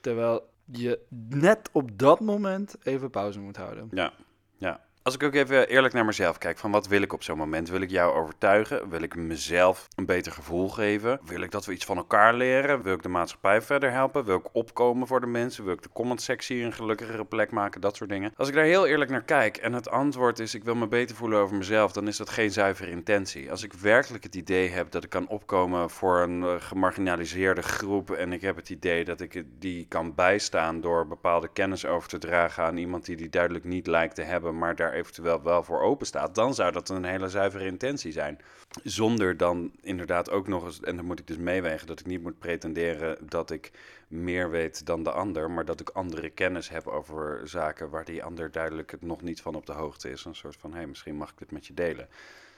Terwijl 0.00 0.50
je 0.64 1.00
net 1.28 1.68
op 1.72 1.98
dat 1.98 2.20
moment 2.20 2.76
even 2.82 3.10
pauze 3.10 3.40
moet 3.40 3.56
houden. 3.56 3.88
ja, 3.90 4.12
ja. 4.58 4.80
Als 5.04 5.14
ik 5.14 5.22
ook 5.22 5.34
even 5.34 5.68
eerlijk 5.68 5.94
naar 5.94 6.04
mezelf 6.04 6.38
kijk, 6.38 6.58
van 6.58 6.70
wat 6.70 6.86
wil 6.86 7.02
ik 7.02 7.12
op 7.12 7.22
zo'n 7.22 7.38
moment? 7.38 7.68
Wil 7.68 7.80
ik 7.80 7.90
jou 7.90 8.14
overtuigen? 8.14 8.88
Wil 8.88 9.02
ik 9.02 9.16
mezelf 9.16 9.88
een 9.96 10.06
beter 10.06 10.32
gevoel 10.32 10.68
geven? 10.68 11.20
Wil 11.24 11.40
ik 11.40 11.50
dat 11.50 11.64
we 11.64 11.72
iets 11.72 11.84
van 11.84 11.96
elkaar 11.96 12.34
leren? 12.34 12.82
Wil 12.82 12.94
ik 12.94 13.02
de 13.02 13.08
maatschappij 13.08 13.62
verder 13.62 13.90
helpen? 13.90 14.24
Wil 14.24 14.36
ik 14.36 14.54
opkomen 14.54 15.06
voor 15.06 15.20
de 15.20 15.26
mensen? 15.26 15.64
Wil 15.64 15.72
ik 15.72 15.82
de 15.82 15.88
comment-sectie 15.92 16.62
een 16.62 16.72
gelukkigere 16.72 17.24
plek 17.24 17.50
maken? 17.50 17.80
Dat 17.80 17.96
soort 17.96 18.10
dingen. 18.10 18.32
Als 18.36 18.48
ik 18.48 18.54
daar 18.54 18.64
heel 18.64 18.86
eerlijk 18.86 19.10
naar 19.10 19.22
kijk 19.22 19.56
en 19.56 19.72
het 19.72 19.90
antwoord 19.90 20.38
is 20.38 20.54
ik 20.54 20.64
wil 20.64 20.74
me 20.74 20.86
beter 20.86 21.16
voelen 21.16 21.38
over 21.38 21.56
mezelf, 21.56 21.92
dan 21.92 22.08
is 22.08 22.16
dat 22.16 22.30
geen 22.30 22.50
zuivere 22.50 22.90
intentie. 22.90 23.50
Als 23.50 23.62
ik 23.62 23.72
werkelijk 23.72 24.24
het 24.24 24.34
idee 24.34 24.68
heb 24.68 24.90
dat 24.90 25.04
ik 25.04 25.10
kan 25.10 25.28
opkomen 25.28 25.90
voor 25.90 26.18
een 26.20 26.42
eh, 26.42 26.54
gemarginaliseerde 26.58 27.62
groep 27.62 28.10
en 28.10 28.32
ik 28.32 28.40
heb 28.40 28.56
het 28.56 28.70
idee 28.70 29.04
dat 29.04 29.20
ik 29.20 29.44
die 29.58 29.86
kan 29.88 30.14
bijstaan 30.14 30.80
door 30.80 31.06
bepaalde 31.06 31.48
kennis 31.52 31.86
over 31.86 32.08
te 32.08 32.18
dragen 32.18 32.64
aan 32.64 32.76
iemand 32.76 33.04
die 33.04 33.16
die 33.16 33.28
duidelijk 33.28 33.64
niet 33.64 33.86
lijkt 33.86 34.14
te 34.14 34.22
hebben, 34.22 34.58
maar 34.58 34.76
daar 34.76 34.92
eventueel 34.94 35.42
wel 35.42 35.62
voor 35.62 35.80
open 35.80 36.06
staat, 36.06 36.34
dan 36.34 36.54
zou 36.54 36.72
dat 36.72 36.88
een 36.88 37.04
hele 37.04 37.28
zuivere 37.28 37.66
intentie 37.66 38.12
zijn. 38.12 38.38
Zonder 38.82 39.36
dan 39.36 39.72
inderdaad 39.80 40.30
ook 40.30 40.48
nog 40.48 40.64
eens, 40.64 40.80
en 40.80 40.96
dan 40.96 41.04
moet 41.04 41.18
ik 41.18 41.26
dus 41.26 41.36
meewegen, 41.36 41.86
dat 41.86 42.00
ik 42.00 42.06
niet 42.06 42.22
moet 42.22 42.38
pretenderen 42.38 43.28
dat 43.28 43.50
ik 43.50 43.70
meer 44.08 44.50
weet 44.50 44.86
dan 44.86 45.02
de 45.02 45.10
ander, 45.10 45.50
maar 45.50 45.64
dat 45.64 45.80
ik 45.80 45.88
andere 45.88 46.30
kennis 46.30 46.68
heb 46.68 46.86
over 46.86 47.48
zaken 47.48 47.90
waar 47.90 48.04
die 48.04 48.24
ander 48.24 48.50
duidelijk 48.50 48.90
het 48.90 49.02
nog 49.02 49.22
niet 49.22 49.40
van 49.40 49.54
op 49.54 49.66
de 49.66 49.72
hoogte 49.72 50.10
is. 50.10 50.24
Een 50.24 50.34
soort 50.34 50.56
van, 50.56 50.70
hé, 50.70 50.76
hey, 50.76 50.86
misschien 50.86 51.16
mag 51.16 51.30
ik 51.30 51.38
dit 51.38 51.50
met 51.50 51.66
je 51.66 51.74
delen. 51.74 52.08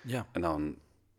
Ja, 0.03 0.27
En 0.33 0.41
dan 0.41 0.77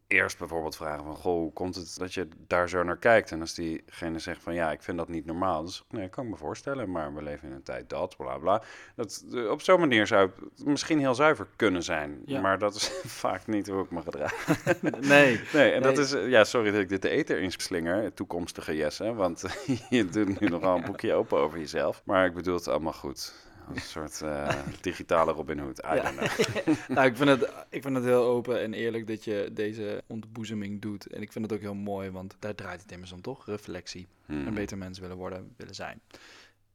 eerst 0.07 0.37
bijvoorbeeld 0.37 0.75
vragen 0.75 1.03
van, 1.03 1.15
goh, 1.15 1.39
hoe 1.39 1.53
komt 1.53 1.75
het 1.75 1.97
dat 1.97 2.13
je 2.13 2.27
daar 2.47 2.69
zo 2.69 2.83
naar 2.83 2.97
kijkt? 2.97 3.31
En 3.31 3.41
als 3.41 3.53
diegene 3.53 4.19
zegt 4.19 4.43
van, 4.43 4.53
ja, 4.53 4.71
ik 4.71 4.81
vind 4.81 4.97
dat 4.97 5.07
niet 5.07 5.25
normaal. 5.25 5.63
Dus 5.63 5.83
nee, 5.89 6.09
kan 6.09 6.23
ik 6.23 6.29
me 6.29 6.37
voorstellen, 6.37 6.91
maar 6.91 7.13
we 7.13 7.23
leven 7.23 7.47
in 7.47 7.53
een 7.53 7.63
tijd 7.63 7.89
dat, 7.89 8.17
bla 8.17 8.37
bla. 8.37 8.61
Dat, 8.95 9.25
eh, 9.33 9.49
op 9.49 9.61
zo'n 9.61 9.79
manier 9.79 10.07
zou 10.07 10.29
het 10.55 10.65
misschien 10.65 10.99
heel 10.99 11.15
zuiver 11.15 11.47
kunnen 11.55 11.83
zijn. 11.83 12.21
Ja. 12.25 12.41
Maar 12.41 12.59
dat 12.59 12.75
is 12.75 12.91
vaak 13.23 13.47
niet 13.47 13.67
hoe 13.67 13.83
ik 13.83 13.91
me 13.91 14.01
gedraag. 14.01 14.47
nee. 14.99 15.41
Nee, 15.53 15.71
en 15.71 15.81
dat 15.81 15.97
is, 15.97 16.13
eh, 16.13 16.29
ja, 16.29 16.43
sorry 16.43 16.71
dat 16.71 16.81
ik 16.81 16.89
dit 16.89 17.01
de 17.01 17.09
ether 17.09 17.39
inslinger, 17.39 18.13
toekomstige 18.13 18.75
Jesse, 18.75 19.13
want 19.13 19.43
je 19.89 20.05
doet 20.05 20.39
nu 20.39 20.47
nogal 20.47 20.77
een 20.77 20.85
boekje 20.85 21.13
open 21.13 21.37
over 21.37 21.59
jezelf. 21.59 22.01
Maar 22.05 22.25
ik 22.25 22.33
bedoel 22.33 22.55
het 22.55 22.67
allemaal 22.67 22.93
goed. 22.93 23.46
Een 23.74 23.81
soort 23.81 24.21
eh, 24.21 24.55
digitale 24.81 25.31
Robin 25.31 25.59
Hood. 25.59 25.79
I 25.79 25.95
Ja. 25.95 26.12
nou, 26.95 27.07
ik 27.07 27.15
vind, 27.15 27.29
het, 27.29 27.51
ik 27.69 27.82
vind 27.82 27.95
het 27.95 28.03
heel 28.03 28.23
open 28.23 28.62
en 28.62 28.73
eerlijk 28.73 29.08
dat 29.08 29.23
je 29.23 29.49
deze 29.53 30.03
ontboezeming 30.08 30.82
doet. 30.82 31.06
En 31.06 31.21
ik 31.21 31.32
vind 31.32 31.45
het 31.45 31.53
ook 31.53 31.62
heel 31.62 31.75
mooi, 31.75 32.10
want 32.12 32.36
daar 32.39 32.56
draait 32.56 32.82
het 32.82 32.91
immers 32.91 33.12
om, 33.12 33.21
toch? 33.21 33.45
Reflectie. 33.45 34.08
Mhm. 34.25 34.47
Een 34.47 34.53
beter 34.53 34.77
mens 34.77 34.99
willen 34.99 35.17
worden, 35.17 35.53
willen 35.58 35.75
zijn. 35.75 36.01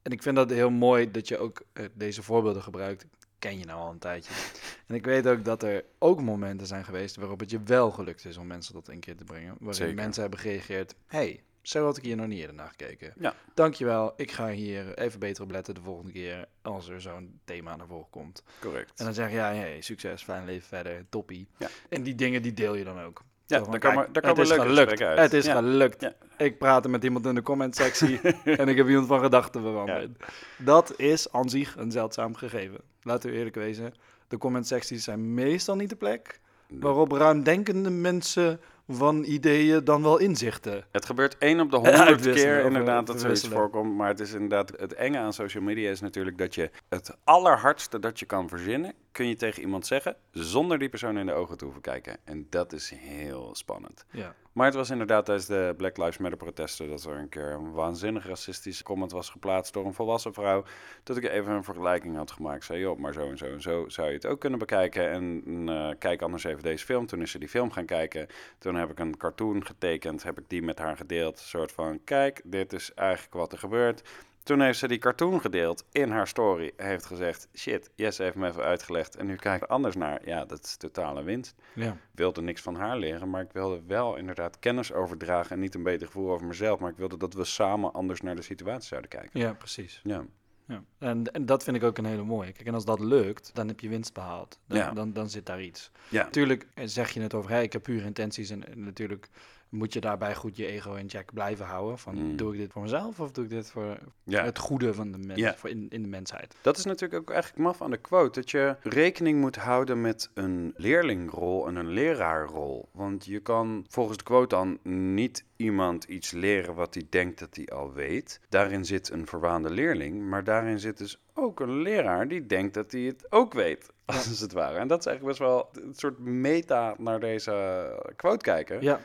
En 0.02 0.12
ik 0.12 0.22
vind 0.22 0.36
dat 0.36 0.50
heel 0.50 0.70
mooi 0.70 1.10
dat 1.10 1.28
je 1.28 1.38
ook 1.38 1.62
eh, 1.72 1.84
deze 1.94 2.22
voorbeelden 2.22 2.62
gebruikt. 2.62 3.06
Ken 3.38 3.58
je 3.58 3.64
nou 3.64 3.80
al 3.80 3.90
een 3.90 3.98
tijdje. 3.98 4.32
En 4.86 4.98
ik 4.98 5.04
weet 5.04 5.26
ook 5.26 5.44
dat 5.44 5.62
er 5.62 5.84
ook 5.98 6.20
momenten 6.20 6.66
zijn 6.66 6.84
geweest 6.84 7.16
waarop 7.16 7.40
het 7.40 7.50
je 7.50 7.62
wel 7.62 7.90
gelukt 7.90 8.24
is 8.24 8.36
om 8.36 8.46
mensen 8.46 8.74
tot 8.74 8.88
een 8.88 9.00
keer 9.00 9.16
te 9.16 9.24
brengen. 9.24 9.54
Waarin 9.58 9.74
Zeker. 9.74 9.94
mensen 9.94 10.22
hebben 10.22 10.40
gereageerd. 10.40 10.94
hey, 11.06 11.42
zo 11.62 11.84
had 11.84 11.96
ik 11.96 12.04
hier 12.04 12.16
nog 12.16 12.26
niet 12.26 12.38
eerder 12.40 12.56
naar 12.56 12.68
gekeken. 12.68 13.12
Ja. 13.18 13.34
Dankjewel, 13.54 14.12
ik 14.16 14.30
ga 14.32 14.48
hier 14.48 14.98
even 14.98 15.18
beter 15.20 15.42
op 15.42 15.50
letten 15.50 15.74
de 15.74 15.80
volgende 15.82 16.12
keer 16.12 16.48
als 16.62 16.88
er 16.88 17.00
zo'n 17.00 17.40
thema 17.44 17.76
naar 17.76 17.86
voren 17.86 18.10
komt. 18.10 18.42
Correct. 18.60 18.92
En 18.98 19.04
dan 19.04 19.14
zeg 19.14 19.28
je, 19.28 19.34
ja, 19.34 19.52
hey, 19.52 19.80
succes, 19.80 20.22
fijn 20.22 20.44
leven 20.44 20.68
verder, 20.68 21.04
toppie. 21.08 21.48
Ja. 21.56 21.68
En 21.88 22.02
die 22.02 22.14
dingen 22.14 22.42
die 22.42 22.52
deel 22.52 22.74
je 22.74 22.84
dan 22.84 23.00
ook. 23.00 23.22
Ja, 23.46 23.58
daar 23.58 23.68
kijk, 23.68 23.82
komen, 23.82 24.12
daar 24.12 24.22
het 24.22 24.32
komen 24.32 24.42
is 24.42 24.50
gelukt. 24.66 25.00
uit. 25.02 25.18
Het 25.18 25.32
is 25.32 25.44
Ja. 25.44 25.54
gelukt. 25.54 26.00
Ja. 26.00 26.12
Ik 26.36 26.58
praatte 26.58 26.88
met 26.88 27.04
iemand 27.04 27.26
in 27.26 27.34
de 27.34 27.42
comment 27.42 27.76
sectie 27.76 28.20
en 28.44 28.68
ik 28.68 28.76
heb 28.76 28.88
iemand 28.88 29.06
van 29.06 29.20
gedachten 29.20 29.60
veranderd. 29.62 30.24
Dat 30.58 30.98
is 30.98 31.32
aan 31.32 31.50
zich 31.50 31.76
een 31.76 31.90
zeldzaam 31.90 32.34
gegeven. 32.34 32.80
Laten 33.02 33.30
we 33.30 33.36
eerlijk 33.36 33.54
wezen. 33.54 33.94
De 34.28 34.38
comment 34.38 34.66
secties 34.66 35.04
zijn 35.04 35.34
meestal 35.34 35.76
niet 35.76 35.88
de 35.88 35.96
plek 35.96 36.40
waarop 36.68 37.12
ruimdenkende 37.12 37.90
mensen 37.90 38.60
van 38.88 39.24
ideeën 39.24 39.84
dan 39.84 40.02
wel 40.02 40.18
inzichten. 40.18 40.84
Het 40.90 41.06
gebeurt 41.06 41.38
één 41.38 41.60
op 41.60 41.70
de 41.70 41.76
honderd 41.88 42.20
keer 42.20 42.64
inderdaad 42.64 43.06
dat 43.06 43.20
zoiets 43.20 43.48
voorkomt. 43.48 43.96
Maar 43.96 44.08
het 44.08 44.20
is 44.20 44.32
inderdaad 44.32 44.72
het 44.76 44.94
enge 44.94 45.18
aan 45.18 45.32
social 45.32 45.62
media 45.62 45.90
is 45.90 46.00
natuurlijk 46.00 46.38
dat 46.38 46.54
je 46.54 46.70
het 46.88 47.16
allerhardste 47.24 47.98
dat 47.98 48.18
je 48.18 48.26
kan 48.26 48.48
verzinnen, 48.48 48.94
kun 49.12 49.26
je 49.26 49.36
tegen 49.36 49.62
iemand 49.62 49.86
zeggen 49.86 50.16
zonder 50.30 50.78
die 50.78 50.88
persoon 50.88 51.18
in 51.18 51.26
de 51.26 51.32
ogen 51.32 51.58
te 51.58 51.64
hoeven 51.64 51.82
kijken. 51.82 52.16
En 52.24 52.46
dat 52.50 52.72
is 52.72 52.90
heel 52.90 53.54
spannend. 53.54 54.04
Ja. 54.10 54.34
Maar 54.52 54.66
het 54.66 54.74
was 54.74 54.90
inderdaad 54.90 55.24
tijdens 55.24 55.46
de 55.46 55.74
Black 55.76 55.96
Lives 55.96 56.18
Matter 56.18 56.38
protesten 56.38 56.88
dat 56.88 57.04
er 57.04 57.16
een 57.16 57.28
keer 57.28 57.50
een 57.50 57.72
waanzinnig 57.72 58.26
racistische 58.26 58.82
comment 58.82 59.12
was 59.12 59.30
geplaatst 59.30 59.72
door 59.72 59.86
een 59.86 59.94
volwassen 59.94 60.34
vrouw. 60.34 60.64
Dat 61.02 61.16
ik 61.16 61.24
even 61.24 61.52
een 61.52 61.64
vergelijking 61.64 62.16
had 62.16 62.30
gemaakt. 62.30 62.64
Zei, 62.64 62.80
joh, 62.80 62.98
maar 62.98 63.12
zo 63.12 63.30
en 63.30 63.38
zo 63.38 63.44
en 63.44 63.62
zo 63.62 63.88
zou 63.88 64.08
je 64.08 64.14
het 64.14 64.26
ook 64.26 64.40
kunnen 64.40 64.58
bekijken. 64.58 65.10
En 65.10 65.42
eh, 65.68 65.90
kijk 65.98 66.22
anders 66.22 66.44
even 66.44 66.62
deze 66.62 66.84
film. 66.84 67.06
Toen 67.06 67.22
is 67.22 67.30
ze 67.30 67.38
die 67.38 67.48
film 67.48 67.70
gaan 67.70 67.86
kijken. 67.86 68.26
Toen 68.58 68.74
heb 68.74 68.90
ik 68.90 68.98
een 68.98 69.16
cartoon 69.16 69.66
getekend, 69.66 70.22
heb 70.22 70.38
ik 70.38 70.44
die 70.48 70.62
met 70.62 70.78
haar 70.78 70.96
gedeeld. 70.96 71.38
Een 71.38 71.44
soort 71.44 71.72
van, 71.72 72.00
kijk, 72.04 72.40
dit 72.44 72.72
is 72.72 72.94
eigenlijk 72.94 73.34
wat 73.34 73.52
er 73.52 73.58
gebeurt. 73.58 74.02
Toen 74.42 74.60
heeft 74.60 74.78
ze 74.78 74.88
die 74.88 74.98
cartoon 74.98 75.40
gedeeld 75.40 75.84
in 75.92 76.10
haar 76.10 76.28
story. 76.28 76.72
Heeft 76.76 77.04
gezegd, 77.06 77.48
shit, 77.54 77.90
Jesse 77.94 78.22
heeft 78.22 78.34
me 78.36 78.48
even 78.48 78.62
uitgelegd. 78.62 79.16
En 79.16 79.26
nu 79.26 79.36
kijk 79.36 79.56
ik 79.56 79.62
er 79.62 79.74
anders 79.74 79.96
naar. 79.96 80.20
Ja, 80.28 80.44
dat 80.44 80.64
is 80.64 80.76
totale 80.76 81.22
winst 81.22 81.54
Ja. 81.74 81.90
Ik 81.92 81.98
wilde 82.14 82.42
niks 82.42 82.60
van 82.62 82.74
haar 82.74 82.96
leren, 82.98 83.30
maar 83.30 83.42
ik 83.42 83.52
wilde 83.52 83.82
wel 83.86 84.16
inderdaad 84.16 84.58
kennis 84.58 84.92
overdragen 84.92 85.50
en 85.50 85.60
niet 85.60 85.74
een 85.74 85.82
beter 85.82 86.06
gevoel 86.06 86.30
over 86.30 86.46
mezelf. 86.46 86.80
Maar 86.80 86.90
ik 86.90 86.96
wilde 86.96 87.16
dat 87.16 87.34
we 87.34 87.44
samen 87.44 87.92
anders 87.92 88.20
naar 88.20 88.36
de 88.36 88.42
situatie 88.42 88.88
zouden 88.88 89.10
kijken. 89.10 89.40
ja, 89.40 89.52
precies. 89.52 90.00
Ja, 90.04 90.24
Ja. 90.66 90.82
En, 90.98 91.32
en 91.32 91.46
dat 91.46 91.62
vind 91.64 91.76
ik 91.76 91.82
ook 91.82 91.98
een 91.98 92.04
hele 92.04 92.22
mooie. 92.24 92.52
Kijk, 92.52 92.66
en 92.66 92.74
als 92.74 92.84
dat 92.84 93.00
lukt, 93.00 93.50
dan 93.54 93.68
heb 93.68 93.80
je 93.80 93.88
winst 93.88 94.14
behaald. 94.14 94.58
Dan, 94.66 94.78
Ja. 94.78 94.90
dan, 94.92 95.12
dan 95.12 95.30
zit 95.30 95.46
daar 95.46 95.62
iets. 95.62 95.90
ja. 96.08 96.22
Natuurlijk 96.22 96.66
eh, 96.74 96.84
zeg 96.86 97.10
je 97.10 97.20
het 97.20 97.34
over, 97.34 97.50
hey, 97.50 97.62
ik 97.62 97.72
heb 97.72 97.82
pure 97.82 98.04
intenties. 98.04 98.50
En, 98.50 98.68
en 98.68 98.84
natuurlijk 98.84 99.28
moet 99.72 99.92
je 99.92 100.00
daarbij 100.00 100.34
goed 100.34 100.56
je 100.56 100.66
ego 100.66 100.94
in 100.94 101.08
check 101.10 101.32
blijven 101.32 101.66
houden. 101.66 101.98
Van, 101.98 102.14
Mm. 102.14 102.36
doe 102.36 102.52
ik 102.52 102.58
dit 102.58 102.72
voor 102.72 102.82
mezelf 102.82 103.20
of 103.20 103.30
doe 103.30 103.44
ik 103.44 103.50
dit 103.50 103.70
voor 103.70 103.98
ja. 104.24 104.44
het 104.44 104.58
goede 104.58 104.94
van 104.94 105.12
de 105.12 105.18
mens, 105.18 105.40
Ja. 105.40 105.54
voor 105.54 105.70
in, 105.70 105.86
in 105.88 106.02
de 106.02 106.08
mensheid? 106.08 106.56
Dat 106.60 106.76
is 106.76 106.84
natuurlijk 106.84 107.20
ook 107.20 107.30
eigenlijk 107.30 107.62
maf 107.62 107.82
aan 107.82 107.90
de 107.90 107.96
quote. 107.96 108.40
Dat 108.40 108.50
je 108.50 108.76
rekening 108.82 109.40
moet 109.40 109.56
houden 109.56 110.00
met 110.00 110.30
een 110.34 110.74
leerlingrol 110.76 111.66
en 111.66 111.76
een 111.76 111.88
leraarrol. 111.88 112.88
Want 112.92 113.24
je 113.24 113.40
kan 113.40 113.84
volgens 113.88 114.16
de 114.18 114.24
quote 114.24 114.54
dan 114.56 114.78
niet 115.14 115.44
iemand 115.56 116.04
iets 116.04 116.30
leren 116.30 116.74
wat 116.74 116.94
hij 116.94 117.06
denkt 117.10 117.38
dat 117.38 117.56
hij 117.56 117.66
al 117.66 117.92
weet. 117.92 118.40
Daarin 118.48 118.84
zit 118.84 119.10
een 119.10 119.26
verwaande 119.26 119.70
leerling. 119.70 120.28
Maar 120.28 120.44
daarin 120.44 120.78
zit 120.80 120.98
dus 120.98 121.20
ook 121.34 121.60
een 121.60 121.82
leraar 121.82 122.28
die 122.28 122.46
denkt 122.46 122.74
dat 122.74 122.92
hij 122.92 123.00
het 123.00 123.26
ook 123.30 123.52
weet. 123.52 123.90
Als 124.04 124.40
het 124.40 124.52
ware. 124.52 124.78
En 124.78 124.88
dat 124.88 124.98
is 124.98 125.06
eigenlijk 125.06 125.38
best 125.38 125.50
wel 125.50 125.68
een 125.72 125.94
soort 125.94 126.18
meta 126.18 126.94
naar 126.98 127.20
deze 127.20 128.12
quote 128.16 128.44
kijken. 128.44 128.82
Ja, 128.82 129.00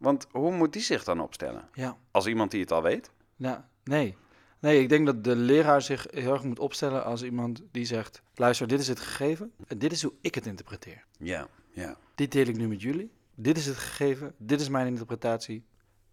Want 0.00 0.26
hoe 0.30 0.52
moet 0.52 0.72
die 0.72 0.82
zich 0.82 1.04
dan 1.04 1.20
opstellen? 1.20 1.68
ja. 1.74 1.96
Als 2.10 2.26
iemand 2.26 2.50
die 2.50 2.60
het 2.60 2.72
al 2.72 2.82
weet? 2.82 3.10
Nou, 3.36 3.58
nee. 3.84 4.16
Nee, 4.58 4.80
ik 4.82 4.88
denk 4.88 5.06
dat 5.06 5.24
de 5.24 5.36
leraar 5.36 5.82
zich 5.82 6.06
heel 6.10 6.32
erg 6.32 6.42
moet 6.44 6.58
opstellen 6.58 7.04
als 7.04 7.22
iemand 7.22 7.62
die 7.70 7.84
zegt... 7.84 8.22
luister, 8.34 8.66
dit 8.66 8.80
is 8.80 8.88
het 8.88 9.00
gegeven 9.00 9.52
en 9.66 9.78
dit 9.78 9.92
is 9.92 10.02
hoe 10.02 10.12
ik 10.20 10.34
het 10.34 10.46
interpreteer. 10.46 11.04
Ja, 11.18 11.48
ja. 11.70 11.96
Dit 12.14 12.32
deel 12.32 12.46
ik 12.46 12.56
nu 12.56 12.68
met 12.68 12.82
jullie. 12.82 13.10
Dit 13.34 13.56
is 13.56 13.66
het 13.66 13.76
gegeven, 13.76 14.34
dit 14.38 14.60
is 14.60 14.68
mijn 14.68 14.86
interpretatie. 14.86 15.64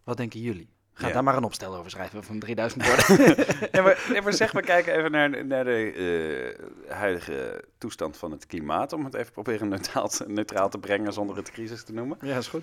Wat 0.04 0.16
denken 0.16 0.40
jullie? 0.40 0.68
Ga 0.92 1.06
Ja. 1.06 1.12
daar 1.12 1.24
maar 1.24 1.36
een 1.36 1.44
opstel 1.44 1.76
over 1.76 1.90
schrijven 1.90 2.24
van 2.24 2.38
3000 2.38 2.86
woorden. 2.86 3.06
Ja, 3.72 3.82
maar, 3.82 4.06
nee, 4.12 4.22
maar 4.22 4.32
zeg 4.32 4.52
maar, 4.52 4.62
kijken 4.62 4.94
even 4.98 5.10
naar, 5.10 5.46
naar 5.46 5.64
de 5.64 6.56
eh, 6.88 6.96
huidige 6.96 7.64
toestand 7.78 8.16
van 8.16 8.30
het 8.30 8.46
klimaat. 8.46 8.92
Om 8.92 9.04
het 9.04 9.14
even 9.14 9.32
proberen 9.32 9.68
neutraal 9.68 10.08
te, 10.08 10.24
neutraal 10.28 10.68
te 10.68 10.78
brengen 10.78 11.12
zonder 11.12 11.36
het 11.36 11.50
crisis 11.50 11.84
te 11.84 11.92
noemen. 11.92 12.18
ja, 12.20 12.36
is 12.36 12.46
goed. 12.48 12.62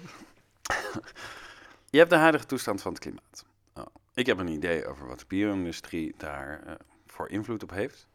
Je 1.89 1.97
hebt 1.97 2.09
de 2.09 2.15
huidige 2.15 2.45
toestand 2.45 2.81
van 2.81 2.91
het 2.91 3.01
klimaat. 3.01 3.45
Oh, 3.73 3.85
ik 4.13 4.25
heb 4.25 4.37
een 4.37 4.47
idee 4.47 4.87
over 4.87 5.07
wat 5.07 5.19
de 5.19 5.25
bio-industrie 5.27 6.13
daar 6.17 6.63
eh, 6.65 6.73
voor 7.07 7.29
invloed 7.29 7.63
op 7.63 7.69
heeft. 7.69 8.07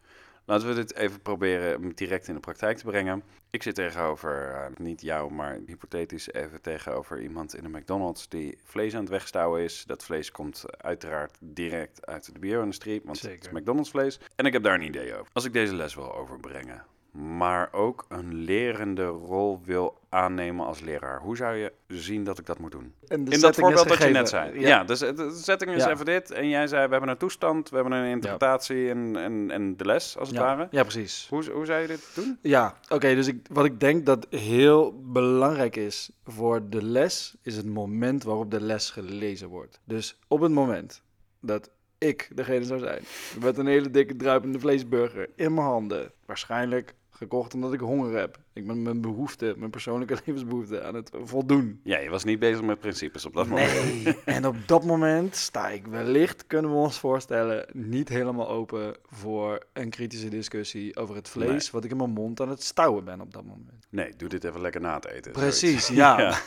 Laten 0.44 0.68
we 0.68 0.74
dit 0.74 0.94
even 0.94 1.20
proberen 1.20 1.92
direct 1.94 2.28
in 2.28 2.34
de 2.34 2.40
praktijk 2.40 2.78
te 2.78 2.84
brengen. 2.84 3.22
Ik 3.50 3.62
zit 3.62 3.74
tegenover, 3.74 4.50
eh, 4.50 4.66
niet 4.76 5.00
jou, 5.00 5.32
maar 5.32 5.58
hypothetisch 5.66 6.32
even 6.32 6.62
tegenover 6.62 7.20
iemand 7.20 7.54
in 7.54 7.64
een 7.64 7.70
McDonald's 7.70 8.28
die 8.28 8.58
vlees 8.64 8.94
aan 8.94 9.00
het 9.00 9.10
wegstouwen 9.10 9.62
is. 9.62 9.84
Dat 9.84 10.04
vlees 10.04 10.30
komt 10.30 10.64
uiteraard 10.76 11.36
direct 11.40 12.06
uit 12.06 12.34
de 12.34 12.38
bio-industrie, 12.38 13.00
want 13.04 13.20
het 13.20 13.44
is. 13.44 13.50
McDonald's 13.50 13.90
vlees. 13.90 14.20
En 14.36 14.46
ik 14.46 14.52
heb 14.52 14.62
daar 14.62 14.74
een 14.74 14.86
idee 14.86 15.14
over. 15.14 15.32
Als 15.32 15.44
ik 15.44 15.52
deze 15.52 15.74
les 15.74 15.94
wil 15.94 16.14
overbrengen, 16.14 16.84
maar 17.12 17.68
ook 17.72 18.04
een 18.08 18.34
lerende 18.34 19.04
rol 19.06 19.60
wil 19.64 19.98
aannemen 20.08 20.66
als 20.66 20.80
leraar, 20.80 21.20
hoe 21.20 21.36
zou 21.36 21.56
je 21.56 21.72
zien 21.86 22.24
dat 22.24 22.38
ik 22.38 22.46
dat 22.46 22.58
moet 22.58 22.70
doen? 22.70 22.94
In 23.08 23.24
dat 23.40 23.54
voorbeeld 23.56 23.88
dat 23.88 23.98
je 23.98 24.08
net 24.08 24.28
zei. 24.28 24.60
Ja, 24.60 24.84
dus 24.84 25.00
het- 25.00 25.16
de 25.16 25.30
setting 25.34 25.70
is 25.74 25.84
Ja. 25.84 25.90
even 25.90 26.04
dit. 26.04 26.30
En 26.30 26.48
jij 26.48 26.66
zei, 26.66 26.84
we 26.86 26.90
hebben 26.92 27.10
een 27.10 27.16
toestand, 27.16 27.68
we 27.70 27.74
hebben 27.76 27.92
een 27.94 28.10
interpretatie 28.10 28.88
en, 28.90 29.16
en, 29.16 29.50
en 29.50 29.76
de 29.76 29.84
les, 29.84 30.18
als 30.18 30.28
het 30.28 30.36
ja. 30.36 30.44
ware. 30.44 30.68
ja, 30.70 30.82
precies. 30.82 31.26
Hoe, 31.30 31.50
hoe 31.50 31.66
zou 31.66 31.80
je 31.80 31.86
dit 31.86 32.10
doen? 32.14 32.38
Ja, 32.42 32.74
oké, 32.88 33.14
dus 33.14 33.26
ik, 33.26 33.46
wat 33.50 33.64
ik 33.64 33.80
denk 33.80 34.06
dat 34.06 34.26
heel 34.30 35.00
belangrijk 35.04 35.76
is 35.76 36.10
voor 36.24 36.68
de 36.68 36.82
les, 36.84 37.36
is 37.42 37.56
het 37.56 37.66
moment 37.66 38.22
waarop 38.24 38.50
de 38.50 38.60
les 38.60 38.90
gelezen 38.90 39.48
wordt. 39.48 39.80
Dus 39.84 40.18
op 40.28 40.40
het 40.40 40.52
moment 40.52 41.02
dat 41.40 41.70
ik 41.98 42.30
degene 42.34 42.64
zou 42.64 42.80
zijn, 42.80 43.02
met 43.40 43.58
een 43.58 43.66
hele 43.66 43.90
dikke 43.90 44.16
druipende 44.16 44.58
vleesburger 44.60 45.28
in 45.36 45.54
mijn 45.54 45.66
handen, 45.66 46.12
waarschijnlijk 46.26 46.94
gekocht 47.20 47.54
omdat 47.54 47.72
ik 47.72 47.80
honger 47.80 48.18
heb. 48.18 48.38
Ik 48.52 48.66
ben 48.66 48.82
mijn 48.82 49.00
behoefte, 49.00 49.54
mijn 49.56 49.70
persoonlijke 49.70 50.14
levensbehoefte 50.24 50.82
aan 50.82 50.94
het 50.94 51.10
voldoen. 51.22 51.80
Ja, 51.82 51.98
je 51.98 52.08
was 52.10 52.24
niet 52.24 52.38
bezig 52.38 52.62
met 52.62 52.80
principes 52.80 53.26
op 53.26 53.34
dat 53.34 53.46
moment. 53.46 54.04
Nee, 54.04 54.18
en 54.36 54.46
op 54.46 54.56
dat 54.66 54.84
moment 54.84 55.36
sta 55.36 55.68
ik 55.68 55.86
wellicht, 55.86 56.46
kunnen 56.46 56.70
we 56.70 56.76
ons 56.76 56.98
voorstellen, 56.98 57.66
niet 57.72 58.08
helemaal 58.08 58.48
open 58.48 58.94
voor 59.06 59.64
een 59.72 59.90
kritische 59.90 60.28
discussie 60.28 60.96
over 60.96 61.14
het 61.14 61.28
vlees, 61.28 61.48
Nee. 61.48 61.68
wat 61.72 61.84
ik 61.84 61.90
in 61.90 61.96
mijn 61.96 62.10
mond 62.10 62.40
aan 62.40 62.48
het 62.48 62.62
stouwen 62.62 63.04
ben 63.04 63.20
op 63.20 63.32
dat 63.32 63.44
moment. 63.44 63.86
Nee, 63.90 64.16
doe 64.16 64.28
dit 64.28 64.44
even 64.44 64.60
lekker 64.60 64.80
na 64.80 64.94
het 64.94 65.06
eten. 65.06 65.32
Precies, 65.32 65.88
ja. 66.02 66.38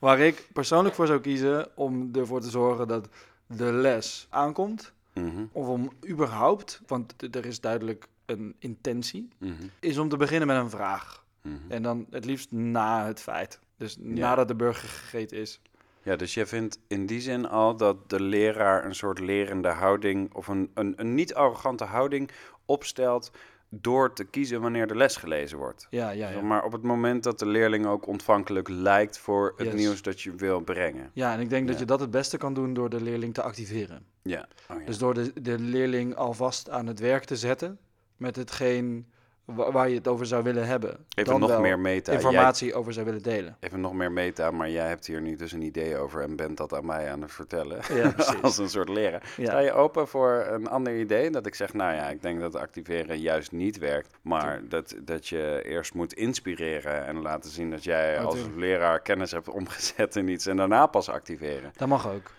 Waar 0.00 0.18
ik 0.18 0.46
persoonlijk 0.52 0.94
voor 0.94 1.06
zou 1.06 1.20
kiezen 1.20 1.68
om 1.76 2.08
ervoor 2.12 2.40
te 2.40 2.50
zorgen 2.50 2.88
dat 2.88 3.08
de 3.46 3.72
les 3.72 4.26
aankomt, 4.30 4.92
Mhm, 5.14 5.44
of 5.52 5.66
om 5.66 5.90
überhaupt, 6.08 6.80
want 6.86 7.14
er 7.34 7.46
is 7.46 7.60
duidelijk 7.60 8.06
een 8.38 8.54
intentie, 8.58 9.28
mhm, 9.38 9.52
is 9.80 9.98
om 9.98 10.08
te 10.08 10.16
beginnen 10.16 10.46
met 10.48 10.56
een 10.56 10.70
vraag. 10.70 11.24
mhm. 11.42 11.54
En 11.68 11.82
dan 11.82 12.06
het 12.10 12.24
liefst 12.24 12.50
na 12.52 13.06
het 13.06 13.20
feit. 13.20 13.60
Dus 13.76 13.96
nadat 13.98 14.48
de 14.48 14.54
burger 14.54 14.88
gegeten 14.88 15.36
is. 15.38 15.60
Ja, 16.02 16.16
dus 16.16 16.34
jij 16.34 16.46
vindt 16.46 16.78
in 16.88 17.06
die 17.06 17.20
zin 17.20 17.48
al 17.48 17.76
dat 17.76 18.10
de 18.10 18.20
leraar 18.22 18.84
een 18.84 18.94
soort 18.94 19.18
lerende 19.18 19.68
houding 19.68 20.34
of 20.34 20.48
een, 20.48 20.70
een, 20.74 20.92
een 20.96 21.14
niet 21.14 21.34
arrogante 21.34 21.84
houding 21.84 22.30
opstelt 22.64 23.30
door 23.68 24.12
te 24.12 24.24
kiezen 24.24 24.60
wanneer 24.60 24.86
de 24.86 24.96
les 24.96 25.16
gelezen 25.16 25.58
wordt. 25.58 25.86
Ja, 25.90 26.10
ja, 26.10 26.28
ja. 26.30 26.40
Maar 26.40 26.64
op 26.64 26.72
het 26.72 26.82
moment 26.82 27.22
dat 27.22 27.38
de 27.38 27.46
leerling 27.46 27.86
ook 27.86 28.06
ontvankelijk 28.06 28.68
lijkt 28.68 29.18
voor 29.18 29.54
het 29.56 29.66
Yes. 29.66 29.74
nieuws 29.76 30.02
dat 30.02 30.20
je 30.20 30.34
wil 30.34 30.60
brengen. 30.60 31.10
Ja, 31.14 31.32
en 31.34 31.40
ik 31.40 31.50
denk 31.50 31.68
dat 31.68 31.78
je 31.78 31.84
dat 31.84 32.00
het 32.00 32.10
beste 32.10 32.36
kan 32.36 32.54
doen 32.54 32.74
door 32.74 32.90
de 32.90 33.02
leerling 33.02 33.34
te 33.34 33.42
activeren. 33.42 34.04
Ja. 34.22 34.48
Oh, 34.70 34.80
ja. 34.80 34.86
Dus 34.86 34.98
door 34.98 35.14
de, 35.14 35.42
de 35.42 35.58
leerling 35.58 36.14
alvast 36.14 36.70
aan 36.70 36.86
het 36.86 36.98
werk 37.00 37.24
te 37.24 37.36
zetten 37.36 37.78
met 38.20 38.36
hetgeen 38.36 39.06
wa- 39.44 39.72
waar 39.72 39.88
je 39.88 39.94
het 39.94 40.08
over 40.08 40.26
zou 40.26 40.42
willen 40.42 40.66
hebben. 40.66 40.90
Even 41.14 41.30
Dan 41.30 41.40
nog 41.50 41.60
meer 41.60 41.78
meta. 41.78 42.12
Jij- 42.12 42.20
informatie 42.20 42.74
over 42.74 42.92
zou 42.92 43.06
willen 43.06 43.22
delen. 43.22 43.56
even 43.60 43.80
nog 43.80 43.92
meer 43.94 44.12
meta, 44.12 44.50
maar 44.50 44.70
jij 44.70 44.88
hebt 44.88 45.06
hier 45.06 45.20
nu 45.20 45.36
dus 45.36 45.52
een 45.52 45.62
idee 45.62 45.96
over 45.96 46.22
en 46.22 46.36
bent 46.36 46.56
dat 46.56 46.74
aan 46.74 46.86
mij 46.86 47.10
aan 47.10 47.22
het 47.22 47.32
vertellen. 47.32 47.80
Ja. 47.94 48.14
Als 48.42 48.58
een 48.58 48.68
soort 48.68 48.88
leraar. 48.88 49.32
Ja. 49.36 49.44
Sta 49.44 49.58
je 49.58 49.72
open 49.72 50.08
voor 50.08 50.46
een 50.50 50.68
ander 50.68 50.98
idee? 50.98 51.30
Dat 51.30 51.46
ik 51.46 51.54
zeg, 51.54 51.72
nou 51.72 51.94
ja, 51.94 52.08
ik 52.08 52.22
denk 52.22 52.40
dat 52.40 52.54
activeren 52.56 53.18
juist 53.20 53.52
niet 53.52 53.78
werkt. 53.78 54.08
Maar 54.22 54.60
dat, 54.68 54.94
dat 55.02 55.28
je 55.28 55.62
eerst 55.64 55.94
moet 55.94 56.12
inspireren 56.12 57.06
en 57.06 57.22
laten 57.22 57.50
zien 57.50 57.70
dat 57.70 57.84
jij 57.84 58.18
Oh, 58.18 58.24
als 58.24 58.38
leraar 58.56 59.00
kennis 59.00 59.30
hebt 59.30 59.48
omgezet 59.48 60.16
in 60.16 60.28
iets 60.28 60.46
en 60.46 60.56
daarna 60.56 60.86
pas 60.86 61.08
activeren. 61.08 61.72
Dat 61.76 61.88
mag 61.88 62.08
ook. 62.12 62.30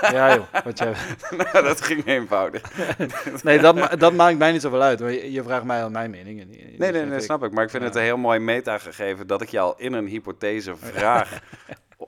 Ja 0.00 0.34
joh, 0.34 0.44
wat 0.64 0.78
jij... 0.78 0.92
nou, 1.52 1.64
dat 1.64 1.80
ging 1.80 2.06
eenvoudig. 2.06 2.62
Nee, 3.42 3.58
dat, 3.58 3.74
ma- 3.74 3.96
dat 3.96 4.12
maakt 4.12 4.38
mij 4.38 4.52
niet 4.52 4.62
zoveel 4.62 4.82
uit. 4.82 5.00
Maar 5.00 5.12
je, 5.12 5.32
je 5.32 5.42
vraagt 5.42 5.64
mij 5.64 5.82
al 5.82 5.90
mijn 5.90 6.10
mening. 6.10 6.40
En 6.40 6.48
Nee, 6.48 6.92
nee, 6.92 7.04
nee, 7.04 7.18
ik. 7.18 7.24
snap 7.24 7.44
ik. 7.44 7.52
Maar 7.52 7.64
ik 7.64 7.70
vind 7.70 7.82
Ja. 7.82 7.88
het 7.88 7.98
een 7.98 8.02
heel 8.04 8.16
mooi 8.16 8.38
meta 8.38 8.78
gegeven 8.78 9.26
dat 9.26 9.42
ik 9.42 9.48
je 9.48 9.58
al 9.58 9.74
in 9.76 9.92
een 9.92 10.06
hypothese 10.06 10.74
vraag 10.76 11.30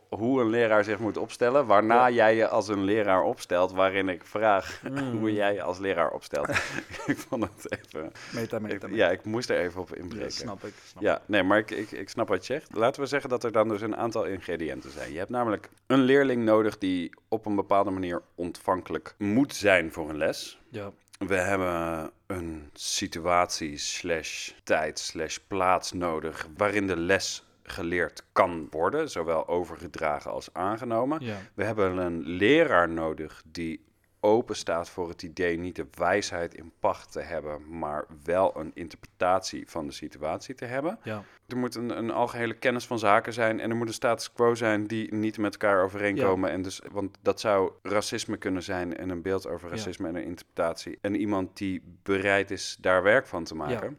hoe 0.08 0.40
een 0.40 0.48
leraar 0.50 0.84
zich 0.84 0.98
moet 0.98 1.16
opstellen. 1.16 1.66
Waarna 1.66 2.10
jij 2.10 2.34
je 2.36 2.48
als 2.48 2.68
een 2.68 2.84
leraar 2.84 3.22
opstelt, 3.22 3.72
waarin 3.72 4.08
ik 4.08 4.24
vraag 4.24 4.80
Mm. 4.90 4.98
hoe 5.18 5.32
jij 5.32 5.54
je 5.54 5.62
als 5.62 5.78
leraar 5.78 6.10
opstelt. 6.10 6.48
ik 7.12 7.18
vond 7.28 7.42
het 7.44 7.72
even... 7.78 8.12
Meta, 8.32 8.58
meta, 8.58 8.86
ik- 8.86 8.94
ja, 8.94 9.10
ik 9.10 9.24
moest 9.24 9.50
er 9.50 9.58
even 9.58 9.80
op 9.80 9.88
Ja, 9.88 9.96
inbreken. 9.96 10.30
snap 10.32 10.64
ik. 10.64 10.72
Snap 10.84 11.02
Ja, 11.02 11.22
nee, 11.26 11.42
maar 11.42 11.58
ik, 11.58 11.70
ik, 11.70 11.90
ik 11.90 12.08
snap 12.08 12.28
wat 12.28 12.46
je 12.46 12.52
zegt. 12.52 12.74
Laten 12.74 13.02
we 13.02 13.08
zeggen 13.08 13.30
dat 13.30 13.44
er 13.44 13.52
dan 13.52 13.68
dus 13.68 13.80
een 13.80 13.96
aantal 13.96 14.24
ingrediënten 14.24 14.90
zijn. 14.90 15.12
Je 15.12 15.18
hebt 15.18 15.30
namelijk 15.30 15.68
een 15.86 16.00
leerling 16.00 16.44
nodig 16.44 16.78
die 16.78 17.14
op 17.28 17.46
een 17.46 17.54
bepaalde 17.54 17.90
manier 17.90 18.22
ontvankelijk 18.34 19.14
moet 19.18 19.54
zijn 19.54 19.92
voor 19.92 20.08
een 20.10 20.16
les. 20.18 20.60
Ja. 20.68 20.90
We 21.18 21.34
hebben 21.36 22.10
een 22.26 22.70
situatie 22.72 23.76
slash 23.78 24.50
tijd 24.64 24.98
slash 24.98 25.36
plaats 25.48 25.92
nodig 25.92 26.48
waarin 26.56 26.86
de 26.86 26.96
les 26.96 27.44
geleerd 27.70 28.24
kan 28.32 28.66
worden, 28.70 29.10
zowel 29.10 29.48
overgedragen 29.48 30.30
als 30.30 30.48
aangenomen. 30.52 31.24
Ja. 31.24 31.36
We 31.54 31.64
hebben 31.64 31.96
een 31.96 32.22
leraar 32.22 32.88
nodig 32.88 33.42
die 33.46 33.88
open 34.22 34.56
staat 34.56 34.88
voor 34.90 35.08
het 35.08 35.22
idee 35.22 35.58
niet 35.58 35.76
de 35.76 35.86
wijsheid 35.94 36.54
in 36.54 36.72
pacht 36.80 37.12
te 37.12 37.20
hebben, 37.20 37.78
maar 37.78 38.06
wel 38.24 38.56
een 38.56 38.70
interpretatie 38.74 39.68
van 39.68 39.86
de 39.86 39.92
situatie 39.92 40.54
te 40.54 40.64
hebben. 40.64 40.98
Ja. 41.02 41.22
Er 41.48 41.56
moet 41.56 41.74
een, 41.74 41.98
een 41.98 42.10
algehele 42.10 42.54
kennis 42.54 42.86
van 42.86 42.98
zaken 42.98 43.32
zijn 43.32 43.60
en 43.60 43.70
er 43.70 43.76
moet 43.76 43.88
een 43.88 43.94
status 43.94 44.32
quo 44.32 44.54
zijn 44.54 44.86
die 44.86 45.14
niet 45.14 45.38
met 45.38 45.52
elkaar 45.52 45.82
overeenkomen. 45.84 46.50
En 46.50 46.62
dus, 46.62 46.80
want 46.92 47.18
dat 47.22 47.40
zou 47.40 47.72
racisme 47.82 48.36
kunnen 48.36 48.62
zijn 48.62 48.96
en 48.96 49.08
een 49.10 49.22
beeld 49.22 49.48
over 49.48 49.68
Ja. 49.68 49.74
racisme 49.74 50.08
en 50.08 50.16
een 50.16 50.24
interpretatie. 50.24 50.98
En 51.00 51.14
iemand 51.14 51.56
die 51.56 51.82
bereid 52.02 52.50
is 52.50 52.76
daar 52.80 53.02
werk 53.02 53.26
van 53.26 53.44
te 53.44 53.54
maken. 53.54 53.98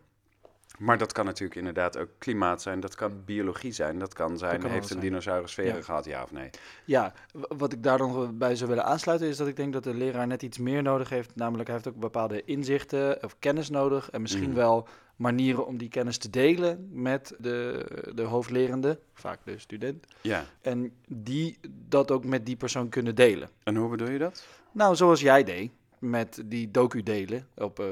Maar 0.82 0.98
dat 0.98 1.12
kan 1.12 1.26
natuurlijk 1.26 1.56
inderdaad 1.56 1.98
ook 1.98 2.10
klimaat 2.18 2.62
zijn, 2.62 2.80
dat 2.80 2.96
kan 2.96 3.24
biologie 3.26 3.72
zijn, 3.72 4.00
dat 4.00 4.14
kan 4.14 4.38
zijn, 4.38 4.60
kan 4.60 4.70
heeft 4.70 4.82
een 4.84 4.88
zijn. 4.88 5.00
dinosaurus 5.02 5.54
veren 5.54 5.76
Ja. 5.76 5.82
gehad, 5.82 6.06
ja 6.06 6.24
of 6.24 6.32
nee? 6.32 6.50
Ja, 6.86 7.14
wat 7.34 7.74
ik 7.74 7.84
daar 7.84 7.98
nog 7.98 8.32
bij 8.34 8.56
zou 8.56 8.70
willen 8.70 8.86
aansluiten 8.86 9.28
is 9.28 9.38
dat 9.38 9.48
ik 9.48 9.56
denk 9.56 9.74
dat 9.74 9.84
de 9.84 9.94
leraar 9.94 10.28
net 10.28 10.42
iets 10.44 10.58
meer 10.58 10.82
nodig 10.82 11.10
heeft. 11.10 11.36
Namelijk, 11.36 11.68
hij 11.70 11.76
heeft 11.78 11.88
ook 11.96 12.00
bepaalde 12.02 12.44
inzichten 12.46 13.24
of 13.24 13.36
kennis 13.40 13.70
nodig. 13.70 14.10
En 14.10 14.22
misschien 14.22 14.48
Mhm. 14.50 14.54
wel 14.58 14.88
manieren 15.16 15.66
om 15.66 15.78
die 15.78 15.90
kennis 15.90 16.18
te 16.18 16.30
delen 16.30 16.88
met 16.92 17.36
de, 17.40 17.86
de 18.16 18.22
hoofdlerende, 18.24 19.00
vaak 19.14 19.40
de 19.44 19.60
student. 19.60 20.06
Ja, 20.22 20.46
En 20.62 20.92
die 21.08 21.58
dat 21.90 22.12
ook 22.12 22.26
met 22.26 22.46
die 22.46 22.56
persoon 22.56 22.90
kunnen 22.90 23.16
delen. 23.16 23.50
en 23.64 23.76
hoe 23.76 23.90
bedoel 23.90 24.10
je 24.10 24.18
dat? 24.20 24.48
Nou, 24.72 24.96
zoals 24.96 25.22
jij 25.22 25.44
deed 25.44 25.72
met 26.00 26.42
die 26.46 26.72
docu 26.72 27.04
delen 27.04 27.48
op 27.56 27.80
eh, 27.80 27.86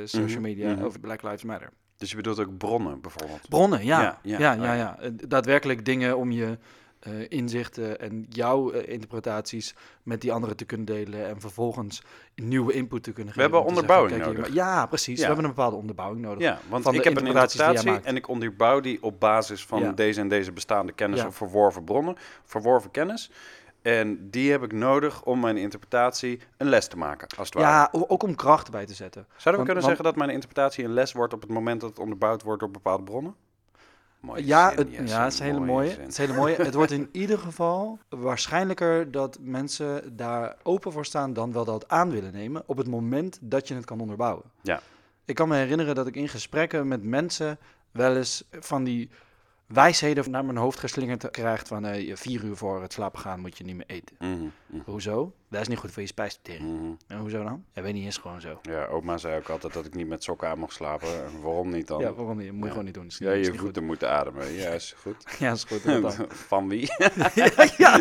eh, 0.00 0.06
social 0.06 0.28
Mhm, 0.40 0.40
media 0.40 0.74
mhm. 0.74 0.84
over 0.84 1.00
Black 1.00 1.22
Lives 1.22 1.42
Matter. 1.44 1.70
Dus 1.96 2.10
je 2.10 2.16
bedoelt 2.16 2.40
ook 2.40 2.56
bronnen 2.58 3.00
bijvoorbeeld? 3.00 3.48
Bronnen, 3.48 3.84
ja. 3.84 4.00
Ja, 4.00 4.18
Ja, 4.22 4.38
ja, 4.38 4.52
ja, 4.54 4.70
oh 4.72 4.76
ja. 4.78 4.98
Eh, 5.00 5.10
Daadwerkelijk 5.28 5.84
dingen 5.84 6.16
om 6.16 6.30
je 6.30 6.58
eh, 7.00 7.12
inzichten 7.28 8.00
en 8.00 8.26
jouw 8.28 8.70
eh, 8.70 8.92
interpretaties 8.92 9.74
met 10.02 10.20
die 10.20 10.32
anderen 10.32 10.56
te 10.56 10.64
kunnen 10.64 10.86
delen. 10.86 11.28
En 11.28 11.40
vervolgens 11.40 12.02
nieuwe 12.34 12.72
input 12.72 13.02
te 13.02 13.12
kunnen 13.12 13.34
We 13.34 13.40
geven. 13.40 13.52
hebben 13.52 13.74
te 13.74 13.80
zeggen, 13.80 13.98
onderbouwing 14.04 14.38
hier, 14.44 14.54
maar- 14.54 14.66
Ja, 14.76 14.86
precies. 14.86 15.14
Ja. 15.14 15.20
We 15.20 15.26
hebben 15.26 15.44
een 15.44 15.50
bepaalde 15.54 15.76
onderbouwing 15.76 16.22
nodig. 16.22 16.42
Ja, 16.42 16.58
want 16.68 16.82
Van 16.82 16.92
de 16.92 16.98
ik 16.98 17.04
heb 17.04 17.16
een 17.16 17.26
interpretatie 17.26 18.00
en 18.02 18.16
ik 18.16 18.28
onderbouw 18.28 18.80
die 18.80 19.02
op 19.02 19.20
basis 19.20 19.64
van 19.66 19.94
deze 19.94 20.20
en 20.20 20.28
deze 20.28 20.52
bestaande 20.52 20.92
kennis 20.92 21.24
of 21.24 21.36
verworven 21.36 21.84
bronnen, 21.84 22.16
verworven 22.44 22.90
kennis. 22.90 23.30
En 23.86 24.30
die 24.30 24.50
heb 24.50 24.62
ik 24.62 24.72
nodig 24.72 25.22
om 25.24 25.40
mijn 25.40 25.56
interpretatie 25.56 26.40
een 26.56 26.68
les 26.68 26.88
te 26.88 26.96
maken, 26.96 27.28
als 27.38 27.48
het 27.48 27.54
ware. 27.56 27.66
Ja, 27.68 27.88
ook 28.08 28.22
om 28.22 28.34
kracht 28.34 28.70
bij 28.70 28.86
te 28.86 28.94
zetten. 28.94 29.22
Zouden 29.22 29.42
we 29.42 29.50
want- 29.50 29.56
kunnen 29.64 29.74
want- 29.74 29.86
zeggen 29.86 30.04
dat 30.04 30.16
mijn 30.16 30.30
interpretatie 30.30 30.84
een 30.84 30.92
les 30.92 31.12
wordt 31.12 31.32
op 31.32 31.40
het 31.40 31.50
moment 31.50 31.80
dat 31.80 31.90
het 31.90 31.98
onderbouwd 31.98 32.42
wordt 32.42 32.60
door 32.60 32.70
bepaalde 32.70 33.02
bronnen? 33.02 33.34
Mooie 34.20 34.46
Ja, 34.46 34.68
zin, 34.68 34.78
het, 34.78 35.08
ja, 35.10 35.24
het 35.24 35.32
is 35.32 35.38
hele 35.38 35.60
mooie. 35.60 35.90
zin. 35.90 36.00
Het 36.00 36.08
is 36.10 36.16
hele 36.18 36.32
mooie. 36.34 36.54
Het 36.56 36.74
wordt 36.74 36.90
in 36.92 37.08
ieder 37.22 37.38
geval 37.38 37.98
waarschijnlijker 38.08 39.10
dat 39.10 39.38
mensen 39.40 40.16
daar 40.16 40.56
open 40.62 40.92
voor 40.92 41.04
staan 41.04 41.32
dan 41.32 41.52
wel 41.52 41.64
dat 41.64 41.88
aan 41.88 42.10
willen 42.10 42.32
nemen 42.32 42.62
op 42.66 42.76
het 42.76 42.86
moment 42.88 43.38
dat 43.40 43.68
je 43.68 43.74
het 43.74 43.84
kan 43.84 44.00
onderbouwen. 44.00 44.44
Ja. 44.60 44.80
Ik 45.24 45.34
kan 45.34 45.48
me 45.48 45.56
herinneren 45.56 45.94
dat 45.94 46.06
ik 46.06 46.16
in 46.16 46.28
gesprekken 46.28 46.88
met 46.88 47.02
mensen 47.02 47.58
wel 47.90 48.16
eens 48.16 48.44
van 48.50 48.84
die 48.84 49.10
wijsheden 49.66 50.30
naar 50.30 50.44
mijn 50.44 50.56
hoofd 50.56 50.78
geslingerd 50.78 51.30
krijgt 51.30 51.68
van 51.68 51.84
eh, 51.84 52.16
vier 52.16 52.44
uur 52.44 52.56
voor 52.56 52.82
het 52.82 52.92
slapen 52.92 53.20
gaan 53.20 53.40
moet 53.40 53.58
je 53.58 53.64
niet 53.64 53.76
meer 53.76 53.86
eten. 53.86 54.16
Mhm. 54.18 54.80
Hoezo? 54.84 55.32
Dat 55.50 55.60
is 55.60 55.68
niet 55.68 55.78
goed 55.78 55.90
voor 55.92 56.02
je 56.02 56.08
spijsvertering. 56.08 56.80
Mhm. 56.80 56.92
En 57.06 57.18
hoezo 57.18 57.42
dan? 57.44 57.64
Ja, 57.72 57.82
weet 57.82 57.94
niet, 57.94 58.06
is 58.06 58.16
gewoon 58.16 58.40
zo. 58.40 58.58
Ja, 58.62 58.86
oma 58.86 59.16
zei 59.18 59.36
ook 59.36 59.48
altijd 59.48 59.72
dat 59.72 59.84
ik 59.86 59.94
niet 59.94 60.06
met 60.08 60.22
sokken 60.22 60.48
aan 60.48 60.58
mocht 60.58 60.74
slapen. 60.74 61.08
En 61.08 61.40
waarom 61.42 61.70
niet 61.70 61.86
dan? 61.86 62.00
Ja, 62.00 62.12
waarom 62.12 62.36
niet? 62.36 62.46
Moet 62.46 62.58
je 62.58 62.64
Ja. 62.64 62.68
gewoon 62.70 62.84
niet 62.84 62.94
doen. 62.94 63.06
Is 63.06 63.18
Ja, 63.18 63.30
je 63.32 63.54
voeten 63.54 63.84
moeten 63.84 64.10
ademen. 64.10 64.52
Ja, 64.52 64.68
is 64.70 64.94
goed. 65.00 65.24
Ja, 65.38 65.52
is 65.52 65.64
goed. 65.64 65.80
Van 66.48 66.68
wie? 66.68 66.88
ja. 67.78 68.00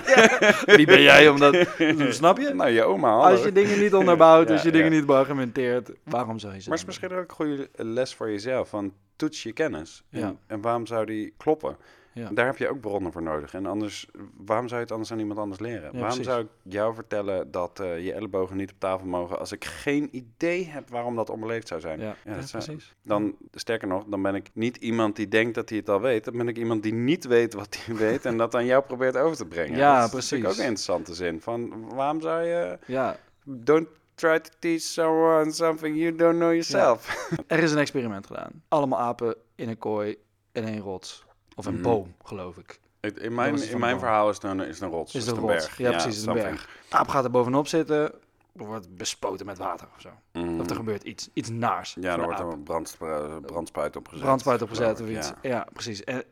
Wie 0.65 0.85
ben 0.85 1.01
jij 1.01 1.29
om 1.29 1.39
dat... 1.39 1.67
Snap 2.09 2.37
je? 2.37 2.53
nou, 2.53 2.69
je 2.69 2.83
oma. 2.83 3.09
hallo. 3.09 3.31
Als 3.31 3.43
je 3.43 3.51
dingen 3.51 3.79
niet 3.79 3.93
onderbouwt, 3.93 4.49
als 4.51 4.61
je 4.61 4.71
dingen 4.71 4.91
niet 4.91 5.05
beargumenteert, 5.05 5.91
waarom 6.03 6.39
zou 6.39 6.53
je 6.53 6.61
ze 6.61 6.69
Maar 6.69 6.77
het 6.77 6.87
is 6.87 6.93
misschien 6.99 7.17
ook 7.17 7.29
een 7.29 7.35
goede 7.35 7.69
les 7.75 8.15
voor 8.15 8.31
jezelf. 8.31 8.69
Van 8.69 8.93
toets 9.15 9.43
je 9.43 9.53
kennis. 9.53 10.03
En, 10.09 10.19
Ja. 10.19 10.35
en 10.47 10.61
waarom 10.61 10.85
zou 10.85 11.05
die 11.05 11.33
kloppen? 11.37 11.77
Ja. 12.13 12.29
Daar 12.33 12.45
heb 12.45 12.57
je 12.57 12.69
ook 12.69 12.79
bronnen 12.79 13.11
voor 13.11 13.21
nodig. 13.23 13.53
En 13.53 13.65
anders, 13.65 14.07
waarom 14.37 14.67
zou 14.67 14.79
je 14.79 14.85
het 14.85 14.91
anders 14.91 15.11
aan 15.11 15.19
iemand 15.19 15.39
anders 15.39 15.59
leren? 15.59 15.81
waarom 15.81 16.01
precies. 16.01 16.25
zou 16.25 16.41
ik 16.41 16.47
jou 16.61 16.93
vertellen 16.93 17.51
dat 17.51 17.79
eh, 17.79 18.05
je 18.05 18.13
ellebogen 18.13 18.57
niet 18.57 18.71
op 18.71 18.79
tafel 18.79 19.07
mogen 19.07 19.39
als 19.39 19.51
ik 19.51 19.65
geen 19.65 20.09
idee 20.11 20.65
heb 20.65 20.89
waarom 20.89 21.15
dat 21.15 21.29
onbeleefd 21.29 21.67
zou 21.67 21.79
zijn? 21.81 21.99
Ja, 21.99 22.15
Ja, 22.25 22.41
zou- 22.41 22.63
precies. 22.63 22.95
Dan, 23.01 23.35
sterker 23.51 23.87
nog, 23.87 24.03
dan 24.07 24.21
ben 24.21 24.35
ik 24.35 24.49
niet 24.53 24.77
iemand 24.77 25.15
die 25.15 25.27
denkt 25.27 25.55
dat 25.55 25.69
hij 25.69 25.77
het 25.77 25.89
al 25.89 26.01
weet. 26.01 26.23
Dan 26.25 26.37
ben 26.37 26.47
ik 26.47 26.57
iemand 26.57 26.83
die 26.83 26.93
niet 26.93 27.25
weet 27.25 27.53
wat 27.53 27.77
hij 27.85 27.95
weet 28.07 28.25
en 28.25 28.37
dat 28.37 28.55
aan 28.55 28.65
jou 28.65 28.83
probeert 28.83 29.17
over 29.17 29.37
te 29.37 29.45
brengen. 29.45 29.77
Ja, 29.77 29.99
dat 29.99 30.07
is 30.07 30.13
natuurlijk 30.13 30.41
precies. 30.41 30.45
ook 30.51 30.57
een 30.57 30.69
interessante 30.69 31.13
zin. 31.13 31.41
Van 31.41 31.89
waarom 31.95 32.21
zou 32.21 32.43
je... 32.43 32.77
Ja, 32.85 33.17
Don't 33.43 33.87
try 34.15 34.39
to 34.39 34.49
teach 34.59 34.81
someone 34.81 35.51
something 35.51 35.97
you 35.97 36.15
don't 36.15 36.35
know 36.35 36.49
yourself. 36.51 37.27
er 37.47 37.59
is 37.59 37.71
een 37.71 37.77
experiment 37.77 38.27
gedaan. 38.27 38.63
Allemaal 38.67 38.99
apen 38.99 39.35
in 39.55 39.69
een 39.69 39.77
kooi 39.77 40.17
in 40.51 40.67
een 40.67 40.79
rots. 40.79 41.25
Of 41.55 41.65
een 41.65 41.73
Mhm. 41.73 41.83
boom, 41.83 42.15
geloof 42.23 42.57
ik. 42.57 42.79
In 43.21 43.33
mijn, 43.33 43.69
in 43.69 43.79
mijn 43.79 43.99
verhaal 43.99 44.29
is 44.29 44.35
het 44.35 44.43
een, 44.43 44.59
is 44.59 44.67
het 44.67 44.81
een 44.81 44.89
rots. 44.89 45.15
Is 45.15 45.25
het 45.25 45.35
een 45.35 45.41
rots. 45.41 45.53
berg. 45.65 45.77
Ja, 45.77 45.89
precies, 45.91 46.17
is 46.19 46.25
een 46.25 46.33
berg. 46.33 46.69
Aap 46.89 47.07
gaat 47.07 47.23
er 47.23 47.31
bovenop 47.31 47.67
zitten, 47.67 48.11
wordt 48.51 48.95
bespoten 48.97 49.45
met 49.45 49.57
water 49.57 49.87
of 49.95 50.01
zo. 50.01 50.09
Mhm. 50.31 50.59
Of 50.59 50.69
er 50.69 50.75
gebeurt 50.75 51.03
iets, 51.03 51.29
iets 51.33 51.49
naars. 51.49 51.95
Ja, 51.99 52.17
er 52.17 52.23
wordt 52.23 52.39
aap. 52.39 52.51
een 52.51 52.63
brandspu- 52.63 53.39
brandspuit 53.41 53.95
opgezet. 53.95 54.23
brandspuit 54.23 54.61
opgezet 54.61 55.01
of 55.01 55.07
iets. 55.09 55.27
ja. 55.27 55.35
Ja, 55.49 55.67
precies. 55.73 56.03
En 56.03 56.23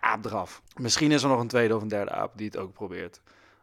aap 0.00 0.24
eraf. 0.24 0.62
Misschien 0.76 1.12
is 1.12 1.22
er 1.22 1.28
nog 1.28 1.40
een 1.40 1.48
tweede 1.48 1.76
of 1.76 1.82
een 1.82 1.88
derde 1.88 2.10
aap 2.10 2.32
die 2.36 2.46
het 2.46 2.56
ook 2.56 2.72
probeert. 2.72 3.20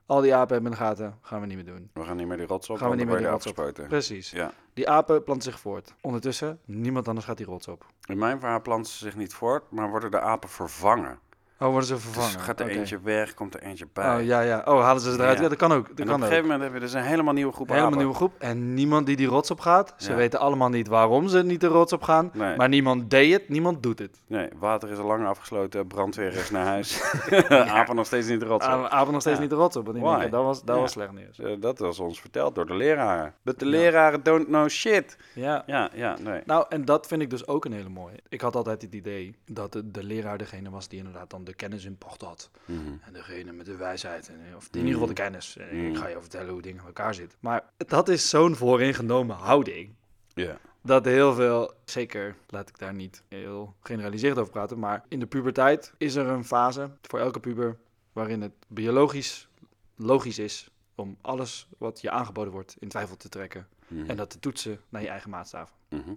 Al 0.09 0.21
die 0.21 0.35
apen 0.35 0.53
hebben 0.53 0.71
in 0.71 0.77
de 0.77 0.83
gaten, 0.83 1.17
gaan 1.21 1.41
we 1.41 1.47
niet 1.47 1.55
meer 1.55 1.65
doen. 1.65 1.89
We 1.93 2.03
gaan 2.03 2.15
niet 2.17 2.27
meer 2.27 2.37
die 2.37 2.45
rots 2.45 2.69
op, 2.69 2.77
Gaan 2.77 2.89
we 2.89 2.95
niet 2.95 3.05
meer 3.05 3.17
die 3.17 3.27
rots 3.27 3.47
op. 3.47 3.71
Precies. 3.87 4.31
Ja. 4.31 4.51
Die 4.73 4.89
apen 4.89 5.23
planten 5.23 5.51
zich 5.51 5.59
voort. 5.59 5.93
Ondertussen, 6.01 6.59
niemand 6.65 7.07
anders 7.07 7.25
gaat 7.25 7.37
die 7.37 7.45
rots 7.45 7.67
op. 7.67 7.85
In 8.05 8.17
mijn 8.17 8.39
verhaal 8.39 8.61
planten 8.61 8.91
ze 8.91 8.97
zich 8.97 9.15
niet 9.15 9.33
voort, 9.33 9.71
maar 9.71 9.89
worden 9.89 10.11
de 10.11 10.19
apen 10.19 10.49
vervangen. 10.49 11.19
Oh, 11.61 11.67
worden 11.69 11.87
ze 11.87 11.93
Dus 11.93 12.03
vervangen? 12.03 12.39
gaat 12.39 12.59
er 12.59 12.67
eentje 12.67 12.99
weg, 13.03 13.33
komt 13.33 13.53
er 13.53 13.61
eentje 13.61 13.87
bij. 13.93 14.15
Oh, 14.19 14.23
ja, 14.25 14.41
ja. 14.41 14.61
Oh, 14.65 14.81
halen 14.83 15.01
ze 15.01 15.11
ze 15.11 15.17
eruit? 15.17 15.37
Ja. 15.37 15.43
Ja, 15.43 15.49
dat 15.49 15.57
kan 15.57 15.71
ook. 15.71 15.87
Dat 15.87 15.99
en 15.99 16.05
kan 16.05 16.05
op 16.05 16.11
een 16.13 16.23
ook. 16.23 16.29
gegeven 16.29 16.43
moment 16.49 16.63
heb 16.63 16.73
je 16.73 16.79
dus 16.79 16.93
een 16.93 17.01
helemaal 17.03 17.33
nieuwe 17.33 17.51
groep 17.53 17.67
Helemaal 17.67 17.87
apen. 17.87 17.97
nieuwe 17.99 18.13
groep. 18.15 18.33
En 18.39 18.73
niemand 18.73 19.05
die 19.05 19.15
die 19.15 19.27
rots 19.27 19.51
op 19.51 19.59
gaat. 19.59 19.93
Ze 19.97 20.09
Ja. 20.11 20.15
weten 20.17 20.39
allemaal 20.39 20.69
niet 20.69 20.87
waarom 20.87 21.27
ze 21.27 21.43
niet 21.43 21.61
de 21.61 21.67
rots 21.67 21.93
op 21.93 22.01
gaan. 22.03 22.29
Nee. 22.33 22.55
Maar 22.57 22.69
niemand 22.69 23.09
deed 23.09 23.33
het, 23.33 23.49
niemand 23.49 23.83
doet 23.83 23.99
het. 23.99 24.19
Nee, 24.27 24.49
water 24.59 24.89
is 24.91 24.97
al 24.97 25.05
lang 25.05 25.25
afgesloten, 25.27 25.87
brandweer 25.87 26.33
is 26.33 26.49
naar 26.49 26.65
huis. 26.65 27.01
apen 27.49 27.95
nog 27.95 28.05
steeds 28.05 28.27
niet 28.27 28.39
de 28.39 28.45
rots 28.45 28.65
op. 28.65 28.71
Apen 28.71 28.91
apen 28.91 29.11
nog 29.11 29.21
steeds 29.21 29.35
Ja. 29.35 29.41
niet 29.41 29.51
de 29.51 29.55
rots 29.55 29.75
op. 29.75 29.85
Dat 30.31 30.43
was, 30.43 30.63
dat 30.63 30.79
was 30.79 30.91
slecht 30.91 31.11
nieuws. 31.11 31.39
Eh, 31.39 31.51
dat 31.59 31.79
was 31.79 31.99
ons 31.99 32.19
verteld 32.21 32.55
door 32.55 32.65
de 32.65 32.75
leraren. 32.75 33.33
Dat 33.43 33.59
de 33.59 33.65
leraren 33.65 34.23
don't 34.23 34.45
know 34.45 34.69
shit. 34.69 35.17
Ja. 35.33 35.63
Ja, 35.65 35.89
ja, 35.93 36.17
nee. 36.23 36.41
Nou, 36.45 36.65
en 36.69 36.85
dat 36.85 37.07
vind 37.07 37.21
ik 37.21 37.29
dus 37.29 37.47
ook 37.47 37.65
een 37.65 37.73
hele 37.73 37.89
mooie. 37.89 38.15
Ik 38.29 38.41
had 38.41 38.55
altijd 38.55 38.81
het 38.81 38.93
idee 38.93 39.35
dat 39.45 39.71
de, 39.71 39.91
de 39.91 40.03
leraar 40.03 40.37
degene 40.37 40.69
was 40.69 40.87
die 40.87 40.97
inderdaad 40.99 41.29
dan 41.29 41.43
de 41.49 41.55
kennis 41.55 41.85
in 41.85 41.97
pacht 41.97 42.21
had. 42.21 42.49
Mhm. 42.65 42.79
En 43.01 43.13
degene 43.13 43.51
met 43.51 43.65
de 43.65 43.75
wijsheid. 43.75 44.27
En, 44.29 44.55
of 44.55 44.63
in 44.63 44.69
Mm. 44.71 44.77
ieder 44.77 44.91
geval 44.91 45.07
de 45.07 45.13
kennis. 45.21 45.57
En 45.57 45.77
Mm. 45.77 45.87
Ik 45.89 45.97
ga 45.97 46.07
je 46.07 46.17
vertellen 46.21 46.51
hoe 46.51 46.61
dingen 46.61 46.79
in 46.79 46.85
elkaar 46.85 47.13
zitten. 47.13 47.37
Maar 47.41 47.63
dat 47.77 48.09
is 48.09 48.29
zo'n 48.29 48.55
vooringenomen 48.55 49.35
houding. 49.35 49.93
Ja. 50.33 50.57
Dat 50.81 51.05
heel 51.05 51.33
veel, 51.33 51.73
zeker 51.85 52.35
laat 52.47 52.69
ik 52.69 52.77
daar 52.77 52.93
niet 52.93 53.23
heel 53.27 53.75
generaliseerd 53.81 54.37
over 54.37 54.51
praten, 54.51 54.79
maar 54.79 55.03
in 55.07 55.19
de 55.19 55.25
puberteit 55.25 55.93
is 55.97 56.15
er 56.15 56.27
een 56.27 56.45
fase 56.45 56.89
voor 57.01 57.19
elke 57.19 57.39
puber 57.39 57.77
waarin 58.13 58.41
het 58.41 58.53
biologisch 58.67 59.47
logisch 59.95 60.39
is 60.39 60.69
om 60.95 61.17
alles 61.21 61.67
wat 61.77 62.01
je 62.01 62.11
aangeboden 62.11 62.53
wordt 62.53 62.75
in 62.79 62.87
twijfel 62.89 63.17
te 63.17 63.29
trekken 63.29 63.67
Mhm. 63.87 64.09
en 64.09 64.15
dat 64.17 64.29
te 64.29 64.39
toetsen 64.39 64.79
naar 64.89 65.01
je 65.01 65.07
eigen 65.07 65.29
maatstaven. 65.29 65.75
Mhm. 65.89 66.13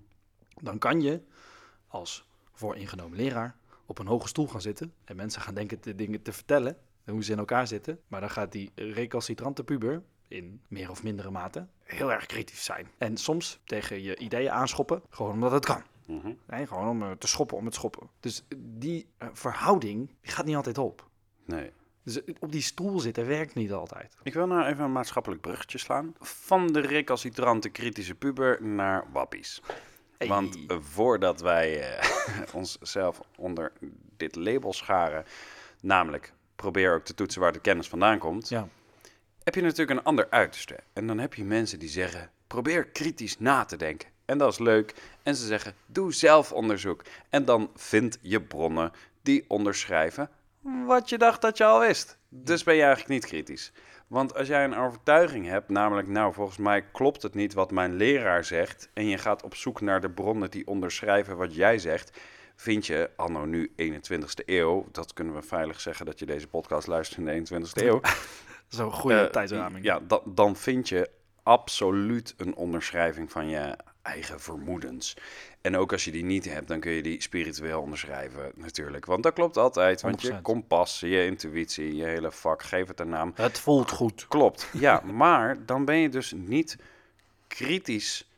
Dan 0.61 0.79
kan 0.79 1.01
je 1.01 1.21
als 1.88 2.27
vooringenomen 2.53 3.16
leraar 3.16 3.57
op 3.92 3.98
een 3.98 4.07
hoge 4.07 4.28
stoel 4.28 4.48
gaan 4.48 4.61
zitten 4.61 4.92
en 5.05 5.16
mensen 5.16 5.42
gaan 5.42 5.55
denken 5.55 5.78
de 5.81 5.94
dingen 5.94 6.22
te 6.22 6.33
vertellen 6.33 6.76
en 7.05 7.12
hoe 7.12 7.24
ze 7.24 7.33
in 7.33 7.38
elkaar 7.38 7.66
zitten, 7.66 8.00
maar 8.07 8.20
dan 8.20 8.31
gaat 8.31 8.52
die 8.52 8.70
recalcitrante 8.74 9.64
puber 9.64 10.02
in 10.28 10.61
meer 10.68 10.90
of 10.90 11.02
mindere 11.02 11.31
mate 11.31 11.66
heel 11.83 12.12
erg 12.12 12.26
kritisch 12.26 12.64
zijn. 12.64 12.88
En 12.98 13.16
soms 13.16 13.61
tegen 13.64 14.02
je 14.02 14.16
ideeën 14.16 14.50
aanschoppen, 14.50 15.02
gewoon 15.11 15.33
omdat 15.33 15.52
het 15.52 15.64
kan. 15.64 15.83
Mhm. 16.07 16.33
Nee, 16.46 16.66
gewoon 16.66 16.88
om 16.88 17.02
eh, 17.02 17.11
te 17.11 17.26
schoppen 17.26 17.57
om 17.57 17.64
het 17.64 17.74
schoppen. 17.74 18.09
Dus 18.20 18.44
die 18.59 19.07
eh, 19.18 19.28
verhouding 19.33 20.14
gaat 20.22 20.44
niet 20.44 20.57
altijd 20.57 20.78
op. 20.78 21.09
Nee. 21.44 21.70
Dus 22.02 22.24
eh, 22.24 22.35
op 22.40 22.52
die 22.52 22.62
stoel 22.62 23.00
zitten 23.00 23.26
werkt 23.26 23.55
niet 23.55 23.72
altijd. 23.72 24.16
Ik 24.22 24.35
wil 24.35 24.46
nou 24.46 24.64
even 24.64 24.85
een 24.85 24.92
maatschappelijk 24.92 25.40
bruggetje 25.40 25.78
slaan. 25.78 26.14
Van 26.20 26.66
de 26.66 26.81
recalcitrante 26.81 27.68
kritische 27.68 28.14
puber 28.14 28.62
naar 28.62 29.05
wappies. 29.12 29.62
Hey. 30.22 30.30
Want 30.30 30.56
voordat 30.68 31.40
wij 31.40 31.96
eh, 31.98 32.08
onszelf 32.54 33.20
onder 33.37 33.72
dit 34.16 34.37
label 34.37 34.72
scharen, 34.72 35.24
namelijk 35.80 36.32
probeer 36.56 36.94
ook 36.94 37.04
te 37.04 37.14
toetsen 37.14 37.40
waar 37.40 37.52
de 37.52 37.61
kennis 37.61 37.88
vandaan 37.88 38.18
komt, 38.18 38.48
Ja. 38.48 38.68
heb 39.42 39.54
je 39.54 39.61
natuurlijk 39.61 39.98
een 39.98 40.04
ander 40.04 40.26
uiterste. 40.30 40.78
En 40.92 41.06
dan 41.06 41.18
heb 41.18 41.35
je 41.35 41.44
mensen 41.44 41.78
die 41.78 41.88
zeggen, 41.88 42.30
probeer 42.46 42.85
kritisch 42.85 43.38
na 43.38 43.64
te 43.64 43.76
denken. 43.76 44.08
En 44.24 44.38
dat 44.38 44.52
is 44.52 44.58
leuk. 44.58 44.94
En 45.22 45.37
ze 45.37 45.46
zeggen, 45.46 45.74
doe 45.87 46.12
zelf 46.12 46.52
onderzoek. 46.52 47.02
En 47.28 47.44
dan 47.44 47.70
vind 47.74 48.18
je 48.20 48.40
bronnen 48.42 48.92
die 49.22 49.44
onderschrijven 49.48 50.30
wat 50.87 51.08
je 51.08 51.18
dacht 51.18 51.40
dat 51.40 51.56
je 51.56 51.64
al 51.64 51.80
wist. 51.80 52.18
Dus 52.28 52.62
ben 52.62 52.74
je 52.74 52.80
eigenlijk 52.82 53.11
niet 53.11 53.26
kritisch. 53.26 53.72
Want 54.12 54.35
als 54.35 54.48
jij 54.48 54.64
een 54.64 54.77
overtuiging 54.77 55.46
hebt, 55.46 55.68
namelijk, 55.68 56.09
nou, 56.09 56.33
volgens 56.33 56.57
mij 56.57 56.83
klopt 56.83 57.22
het 57.22 57.35
niet 57.35 57.55
wat 57.55 57.70
mijn 57.70 57.94
leraar 57.94 58.44
zegt, 58.44 58.90
en 58.94 59.07
je 59.07 59.18
gaat 59.18 59.42
op 59.42 59.55
zoek 59.55 59.81
naar 59.81 60.01
de 60.01 60.11
bronnen 60.11 60.51
die 60.51 60.66
onderschrijven 60.66 61.37
wat 61.37 61.55
jij 61.55 61.79
zegt, 61.79 62.20
vind 62.57 62.87
je 62.87 63.11
anno 63.16 63.44
nu 63.44 63.72
21ste 63.77 64.44
eeuw, 64.44 64.87
dat 64.90 65.12
kunnen 65.12 65.35
we 65.35 65.42
veilig 65.42 65.81
zeggen 65.81 66.07
dat 66.07 66.18
je 66.18 66.27
deze 66.27 66.48
podcast 66.48 66.87
luistert 66.87 67.18
in 67.18 67.44
de 67.44 67.61
21ste 67.61 67.83
eeuw, 67.87 68.01
Zo'n 68.68 68.92
goede 68.92 69.20
eh, 69.20 69.31
tijdsraming. 69.31 69.85
Ja, 69.85 70.01
da- 70.01 70.22
dan 70.25 70.57
vind 70.57 70.88
je 70.88 71.11
absoluut 71.42 72.35
een 72.37 72.55
onderschrijving 72.55 73.31
van 73.31 73.48
je 73.48 73.77
eigen 74.03 74.40
vermoedens. 74.40 75.16
En 75.62 75.77
ook 75.77 75.92
als 75.92 76.05
je 76.05 76.11
die 76.11 76.25
niet 76.25 76.44
hebt, 76.44 76.68
dan 76.68 76.81
kun 76.81 76.92
je 76.92 77.03
die 77.03 77.22
spiritueel 77.22 77.81
onderschrijven 77.81 78.53
natuurlijk. 78.55 79.05
Want 79.05 79.22
dat 79.22 79.33
klopt 79.33 79.57
altijd, 79.57 80.01
want 80.01 80.22
je 80.22 80.33
100%. 80.33 80.42
kompas, 80.42 81.01
je 81.01 81.27
intuïtie, 81.27 81.96
je 81.96 82.05
hele 82.05 82.33
vak, 82.33 82.62
geef 82.62 82.88
het 82.88 83.01
een 83.01 83.09
naam. 83.09 83.33
Het 83.35 83.59
voelt 83.59 83.90
goed. 83.90 84.27
Klopt, 84.29 84.68
ja. 84.72 85.03
maar 85.22 85.66
dan 85.66 85.85
ben 85.85 85.96
je 85.96 86.09
dus 86.09 86.33
niet 86.37 86.77
kritisch 87.46 88.31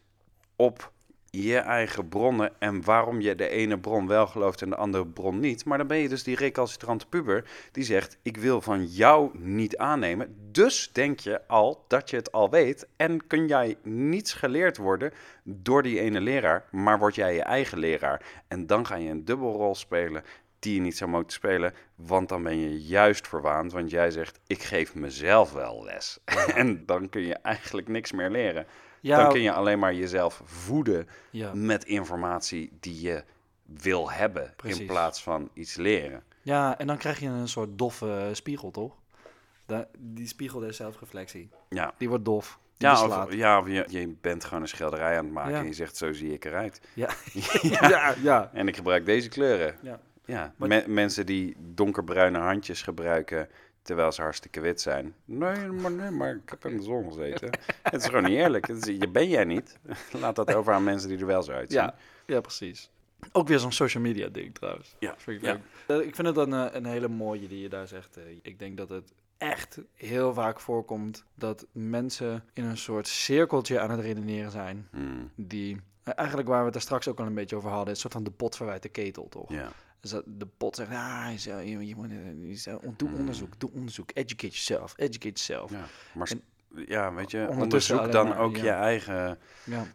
op 0.57 0.93
je 1.43 1.59
eigen 1.59 2.09
bronnen 2.09 2.53
en 2.59 2.85
waarom 2.85 3.21
je 3.21 3.35
de 3.35 3.49
ene 3.49 3.79
bron 3.79 4.07
wel 4.07 4.27
gelooft 4.27 4.63
en 4.63 4.71
de 4.71 4.77
andere 4.77 5.07
bron 5.07 5.41
niet. 5.41 5.65
Maar 5.65 5.79
dan 5.79 5.87
ben 5.87 5.99
je 5.99 6.09
dus 6.09 6.23
die 6.23 6.37
recalcitrante 6.37 7.07
puber 7.07 7.45
die 7.73 7.85
zegt: 7.85 8.19
Ik 8.23 8.37
wil 8.37 8.61
van 8.61 8.85
jou 8.87 9.31
niet 9.39 9.77
aannemen. 9.77 10.37
Dus 10.51 10.91
denk 10.93 11.21
je 11.21 11.47
al 11.47 11.85
dat 11.89 12.11
je 12.11 12.17
het 12.17 12.33
al 12.33 12.51
weet 12.51 12.89
en 12.97 13.27
kun 13.27 13.47
jij 13.47 13.77
niets 13.83 14.33
geleerd 14.33 14.77
worden 14.77 15.13
door 15.43 15.83
die 15.83 16.01
ene 16.01 16.21
leraar, 16.21 16.65
maar 16.71 16.99
word 16.99 17.15
jij 17.15 17.35
je 17.35 17.43
eigen 17.43 17.79
leraar. 17.79 18.23
En 18.49 18.67
dan 18.67 18.87
ga 18.87 18.95
je 18.95 19.11
een 19.11 19.25
dubbelrol 19.25 19.75
spelen 19.75 20.23
die 20.59 20.75
je 20.75 20.81
niet 20.81 20.97
zou 20.97 21.11
moeten 21.11 21.33
spelen, 21.33 21.75
want 21.95 22.29
dan 22.29 22.43
ben 22.43 22.59
je 22.59 22.83
juist 22.83 23.29
verwaand, 23.29 23.73
want 23.73 23.91
jij 23.91 24.11
zegt, 24.11 24.41
ik 24.47 24.63
geef 24.63 24.95
mezelf 24.95 25.53
wel 25.53 25.85
les. 25.85 26.19
en 26.55 26.87
dan 26.87 27.09
kun 27.09 27.23
je 27.23 27.35
eigenlijk 27.35 27.89
niks 27.89 28.13
meer 28.13 28.31
leren. 28.31 28.67
Ja, 29.05 29.23
Dan 29.23 29.33
kun 29.33 29.41
je 29.43 29.53
alleen 29.53 29.79
maar 29.79 29.95
jezelf 29.95 30.43
voeden 30.45 31.09
ja. 31.31 31.51
met 31.55 31.85
informatie 31.85 32.73
die 32.81 33.01
je 33.01 33.25
wil 33.65 34.11
hebben, 34.11 34.55
in 34.63 34.87
plaats 34.87 35.23
van 35.23 35.49
iets 35.53 35.75
leren. 35.77 36.23
ja, 36.43 36.79
en 36.79 36.87
dan 36.87 36.97
krijg 36.97 37.21
je 37.21 37.27
een 37.27 37.49
soort 37.49 37.79
doffe 37.79 38.31
spiegel, 38.33 38.71
toch? 38.71 38.95
Die 39.99 40.27
spiegel 40.27 40.61
der 40.61 40.73
zelfreflectie. 40.75 41.49
Ja, 41.69 41.95
Die 41.99 42.09
wordt 42.09 42.25
dof. 42.25 42.59
Die 42.77 42.89
ja 42.89 43.05
of, 43.25 43.33
ja 43.35 43.59
of 43.59 43.67
je, 43.67 43.85
je 43.89 44.15
bent 44.21 44.45
gewoon 44.45 44.63
een 44.63 44.69
schilderij 44.69 45.19
aan 45.19 45.25
het 45.25 45.35
maken 45.35 45.53
Ja. 45.53 45.59
en 45.59 45.67
je 45.67 45.73
zegt, 45.73 45.97
zo 45.97 46.13
zie 46.13 46.33
ik 46.33 46.45
eruit. 46.45 46.81
Ja. 46.95 47.09
ja, 47.81 48.15
ja. 48.23 48.51
En 48.53 48.69
ik 48.69 48.77
gebruik 48.77 49.05
deze 49.07 49.29
kleuren. 49.29 49.77
Ja. 49.83 50.01
Ja, 50.27 50.55
Maar- 50.57 50.69
me- 50.69 50.85
mensen 50.87 51.27
die 51.27 51.57
donkerbruine 51.59 52.39
handjes 52.39 52.83
gebruiken 52.83 53.49
terwijl 53.85 54.13
ze 54.13 54.23
hartstikke 54.23 54.61
wit 54.61 54.81
zijn. 54.81 55.15
Nee, 55.25 55.67
maar, 55.67 55.91
nee, 55.93 56.11
maar 56.11 56.35
ik 56.35 56.49
heb 56.51 56.65
in 56.65 56.77
de 56.77 56.83
zon 56.83 57.05
gezeten. 57.13 57.51
het 57.83 57.95
is 58.03 58.07
gewoon 58.07 58.23
niet 58.25 58.33
eerlijk. 58.39 58.67
Je 58.85 59.09
ben 59.09 59.29
jij 59.29 59.45
niet. 59.45 59.79
Laat 60.21 60.37
dat 60.37 60.55
over 60.55 60.73
aan 60.73 60.85
mensen 60.85 61.09
die 61.09 61.19
er 61.19 61.27
wel 61.27 61.43
zo 61.43 61.53
uitzien. 61.53 61.81
Ja, 61.81 61.95
ja, 62.27 62.41
precies. 62.41 62.91
Ook 63.33 63.49
weer 63.49 63.59
zo'n 63.59 63.73
social 63.73 64.03
media 64.03 64.29
ding 64.29 64.55
trouwens. 64.55 64.97
Ja, 64.99 65.15
Vind 65.17 65.43
ik, 65.43 65.47
ja. 65.49 65.61
Eh, 65.87 66.07
ik 66.07 66.15
vind 66.15 66.27
het 66.27 66.37
een, 66.37 66.53
eh, 66.53 66.67
een 66.73 66.85
hele 66.85 67.09
mooie 67.09 67.49
die 67.49 67.61
je 67.61 67.69
daar 67.69 67.89
zegt. 67.89 68.17
eh. 68.17 68.23
Ik 68.43 68.59
denk 68.59 68.77
dat 68.77 68.89
het 68.89 69.13
echt 69.39 69.79
heel 69.95 70.35
vaak 70.35 70.61
voorkomt 70.61 71.25
dat 71.35 71.67
mensen 71.73 72.45
in 72.53 72.65
een 72.65 72.77
soort 72.77 73.09
cirkeltje 73.09 73.81
aan 73.81 73.91
het 73.91 74.01
redeneren 74.01 74.51
zijn. 74.51 74.89
Hmm, 74.91 75.31
Die, 75.37 75.81
eigenlijk 76.05 76.49
waar 76.49 76.59
we 76.59 76.65
het 76.65 76.73
daar 76.73 76.83
straks 76.83 77.09
ook 77.09 77.21
al 77.21 77.27
een 77.27 77.35
beetje 77.35 77.57
over 77.57 77.71
hadden, 77.71 77.87
is 77.87 77.93
een 77.95 78.01
soort 78.01 78.13
van 78.13 78.25
de 78.25 78.31
pot 78.31 78.57
verwijt 78.57 78.83
de 78.83 78.89
ketel, 78.89 79.29
toch? 79.29 79.51
ja. 79.53 79.69
Dus 80.05 80.13
dat 80.13 80.23
de 80.27 80.47
pot 80.57 80.77
zegt, 80.77 80.91
ah, 80.91 81.29
zou- 81.37 81.63
je, 81.63 81.87
je 81.87 81.97
moet, 81.97 82.11
je 82.11 82.79
doe 82.97 83.09
Mm. 83.09 83.15
onderzoek, 83.15 83.61
doe 83.61 83.71
onderzoek, 83.73 84.11
educate 84.15 84.47
yourself, 84.47 84.95
educate 84.97 85.29
yourself. 85.45 85.71
Ja. 85.71 85.77
ja. 85.79 85.85
Maar 86.13 86.31
En- 86.31 86.43
ja, 86.87 87.15
weet 87.15 87.31
je, 87.31 87.47
onderzoek 87.51 88.13
dan 88.13 88.29
maar, 88.29 88.39
ook 88.39 88.57
ja. 88.57 88.63
je 88.63 88.71
eigen... 88.71 89.39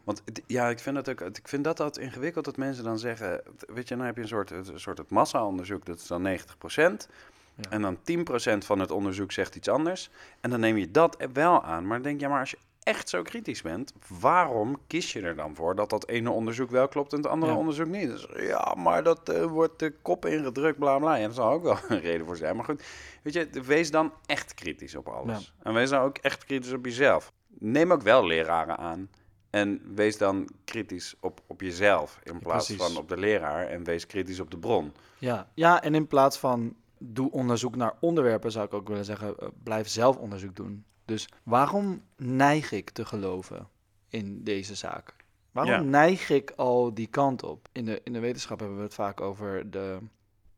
Want 0.03 0.21
het- 0.25 0.41
ja, 0.47 0.69
ik 0.69 0.79
vind, 0.79 0.95
dat 0.95 1.09
ook, 1.09 1.21
ik 1.21 1.47
vind 1.47 1.63
dat 1.63 1.79
altijd 1.79 2.05
ingewikkeld 2.05 2.45
dat 2.45 2.57
mensen 2.57 2.83
dan 2.83 2.99
zeggen... 2.99 3.41
Weet 3.67 3.87
je, 3.87 3.95
dan 3.95 4.05
heb 4.05 4.15
je 4.15 4.21
een 4.21 4.27
soort, 4.27 4.51
een 4.51 4.79
soort 4.79 4.97
het 4.97 5.09
massa-onderzoek, 5.09 5.85
dat 5.85 5.99
is 5.99 6.07
dan 6.07 6.21
90%. 6.21 7.07
Ja. 7.55 7.69
En 7.69 7.81
dan 7.81 7.97
10% 7.97 8.65
van 8.65 8.79
het 8.79 8.91
onderzoek 8.91 9.31
zegt 9.31 9.55
iets 9.55 9.67
anders. 9.67 10.09
En 10.41 10.49
dan 10.49 10.59
neem 10.59 10.77
je 10.77 10.91
dat 10.91 11.17
wel 11.33 11.63
aan. 11.63 11.83
Maar 11.87 11.93
dan 11.97 12.01
denk 12.07 12.19
je, 12.19 12.25
ja, 12.25 12.31
maar 12.31 12.39
als 12.39 12.51
je 12.51 12.57
echt 12.89 13.09
zo 13.09 13.21
kritisch 13.21 13.61
bent... 13.61 13.93
waarom 14.19 14.77
kies 14.87 15.13
je 15.13 15.21
er 15.21 15.35
dan 15.35 15.55
voor 15.55 15.75
dat 15.75 15.89
dat 15.89 16.07
ene 16.07 16.29
onderzoek 16.29 16.69
wel 16.69 16.87
klopt 16.87 17.13
en 17.13 17.17
het 17.17 17.27
andere 17.27 17.51
Ja. 17.51 17.57
onderzoek 17.57 17.87
niet? 17.87 18.09
Dus, 18.09 18.27
ja, 18.37 18.75
maar 18.77 19.03
dat 19.03 19.29
eh, 19.29 19.45
wordt 19.45 19.79
de 19.79 19.91
kop 20.01 20.25
ingedrukt, 20.25 20.79
bla 20.79 20.97
bla. 20.97 21.15
Ja, 21.15 21.25
daar 21.25 21.33
zal 21.33 21.51
ook 21.51 21.63
wel 21.63 21.77
een 21.87 21.99
reden 21.99 22.25
voor 22.25 22.37
zijn. 22.37 22.55
Maar 22.55 22.65
goed, 22.65 22.83
weet 23.23 23.33
je, 23.33 23.49
wees 23.65 23.91
dan 23.91 24.13
echt 24.25 24.53
kritisch 24.53 24.95
op 24.95 25.07
alles. 25.07 25.53
En 25.63 25.73
wees 25.73 25.89
dan 25.89 26.01
ook 26.01 26.17
echt 26.17 26.45
kritisch 26.45 26.73
op 26.73 26.85
jezelf. 26.85 27.31
Neem 27.47 27.91
ook 27.91 28.01
wel 28.01 28.25
leraren 28.25 28.77
aan. 28.77 29.09
En 29.49 29.81
wees 29.95 30.17
dan 30.17 30.49
kritisch 30.65 31.15
op, 31.19 31.41
op 31.47 31.61
jezelf 31.61 32.19
in 32.23 32.39
plaats 32.39 32.73
van 32.73 32.97
op 32.97 33.09
de 33.09 33.17
leraar. 33.17 33.67
En 33.67 33.83
wees 33.83 34.05
kritisch 34.05 34.39
op 34.39 34.51
de 34.51 34.57
bron. 34.57 34.93
Ja. 35.17 35.49
ja, 35.53 35.81
en 35.81 35.95
in 35.95 36.07
plaats 36.07 36.37
van 36.37 36.75
doe 36.97 37.31
onderzoek 37.31 37.75
naar 37.75 37.93
onderwerpen, 37.99 38.51
zou 38.51 38.65
ik 38.65 38.73
ook 38.73 38.87
willen 38.87 39.05
zeggen, 39.05 39.37
eh, 39.37 39.47
blijf 39.63 39.87
zelf 39.87 40.17
onderzoek 40.17 40.55
doen. 40.55 40.85
Dus 41.09 41.27
waarom 41.43 42.01
neig 42.17 42.71
ik 42.71 42.89
te 42.89 43.05
geloven 43.05 43.67
in 44.09 44.43
deze 44.43 44.75
zaak? 44.75 45.15
Waarom 45.51 45.73
Ja. 45.73 45.79
neig 45.81 46.29
ik 46.29 46.51
al 46.55 46.93
die 46.93 47.07
kant 47.07 47.43
op? 47.43 47.67
In 47.71 47.85
de, 47.85 48.01
in 48.03 48.13
de 48.13 48.19
wetenschap 48.19 48.59
hebben 48.59 48.77
we 48.77 48.83
het 48.83 48.93
vaak 48.93 49.21
over 49.21 49.69
de 49.69 49.97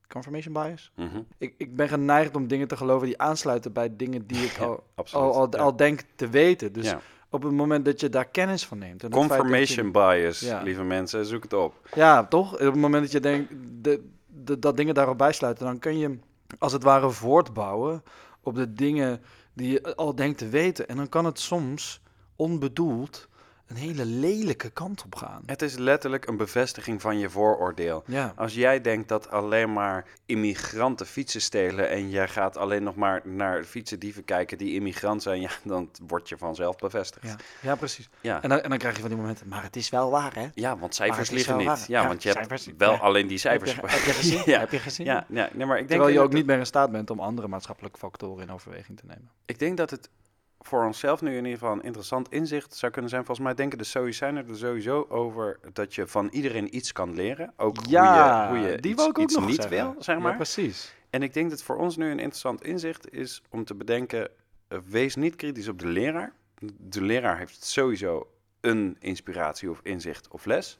confirmation 0.07 0.53
bias. 0.53 0.91
Mhm, 0.95 1.21
Ik, 1.37 1.53
ik 1.57 1.75
ben 1.75 1.87
geneigd 1.89 2.35
om 2.35 2.47
dingen 2.47 2.67
te 2.67 2.77
geloven 2.77 3.07
die 3.07 3.17
aansluiten 3.21 3.73
bij 3.73 3.95
dingen 3.95 4.27
die 4.27 4.45
ik 4.45 4.57
al, 4.59 4.83
Absoluut. 4.95 5.25
al, 5.25 5.33
al, 5.33 5.47
Ja. 5.51 5.57
al 5.57 5.75
denk 5.75 6.01
te 6.15 6.29
weten. 6.29 6.73
Dus 6.73 6.85
Ja. 6.85 6.99
op 7.29 7.43
het 7.43 7.51
moment 7.51 7.85
dat 7.85 7.99
je 7.99 8.09
daar 8.09 8.27
kennis 8.27 8.65
van 8.65 8.77
neemt. 8.77 9.03
en 9.03 9.09
je- 9.09 9.15
Confirmation 9.15 9.91
bias, 9.91 10.39
Ja. 10.39 10.61
lieve 10.61 10.83
mensen, 10.83 11.25
zoek 11.25 11.43
het 11.43 11.53
op. 11.53 11.87
Ja, 11.95 12.25
toch? 12.25 12.53
Op 12.53 12.59
het 12.59 12.75
moment 12.75 13.03
dat 13.03 13.11
je 13.11 13.19
denkt 13.19 13.53
de, 13.81 14.09
de, 14.27 14.59
dat 14.59 14.77
dingen 14.77 14.93
daarop 14.93 15.17
bijsluiten, 15.17 15.65
dan 15.65 15.79
kun 15.79 15.97
je 15.97 16.17
als 16.59 16.71
het 16.73 16.83
ware 16.83 17.09
voortbouwen 17.09 18.03
op 18.41 18.55
de 18.55 18.73
dingen 18.73 19.21
die 19.53 19.71
je 19.71 19.95
al 19.95 20.15
denkt 20.15 20.37
te 20.37 20.49
weten. 20.49 20.87
En 20.87 20.97
dan 20.97 21.09
kan 21.09 21.25
het 21.25 21.39
soms 21.39 22.01
onbedoeld 22.35 23.27
een 23.71 23.77
hele 23.77 24.05
lelijke 24.05 24.69
kant 24.69 25.03
op 25.05 25.15
gaan. 25.15 25.43
Het 25.45 25.61
is 25.61 25.77
letterlijk 25.77 26.27
een 26.27 26.37
bevestiging 26.37 27.01
van 27.01 27.19
je 27.19 27.29
vooroordeel. 27.29 28.03
Ja, 28.07 28.33
Als 28.35 28.53
jij 28.53 28.81
denkt 28.81 29.07
dat 29.09 29.29
alleen 29.29 29.73
maar 29.73 30.05
immigranten 30.25 31.05
fietsen 31.05 31.41
stelen 31.41 31.89
en 31.89 32.09
jij 32.09 32.27
gaat 32.27 32.57
alleen 32.57 32.83
nog 32.83 32.95
maar 32.95 33.21
naar 33.23 33.63
fietsendieven 33.63 34.25
kijken 34.25 34.57
die 34.57 34.73
immigrant 34.73 35.23
zijn, 35.23 35.41
ja, 35.47 35.49
dan 35.63 35.89
word 36.07 36.29
je 36.29 36.37
vanzelf 36.37 36.75
bevestigd. 36.75 37.25
ja, 37.27 37.35
ja 37.61 37.75
precies. 37.75 38.09
Ja. 38.21 38.41
En 38.41 38.49
dan, 38.49 38.59
en 38.61 38.69
dan 38.69 38.77
krijg 38.77 38.95
je 38.95 39.01
van 39.01 39.09
die 39.09 39.19
momenten, 39.19 39.47
maar 39.47 39.63
het 39.63 39.75
is 39.75 39.89
wel 39.89 40.09
waar, 40.11 40.33
hè? 40.35 40.47
Ja, 40.53 40.77
want 40.77 40.95
cijfers 40.95 41.29
wel 41.45 41.57
niet. 41.57 41.65
Ja, 41.65 42.01
Ja, 42.01 42.07
want 42.07 42.23
je 42.23 42.29
hebt 42.31 42.77
wel 42.77 42.91
ja. 42.91 42.97
alleen 42.99 43.27
die 43.27 43.37
cijfers. 43.37 43.75
Heb 43.75 43.85
je, 43.89 43.91
heb 43.95 44.05
je 44.05 44.11
gezien? 44.13 44.41
ja. 44.45 44.59
Heb 44.59 44.71
je 44.71 44.79
gezien? 44.79 45.05
Ja, 45.05 45.25
ja, 45.29 45.49
nee, 45.53 45.65
maar 45.65 45.77
ik 45.79 45.87
denk 45.87 45.89
Terwijl 45.89 46.09
je 46.09 46.15
dat- 46.15 46.25
ook 46.25 46.33
niet 46.33 46.45
meer 46.45 46.57
in 46.57 46.65
staat 46.65 46.91
bent 46.91 47.09
om 47.09 47.19
andere 47.19 47.47
maatschappelijke 47.47 47.97
factoren 47.99 48.43
in 48.47 48.51
overweging 48.53 48.97
te 48.97 49.05
nemen. 49.05 49.29
Ik 49.45 49.59
denk 49.59 49.77
dat 49.77 49.89
het 49.89 50.09
voor 50.61 50.85
onszelf 50.85 51.21
nu 51.21 51.29
in 51.29 51.43
ieder 51.45 51.59
geval 51.59 51.73
een 51.73 51.81
interessant 51.83 52.31
inzicht 52.31 52.75
zou 52.75 52.91
kunnen 52.91 53.09
zijn. 53.11 53.25
Volgens 53.25 53.45
mij 53.47 53.55
denken 53.55 53.77
de 53.77 53.83
Stoïcijnen 53.83 54.47
er 54.47 54.57
sowieso 54.57 55.05
over 55.09 55.59
dat 55.73 55.95
je 55.95 56.07
van 56.07 56.27
iedereen 56.31 56.75
iets 56.75 56.91
kan 56.91 57.13
leren. 57.13 57.53
Ook 57.57 57.75
Ja, 57.87 58.47
hoe 58.47 58.57
je, 58.57 58.61
hoe 58.63 58.71
je 58.71 58.77
die 58.81 58.91
iets, 58.91 59.03
ook 59.07 59.17
iets 59.17 59.35
nog 59.35 59.45
niet 59.45 59.55
zeggen. 59.55 59.71
wil, 59.71 59.95
zeg 59.97 60.15
Ja, 60.15 60.21
maar. 60.21 60.35
precies. 60.35 60.95
En 61.09 61.23
ik 61.23 61.33
denk 61.33 61.49
dat 61.49 61.63
voor 61.63 61.77
ons 61.77 61.97
nu 61.97 62.05
een 62.05 62.19
interessant 62.19 62.63
inzicht 62.63 63.11
is 63.13 63.41
om 63.49 63.63
te 63.65 63.75
bedenken: 63.75 64.29
eh, 64.67 64.77
wees 64.89 65.15
niet 65.15 65.35
kritisch 65.35 65.67
op 65.67 65.79
de 65.79 65.87
leraar. 65.87 66.33
De 66.77 67.01
leraar 67.01 67.37
heeft 67.37 67.63
sowieso 67.63 68.27
een 68.61 68.97
inspiratie 68.99 69.69
of 69.69 69.79
inzicht 69.83 70.27
of 70.27 70.45
les. 70.45 70.77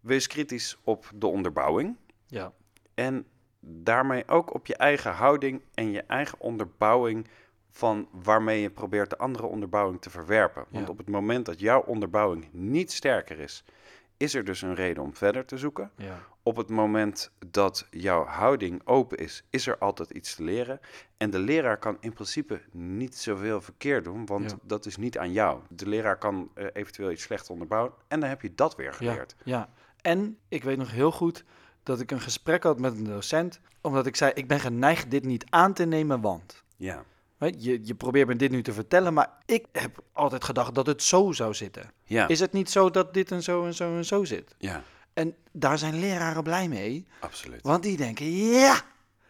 Wees 0.00 0.26
kritisch 0.26 0.78
op 0.84 1.10
de 1.14 1.26
onderbouwing. 1.26 1.96
Ja, 2.26 2.52
En 2.94 3.26
daarmee 3.60 4.28
ook 4.28 4.54
op 4.54 4.66
je 4.66 4.76
eigen 4.76 5.12
houding 5.12 5.62
en 5.74 5.90
je 5.90 6.02
eigen 6.02 6.40
onderbouwing 6.40 7.26
van 7.74 8.08
waarmee 8.10 8.60
je 8.60 8.70
probeert 8.70 9.10
de 9.10 9.18
andere 9.18 9.46
onderbouwing 9.46 10.00
te 10.00 10.10
verwerpen. 10.10 10.64
Want 10.70 10.84
Ja. 10.86 10.90
op 10.92 10.98
het 10.98 11.08
moment 11.08 11.46
dat 11.46 11.60
jouw 11.60 11.80
onderbouwing 11.82 12.48
niet 12.52 12.92
sterker 12.92 13.38
is, 13.38 13.64
is 14.16 14.34
er 14.34 14.44
dus 14.44 14.62
een 14.62 14.74
reden 14.74 15.02
om 15.02 15.14
verder 15.14 15.44
te 15.44 15.58
zoeken. 15.58 15.90
ja. 15.96 16.18
Op 16.44 16.56
het 16.56 16.68
moment 16.68 17.30
dat 17.46 17.86
jouw 17.90 18.24
houding 18.24 18.80
open 18.84 19.18
is, 19.18 19.44
is 19.50 19.66
er 19.66 19.78
altijd 19.78 20.10
iets 20.10 20.34
te 20.34 20.42
leren. 20.42 20.80
En 21.16 21.30
de 21.30 21.38
leraar 21.38 21.78
kan 21.78 21.96
in 22.00 22.12
principe 22.12 22.60
niet 22.72 23.16
zoveel 23.16 23.60
verkeerd 23.60 24.04
doen, 24.04 24.26
want 24.26 24.50
Ja. 24.50 24.56
dat 24.62 24.86
is 24.86 24.96
niet 24.96 25.18
aan 25.18 25.32
jou. 25.32 25.60
De 25.68 25.88
leraar 25.88 26.18
kan 26.18 26.50
eh, 26.54 26.66
eventueel 26.72 27.10
iets 27.10 27.22
slecht 27.22 27.50
onderbouwen 27.50 27.92
en 28.08 28.20
dan 28.20 28.28
heb 28.28 28.42
je 28.42 28.54
dat 28.54 28.76
weer 28.76 28.92
geleerd. 28.92 29.34
Ja, 29.44 29.68
en 30.00 30.38
ik 30.48 30.62
weet 30.64 30.78
nog 30.78 30.90
heel 30.90 31.12
goed 31.12 31.44
dat 31.82 32.00
ik 32.00 32.10
een 32.10 32.20
gesprek 32.20 32.62
had 32.62 32.78
met 32.80 32.96
een 32.96 33.04
docent, 33.04 33.60
omdat 33.80 34.06
ik 34.06 34.16
zei, 34.16 34.32
ik 34.34 34.48
ben 34.48 34.60
geneigd 34.60 35.10
dit 35.10 35.24
niet 35.24 35.44
aan 35.50 35.72
te 35.72 35.84
nemen, 35.84 36.20
want... 36.20 36.64
Ja, 36.76 37.04
je, 37.58 37.80
je 37.82 37.94
probeert 37.94 38.28
me 38.28 38.36
dit 38.36 38.50
nu 38.50 38.62
te 38.62 38.72
vertellen, 38.72 39.14
maar 39.14 39.30
ik 39.46 39.66
heb 39.72 40.02
altijd 40.12 40.44
gedacht 40.44 40.74
dat 40.74 40.86
het 40.86 41.02
zo 41.02 41.32
zou 41.32 41.54
zitten. 41.54 41.92
ja, 42.04 42.28
Is 42.28 42.40
het 42.40 42.52
niet 42.52 42.70
zo 42.70 42.90
dat 42.90 43.14
dit 43.14 43.30
en 43.30 43.42
zo 43.42 43.64
en 43.64 43.74
zo 43.74 43.96
en 43.96 44.04
zo 44.04 44.24
zit? 44.24 44.54
ja 44.58 44.82
En 45.14 45.34
daar 45.52 45.78
zijn 45.78 45.98
leraren 45.98 46.42
blij 46.42 46.68
mee, 46.68 47.06
absoluut. 47.20 47.62
want 47.62 47.82
die 47.82 47.96
denken, 47.96 48.26
ja, 48.36 48.80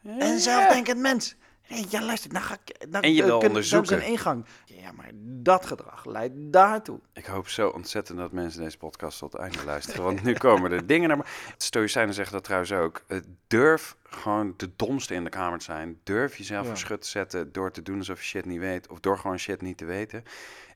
een 0.03 0.39
zelfdenkend 0.39 0.99
mens. 0.99 1.37
Nee, 1.73 1.87
ja, 1.89 2.03
luister, 2.03 2.33
nou 2.33 2.45
ga 2.45 2.57
ik... 2.65 2.87
Nou, 2.89 3.05
En 3.05 3.13
je 3.15 3.23
eh, 3.23 3.29
is 3.29 3.47
onderzoeken. 3.47 3.97
een 3.97 4.03
ingang. 4.07 4.47
Ja, 4.65 4.93
maar 4.93 5.11
dat 5.15 5.67
gedrag 5.67 6.05
leidt 6.05 6.35
daartoe. 6.37 7.01
Ik 7.13 7.27
hoop 7.27 7.49
zo 7.49 7.69
ontzettend 7.69 8.19
dat 8.19 8.33
mensen 8.33 8.63
deze 8.63 8.79
podcast 8.79 9.19
tot 9.19 9.33
het 9.33 9.43
einde 9.43 9.65
luisteren. 9.65 10.03
Want 10.05 10.23
nu 10.23 10.33
komen 10.33 10.73
er 10.73 10.87
dingen 10.93 11.09
naar 11.09 11.17
me. 11.17 11.23
De 11.57 11.65
Stoïcijnen 11.65 12.15
zeggen 12.15 12.35
dat 12.35 12.45
trouwens 12.45 12.73
ook. 12.73 13.03
Eh, 13.07 13.19
durf 13.47 13.97
gewoon 14.03 14.55
de 14.57 14.71
domste 14.77 15.15
in 15.15 15.25
de 15.25 15.31
kamer 15.31 15.59
te 15.59 15.65
zijn. 15.65 16.01
Durf 16.03 16.37
jezelf 16.37 16.63
Ja. 16.63 16.69
voor 16.69 16.79
schut 16.79 17.03
te 17.03 17.09
zetten 17.09 17.53
door 17.53 17.71
te 17.71 17.83
doen 17.83 17.99
alsof 17.99 18.19
je 18.21 18.25
shit 18.27 18.45
niet 18.45 18.61
weet. 18.61 18.89
Of 18.89 19.01
door 19.01 19.19
gewoon 19.19 19.39
shit 19.39 19.61
niet 19.63 19.77
te 19.79 19.85
weten. 19.85 20.25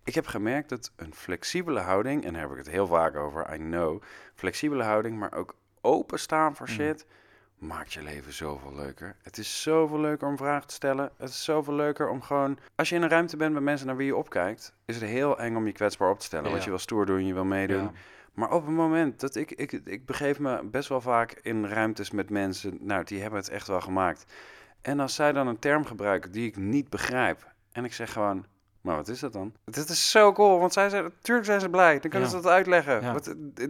Ik 0.04 0.14
heb 0.14 0.26
gemerkt 0.26 0.68
dat 0.68 0.92
een 0.96 1.14
flexibele 1.14 1.80
houding, 1.80 2.24
en 2.24 2.32
daar 2.32 2.42
heb 2.42 2.50
ik 2.50 2.56
het 2.56 2.68
heel 2.68 2.86
vaak 2.86 3.16
over, 3.16 3.54
I 3.54 3.56
know. 3.56 4.02
Flexibele 4.34 4.82
houding, 4.82 5.18
maar 5.18 5.32
ook 5.34 5.54
openstaan 5.80 6.56
voor 6.56 6.68
Mm. 6.68 6.74
Maakt 7.58 7.92
je 7.92 8.02
leven 8.02 8.32
zoveel 8.32 8.74
leuker. 8.74 9.16
Het 9.22 9.38
is 9.38 9.62
zoveel 9.62 10.00
leuker 10.00 10.28
om 10.28 10.36
vragen 10.36 10.66
te 10.66 10.74
stellen. 10.74 11.10
Het 11.16 11.28
is 11.28 11.44
zoveel 11.44 11.74
leuker 11.74 12.08
om 12.08 12.22
gewoon... 12.22 12.58
Als 12.74 12.88
je 12.88 12.94
in 12.94 13.02
een 13.02 13.08
ruimte 13.08 13.36
bent 13.36 13.54
met 13.54 13.62
mensen 13.62 13.86
naar 13.86 13.96
wie 13.96 14.06
je 14.06 14.16
opkijkt... 14.16 14.72
is 14.84 14.94
het 14.94 15.04
heel 15.04 15.38
eng 15.38 15.56
om 15.56 15.66
je 15.66 15.72
kwetsbaar 15.72 16.10
op 16.10 16.18
te 16.18 16.24
stellen. 16.24 16.44
Want 16.44 16.56
Ja. 16.56 16.64
je 16.64 16.70
wil 16.70 16.78
stoer 16.78 17.06
doen, 17.06 17.26
je 17.26 17.34
wil 17.34 17.44
meedoen. 17.44 17.82
Ja. 17.82 17.92
Maar 18.34 18.50
op 18.52 18.66
het 18.66 18.74
moment 18.74 19.20
dat 19.20 19.34
ik, 19.34 19.50
ik... 19.50 19.72
Ik 19.72 20.06
begeef 20.06 20.38
me 20.38 20.64
best 20.64 20.88
wel 20.88 21.00
vaak 21.00 21.32
in 21.32 21.66
ruimtes 21.66 22.10
met 22.10 22.30
mensen... 22.30 22.78
Nou, 22.80 23.04
die 23.04 23.20
hebben 23.20 23.38
het 23.38 23.48
echt 23.48 23.66
wel 23.66 23.80
gemaakt. 23.80 24.24
En 24.82 25.00
als 25.00 25.14
zij 25.14 25.32
dan 25.32 25.46
een 25.46 25.58
term 25.58 25.84
gebruiken 25.84 26.32
die 26.32 26.46
ik 26.46 26.56
niet 26.56 26.90
begrijp... 26.90 27.54
En 27.72 27.84
ik 27.84 27.92
zeg 27.92 28.12
gewoon... 28.12 28.46
Maar 28.86 28.96
wat 28.96 29.08
is 29.08 29.20
dat 29.20 29.32
dan? 29.32 29.52
Dit 29.64 29.88
is 29.88 30.10
zo 30.10 30.32
cool, 30.32 30.58
want 30.58 30.72
zij 30.72 30.88
zijn, 30.88 31.02
natuurlijk 31.04 31.46
zijn 31.46 31.60
ze 31.60 31.68
blij. 31.68 31.92
Dan 32.00 32.10
kunnen 32.10 32.28
Ja. 32.28 32.34
ze 32.36 32.40
dat 32.42 32.52
uitleggen. 32.52 33.00
Ja. 33.02 33.14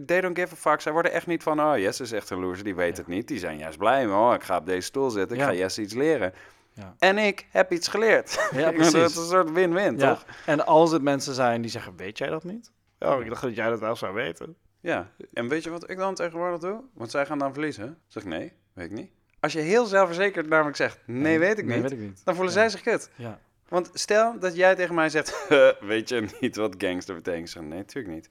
They 0.05 0.21
don't 0.21 0.39
give 0.39 0.53
a 0.53 0.57
fuck. 0.57 0.81
Zij 0.81 0.91
worden 0.91 1.11
echt 1.11 1.27
niet 1.27 1.43
van, 1.43 1.61
oh, 1.61 1.77
Jesse 1.77 2.03
is 2.03 2.11
echt 2.11 2.29
een 2.29 2.39
loser, 2.39 2.63
die 2.63 2.75
weet 2.75 2.95
Ja. 2.95 3.01
het 3.03 3.07
niet. 3.07 3.27
Die 3.27 3.39
zijn 3.39 3.57
juist 3.57 3.77
blij, 3.77 4.07
oh, 4.07 4.33
ik 4.33 4.43
ga 4.43 4.57
op 4.57 4.65
deze 4.65 4.81
stoel 4.87 5.09
zitten, 5.09 5.37
ik 5.37 5.43
ga 5.43 5.53
Jesse 5.53 5.81
iets 5.81 5.93
leren. 5.93 6.33
Ja. 6.73 6.95
En 6.99 7.17
ik 7.17 7.47
heb 7.49 7.71
iets 7.71 7.87
geleerd. 7.87 8.49
Ja, 8.51 8.61
dat 8.71 8.79
is 8.79 8.91
precies. 8.91 9.15
een 9.17 9.25
soort 9.25 9.51
win-win, 9.51 9.97
toch? 9.97 10.25
En 10.45 10.65
als 10.65 10.91
het 10.91 11.01
mensen 11.01 11.33
zijn 11.33 11.61
die 11.61 11.71
zeggen, 11.71 11.95
weet 11.95 12.17
jij 12.17 12.27
dat 12.29 12.43
niet? 12.43 12.71
Oh, 12.99 13.21
ik 13.21 13.29
dacht 13.29 13.41
dat 13.41 13.55
jij 13.55 13.69
dat 13.69 13.79
wel 13.79 13.95
zou 13.95 14.13
weten. 14.13 14.55
Ja. 14.79 15.07
En 15.33 15.47
weet 15.47 15.63
je 15.63 15.69
wat 15.69 15.89
ik 15.89 15.97
dan 15.97 16.15
tegenwoordig 16.15 16.59
doe? 16.59 16.81
Want 16.93 17.11
zij 17.11 17.25
gaan 17.25 17.39
dan 17.39 17.53
verliezen. 17.53 17.97
Zeg, 18.07 18.25
nee, 18.25 18.53
weet 18.73 18.85
ik 18.85 18.91
niet. 18.97 19.11
Als 19.39 19.53
je 19.53 19.59
heel 19.59 19.85
zelfverzekerd 19.85 20.47
namelijk 20.49 20.75
zegt, 20.77 20.99
nee, 21.05 21.39
weet 21.39 21.57
ik 21.57 21.65
nee, 21.65 21.73
niet, 21.81 21.89
weet 21.89 21.99
ik 21.99 22.05
niet. 22.05 22.21
dan 22.25 22.35
voelen 22.35 22.53
zij 22.53 22.69
zich 22.69 22.81
kut. 22.81 23.09
Ja. 23.15 23.39
Want 23.67 23.89
stel 23.93 24.39
dat 24.39 24.55
jij 24.55 24.75
tegen 24.75 24.95
mij 24.95 25.09
zegt, 25.09 25.47
weet 25.79 26.09
je 26.09 26.27
niet 26.39 26.55
wat 26.55 26.75
gangster 26.77 27.15
betekent? 27.15 27.49
Zeg, 27.49 27.63
nee, 27.63 27.77
natuurlijk 27.77 28.13
niet. 28.15 28.29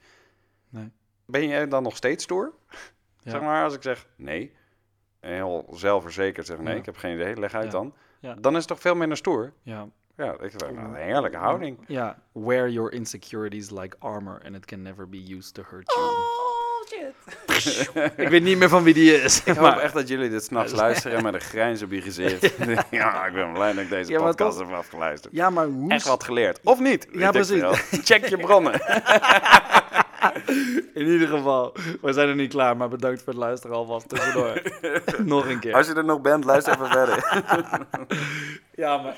Nee. 0.69 0.91
Ben 1.25 1.47
jij 1.47 1.67
dan 1.67 1.83
nog 1.83 1.95
steeds 1.95 2.23
stoer? 2.23 2.53
Ja. 3.19 3.31
Zeg 3.31 3.41
maar, 3.41 3.63
als 3.63 3.73
ik 3.75 3.81
zeg 3.81 4.07
nee, 4.15 4.53
en 5.19 5.33
heel 5.33 5.67
zelfverzekerd 5.73 6.45
zeg 6.45 6.57
nee, 6.57 6.73
Ja. 6.73 6.79
ik 6.79 6.85
heb 6.85 6.97
geen 6.97 7.13
idee, 7.19 7.35
leg 7.37 7.53
uit 7.53 7.65
Ja. 7.65 7.69
dan. 7.71 7.93
Ja. 8.19 8.33
Dan 8.33 8.51
is 8.53 8.59
het 8.59 8.67
toch 8.67 8.79
veel 8.79 8.95
minder 8.95 9.17
stoer? 9.17 9.53
Ja. 9.61 9.87
Ja, 10.15 10.31
ik 10.31 10.39
vind 10.39 10.59
dat 10.59 10.69
een 10.69 10.95
heerlijke 10.95 11.37
houding. 11.37 11.79
Ja. 11.87 12.19
Wear 12.31 12.69
your 12.69 12.91
insecurities 12.91 13.69
like 13.69 13.95
armor 13.99 14.41
and 14.45 14.55
it 14.55 14.65
can 14.65 14.81
never 14.81 15.09
be 15.09 15.35
used 15.35 15.53
to 15.53 15.63
hurt 15.69 15.93
you. 15.95 16.05
Oh. 16.07 16.46
Ik 18.15 18.27
weet 18.29 18.43
niet 18.43 18.57
meer 18.57 18.69
van 18.69 18.83
wie 18.83 18.93
die 18.93 19.21
is. 19.21 19.39
Ik 19.43 19.45
hoop 19.53 19.57
maar- 19.59 19.79
echt 19.79 19.93
dat 19.93 20.07
jullie 20.07 20.29
dit 20.29 20.43
s'nachts 20.43 20.73
luisteren 20.73 21.23
met 21.23 21.33
een 21.33 21.41
grijns 21.41 21.81
op 21.81 21.91
je 21.91 22.01
gezicht. 22.01 22.53
ja, 22.91 23.25
ik 23.25 23.33
ben 23.33 23.53
blij 23.53 23.73
dat 23.73 23.83
ik 23.83 23.89
deze 23.89 24.11
Ja, 24.11 24.19
podcast 24.21 24.57
toch- 24.57 24.67
heb 24.67 24.77
afgeluisterd. 24.77 25.33
Ja, 25.35 25.49
maar 25.49 25.65
hoe... 25.65 25.91
Echt 25.91 26.07
wat 26.07 26.23
geleerd. 26.23 26.59
Of 26.63 26.79
niet? 26.79 27.07
Ja, 27.11 27.31
precies. 27.31 27.63
Check 28.09 28.25
je 28.27 28.37
bronnen. 28.37 28.73
In 30.93 31.07
ieder 31.07 31.27
geval, 31.27 31.75
we 32.01 32.13
zijn 32.13 32.27
er 32.29 32.35
niet 32.35 32.49
klaar, 32.51 32.77
maar 32.77 32.89
bedankt 32.89 33.23
voor 33.23 33.33
het 33.33 33.41
luisteren 33.41 33.75
alvast 33.75 34.09
tussendoor. 34.09 34.61
Nog 35.23 35.47
een 35.49 35.59
keer. 35.59 35.73
Als 35.73 35.87
je 35.87 35.93
er 35.93 36.05
nog 36.05 36.21
bent, 36.21 36.43
luister 36.43 36.73
even 36.73 36.87
verder. 36.87 37.43
Ja, 38.75 38.97
maar, 38.97 39.15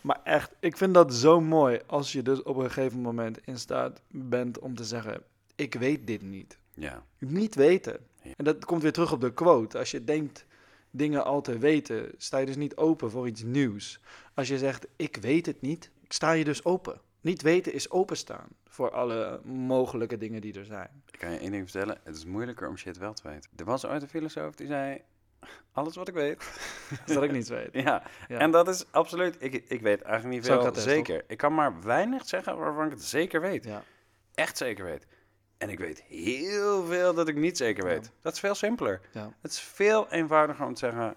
maar 0.00 0.18
echt, 0.24 0.50
ik 0.60 0.76
vind 0.76 0.94
dat 0.94 1.14
zo 1.14 1.40
mooi 1.40 1.80
als 1.86 2.12
je 2.12 2.22
dus 2.22 2.42
op 2.42 2.56
een 2.56 2.70
gegeven 2.70 3.00
moment 3.00 3.38
in 3.44 3.58
staat 3.58 4.00
bent 4.08 4.58
om 4.58 4.74
te 4.74 4.84
zeggen, 4.84 5.22
ik 5.56 5.74
weet 5.74 6.06
dit 6.06 6.22
niet. 6.22 6.58
Ja, 6.74 7.04
Niet 7.18 7.54
weten. 7.54 8.06
Ja. 8.22 8.32
En 8.36 8.44
dat 8.44 8.64
komt 8.64 8.82
weer 8.82 8.92
terug 8.92 9.12
op 9.12 9.20
de 9.20 9.32
quote. 9.34 9.78
Als 9.78 9.90
je 9.90 10.04
denkt 10.04 10.46
dingen 10.90 11.24
al 11.24 11.40
te 11.40 11.58
weten, 11.58 12.12
sta 12.16 12.38
je 12.38 12.46
dus 12.46 12.56
niet 12.56 12.76
open 12.76 13.10
voor 13.10 13.26
iets 13.26 13.42
nieuws. 13.42 14.00
Als 14.34 14.48
je 14.48 14.58
zegt, 14.58 14.86
ik 14.96 15.16
weet 15.16 15.46
het 15.46 15.60
niet, 15.60 15.90
sta 16.08 16.32
je 16.32 16.44
dus 16.44 16.64
open. 16.64 17.00
Niet 17.20 17.42
weten 17.42 17.72
is 17.72 17.90
openstaan 17.90 18.48
voor 18.66 18.90
alle 18.90 19.40
mogelijke 19.44 20.16
dingen 20.18 20.40
die 20.40 20.58
er 20.58 20.64
zijn. 20.64 21.02
ik 21.10 21.18
kan 21.18 21.30
je 21.32 21.38
één 21.38 21.50
ding 21.50 21.70
vertellen. 21.70 21.98
Het 22.02 22.16
is 22.16 22.24
moeilijker 22.24 22.68
om 22.68 22.76
shit 22.76 22.98
wel 22.98 23.12
te 23.12 23.28
weten. 23.28 23.50
Er 23.56 23.64
was 23.64 23.86
ooit 23.86 24.02
een 24.02 24.08
filosoof 24.08 24.54
die 24.54 24.66
zei... 24.66 25.00
Alles 25.72 25.96
wat 25.96 26.08
ik 26.08 26.14
weet. 26.14 26.60
Dat 27.06 27.22
ik 27.22 27.32
niets 27.32 27.48
weet. 27.48 27.72
Ja, 27.84 28.02
Ja. 28.28 28.38
en 28.38 28.50
dat 28.50 28.68
is 28.68 28.92
absoluut... 28.92 29.36
Ik, 29.38 29.54
ik 29.54 29.80
weet 29.80 30.02
eigenlijk 30.02 30.34
niet 30.34 30.46
veel 30.46 30.74
zeker. 30.74 31.24
Ik 31.26 31.36
kan 31.36 31.54
maar 31.54 31.82
weinig 31.82 32.26
zeggen 32.26 32.56
waarvan 32.58 32.84
ik 32.86 32.90
het 32.92 33.04
zeker 33.04 33.40
weet. 33.40 33.64
Ja. 33.64 33.82
Echt 34.34 34.56
zeker 34.56 34.84
weet. 34.84 35.06
En 35.60 35.68
ik 35.70 35.78
weet 35.78 36.02
heel 36.02 36.84
veel 36.84 37.14
dat 37.14 37.28
ik 37.28 37.36
niet 37.36 37.56
zeker 37.56 37.84
weet. 37.84 38.04
Ja. 38.04 38.10
Dat 38.22 38.32
is 38.32 38.40
veel 38.40 38.54
simpeler. 38.54 39.00
Ja. 39.12 39.32
Het 39.40 39.50
is 39.50 39.60
veel 39.60 40.10
eenvoudiger 40.10 40.66
om 40.66 40.72
te 40.74 40.78
zeggen: 40.78 41.14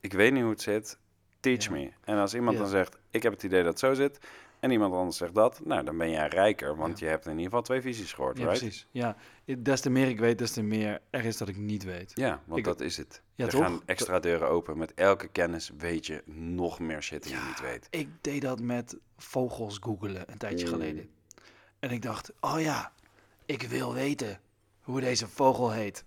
Ik 0.00 0.12
weet 0.12 0.32
niet 0.32 0.42
hoe 0.42 0.50
het 0.50 0.62
zit, 0.62 0.98
teach 1.40 1.64
Ja. 1.64 1.70
me. 1.70 1.90
En 2.04 2.16
als 2.18 2.34
iemand 2.34 2.58
dan 2.58 2.66
zegt: 2.68 2.96
Ik 3.10 3.22
heb 3.22 3.32
het 3.32 3.42
idee 3.42 3.60
dat 3.62 3.70
het 3.70 3.78
zo 3.78 3.94
zit. 3.94 4.18
En 4.60 4.70
iemand 4.70 4.94
anders 4.94 5.16
zegt 5.16 5.34
dat, 5.34 5.60
nou 5.64 5.84
dan 5.84 5.98
ben 5.98 6.10
jij 6.10 6.28
rijker, 6.28 6.76
want 6.76 6.98
je 6.98 7.06
hebt 7.06 7.24
in 7.24 7.30
ieder 7.30 7.44
geval 7.44 7.62
twee 7.62 7.80
visies 7.80 8.12
gehoord, 8.12 8.38
Ja, 8.38 8.44
right? 8.44 8.58
precies. 8.60 8.86
Ja, 8.90 9.16
des 9.58 9.80
te 9.80 9.90
meer 9.90 10.08
ik 10.08 10.18
weet, 10.18 10.38
des 10.38 10.50
te 10.50 10.62
meer 10.62 11.00
er 11.10 11.24
is 11.24 11.36
dat 11.36 11.48
ik 11.48 11.56
niet 11.56 11.84
weet. 11.84 12.12
Ja, 12.14 12.42
want 12.44 12.58
Ik- 12.58 12.64
dat 12.64 12.80
is 12.80 12.96
het. 12.96 13.22
Ja, 13.34 13.44
er 13.44 13.50
toch? 13.50 13.60
gaan 13.60 13.82
extra 13.86 14.18
deuren 14.20 14.48
open. 14.48 14.78
Met 14.78 14.94
elke 14.94 15.28
kennis 15.28 15.70
weet 15.78 16.06
je 16.06 16.22
nog 16.26 16.78
meer 16.78 17.02
shit 17.02 17.22
die 17.22 17.32
je 17.34 17.40
niet 17.48 17.60
weet. 17.60 17.86
Ik 17.90 18.08
deed 18.20 18.42
dat 18.42 18.60
met 18.60 18.96
vogels 19.16 19.78
googelen 19.80 20.22
een 20.30 20.38
tijdje 20.38 20.66
Mm. 20.66 20.72
geleden. 20.72 21.08
En 21.78 21.90
ik 21.90 22.02
dacht, 22.02 22.32
oh 22.40 22.60
ja, 22.60 22.92
ik 23.46 23.62
wil 23.62 23.94
weten 23.94 24.38
hoe 24.80 25.00
deze 25.00 25.26
vogel 25.34 25.70
heet. 25.70 26.04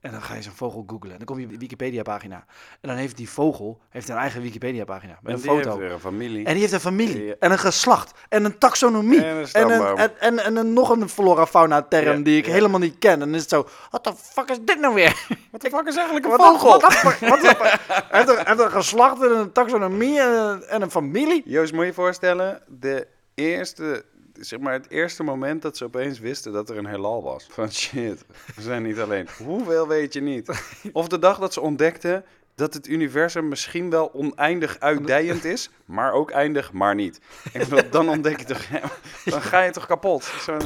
En 0.00 0.10
dan 0.10 0.22
ga 0.22 0.34
je 0.34 0.42
zo'n 0.42 0.52
vogel 0.52 0.84
googlen. 0.86 1.16
Dan 1.16 1.24
kom 1.26 1.38
je 1.38 1.44
op 1.44 1.52
de 1.52 1.58
Wikipedia-pagina. 1.58 2.44
En 2.80 2.88
dan 2.88 2.96
heeft 2.96 3.16
die 3.16 3.28
vogel 3.28 3.80
heeft 3.88 4.08
een 4.08 4.16
eigen 4.16 4.42
Wikipedia-pagina. 4.42 5.18
Met 5.22 5.32
En 5.32 5.32
een 5.32 5.40
die 5.42 5.50
foto. 5.50 5.68
heeft 5.68 5.80
weer 5.80 5.92
een 5.92 6.00
familie. 6.00 6.44
En 6.44 6.52
die 6.52 6.60
heeft 6.60 6.72
een 6.72 6.80
familie. 6.80 7.24
Ja. 7.24 7.34
En 7.38 7.50
een 7.50 7.58
geslacht. 7.58 8.12
En 8.28 8.44
een 8.44 8.58
taxonomie. 8.58 9.24
En 9.24 9.36
een 9.36 9.46
En, 9.52 9.70
een, 9.70 9.96
en, 9.96 10.20
en, 10.20 10.38
en 10.38 10.56
een, 10.56 10.72
nog 10.72 10.90
een 10.90 11.08
flora-fauna-term 11.08 12.18
Ja, 12.18 12.24
die 12.24 12.36
ik 12.38 12.46
ja. 12.46 12.52
helemaal 12.52 12.80
niet 12.80 12.98
ken. 12.98 13.12
En 13.12 13.18
dan 13.18 13.34
is 13.34 13.40
het 13.40 13.50
zo, 13.50 13.68
what 13.90 14.02
the 14.04 14.12
fuck 14.16 14.50
is 14.50 14.58
dit 14.60 14.80
nou 14.80 14.94
weer? 14.94 15.26
Wat 15.52 15.60
de 15.60 15.70
fuck 15.70 15.86
is 15.86 15.96
eigenlijk 15.96 16.26
een 16.26 16.30
Wat 16.36 16.40
vogel? 16.40 16.80
Wat, 16.80 16.92
heeft 18.10 18.28
een, 18.28 18.46
heeft 18.46 18.58
een 18.60 18.70
geslacht 18.70 19.22
en 19.22 19.30
een 19.36 19.52
taxonomie 19.52 20.20
en 20.20 20.28
een, 20.32 20.62
en 20.64 20.82
een 20.82 20.90
familie. 20.90 21.42
Joost, 21.44 21.72
moet 21.72 21.80
je 21.80 21.86
je 21.86 21.94
voorstellen, 21.94 22.62
de 22.66 23.06
eerste, 23.34 24.04
zeg 24.40 24.58
maar 24.58 24.72
het 24.72 24.90
eerste 24.90 25.22
moment 25.22 25.62
dat 25.62 25.76
ze 25.76 25.84
opeens 25.84 26.18
wisten 26.18 26.52
dat 26.52 26.70
er 26.70 26.76
een 26.76 26.86
heelal 26.86 27.22
was. 27.22 27.46
Van 27.50 27.72
shit, 27.72 28.24
we 28.54 28.62
zijn 28.62 28.82
niet 28.82 28.98
alleen. 28.98 29.28
Hoeveel 29.44 29.88
weet 29.88 30.12
je 30.12 30.20
niet? 30.20 30.48
Of 30.92 31.08
de 31.08 31.18
dag 31.18 31.38
dat 31.38 31.52
ze 31.52 31.60
ontdekten 31.60 32.24
dat 32.54 32.74
het 32.74 32.88
universum 32.88 33.48
misschien 33.48 33.90
wel 33.90 34.12
oneindig 34.12 34.80
uitdijend 34.80 35.44
is, 35.44 35.70
maar 35.84 36.12
ook 36.12 36.30
eindig, 36.30 36.72
maar 36.72 36.94
niet. 36.94 37.20
Bedoel, 37.52 37.90
dan 37.90 38.08
ontdek 38.08 38.38
je 38.38 38.44
toch, 38.44 38.66
dan 39.24 39.42
ga 39.42 39.62
je 39.62 39.70
toch 39.70 39.86
kapot. 39.86 40.24
Zo, 40.24 40.56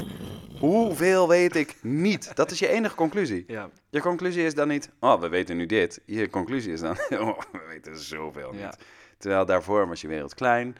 hoeveel 0.59 1.29
weet 1.29 1.57
ik 1.57 1.77
niet? 1.83 2.37
Dat 2.37 2.51
is 2.51 2.59
je 2.59 2.69
enige 2.69 2.95
conclusie. 2.95 3.45
Ja, 3.47 3.71
Je 3.91 4.01
conclusie 4.01 4.45
is 4.45 4.55
dan 4.55 4.69
niet, 4.69 4.91
oh, 5.01 5.21
we 5.21 5.29
weten 5.29 5.57
nu 5.57 5.67
dit. 5.67 6.01
Je 6.05 6.31
conclusie 6.31 6.73
is 6.73 6.81
dan, 6.81 6.97
oh, 7.11 7.39
we 7.53 7.61
weten 7.69 7.99
zoveel 7.99 8.51
niet. 8.51 8.61
Ja. 8.61 8.75
Terwijl 9.19 9.45
daarvoor 9.47 9.89
was 9.89 10.01
je 10.01 10.09
wereld 10.09 10.35
klein 10.35 10.77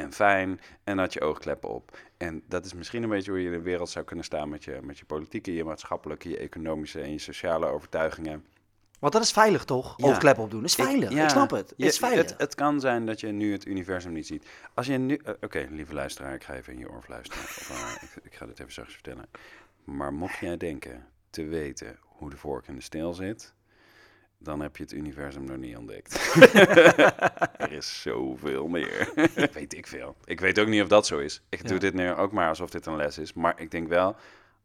en 0.00 0.12
fijn 0.12 0.60
en 0.84 0.98
had 0.98 1.12
je 1.12 1.20
oogkleppen 1.20 1.68
op. 1.68 1.98
En 2.16 2.42
dat 2.48 2.64
is 2.64 2.74
misschien 2.74 3.02
een 3.02 3.08
beetje 3.08 3.30
hoe 3.30 3.40
je 3.40 3.46
in 3.46 3.52
de 3.52 3.60
wereld 3.60 3.88
zou 3.90 4.04
kunnen 4.04 4.24
staan 4.24 4.48
met 4.48 4.64
je, 4.64 4.78
met 4.82 4.98
je 4.98 5.04
politieke, 5.04 5.54
je 5.54 5.64
maatschappelijke, 5.64 6.28
je 6.28 6.36
economische 6.38 7.00
en 7.00 7.10
je 7.12 7.18
sociale 7.18 7.66
overtuigingen. 7.66 8.44
want 8.98 9.12
dat 9.12 9.22
is 9.22 9.32
veilig 9.32 9.64
toch? 9.64 9.94
Ja. 9.96 10.06
Oogklep 10.06 10.38
opdoen, 10.38 10.64
is 10.64 10.74
veilig. 10.74 11.10
Ik, 11.10 11.16
ja, 11.16 11.28
snap 11.28 11.50
het. 11.50 11.72
je- 11.76 11.86
is 11.86 11.98
veilig. 11.98 12.30
Het, 12.30 12.38
het 12.38 12.54
kan 12.54 12.80
zijn 12.80 13.06
dat 13.06 13.20
je 13.20 13.26
nu 13.26 13.52
het 13.52 13.66
universum 13.66 14.12
niet 14.12 14.26
ziet. 14.26 14.46
Als 14.74 14.86
je 14.86 14.98
nu, 14.98 15.16
eh, 15.24 15.34
oké, 15.40 15.66
lieve 15.70 15.94
luisteraar, 15.94 16.34
ik 16.34 16.44
ga 16.44 16.54
even 16.54 16.72
in 16.72 16.78
je 16.78 16.90
oor 16.90 17.02
fluisteren. 17.02 17.42
Of, 17.58 17.70
eh, 17.70 18.02
ik, 18.02 18.24
ik 18.24 18.34
ga 18.34 18.46
dit 18.46 18.60
even 18.60 18.72
zachtjes 18.72 18.94
vertellen. 18.94 19.26
Maar 19.84 20.12
mocht 20.12 20.38
jij 20.38 20.56
denken 20.56 21.06
te 21.30 21.44
weten 21.44 21.98
hoe 22.02 22.30
de 22.30 22.36
vork 22.36 22.66
in 22.68 22.74
de 22.74 22.80
steel 22.82 23.12
zit, 23.14 23.54
dan 24.42 24.60
heb 24.60 24.76
je 24.76 24.82
het 24.82 24.92
universum 24.92 25.44
nog 25.44 25.56
niet 25.56 25.76
ontdekt. 25.76 26.34
er 27.58 27.72
is 27.72 28.02
zoveel 28.02 28.68
meer. 28.68 29.08
weet 29.52 29.74
ik 29.76 29.86
veel. 29.86 30.16
Ik 30.24 30.40
weet 30.40 30.58
ook 30.60 30.66
niet 30.66 30.82
of 30.82 30.88
dat 30.88 31.06
zo 31.06 31.18
is. 31.18 31.42
Ik 31.48 31.68
doe 31.68 31.78
dit 31.78 31.94
nu 31.94 32.12
ook 32.12 32.32
maar 32.32 32.48
alsof 32.48 32.70
dit 32.70 32.86
een 32.86 32.96
les 32.96 33.18
is. 33.18 33.32
Maar 33.32 33.60
ik 33.60 33.70
denk 33.70 33.88
wel, 33.88 34.16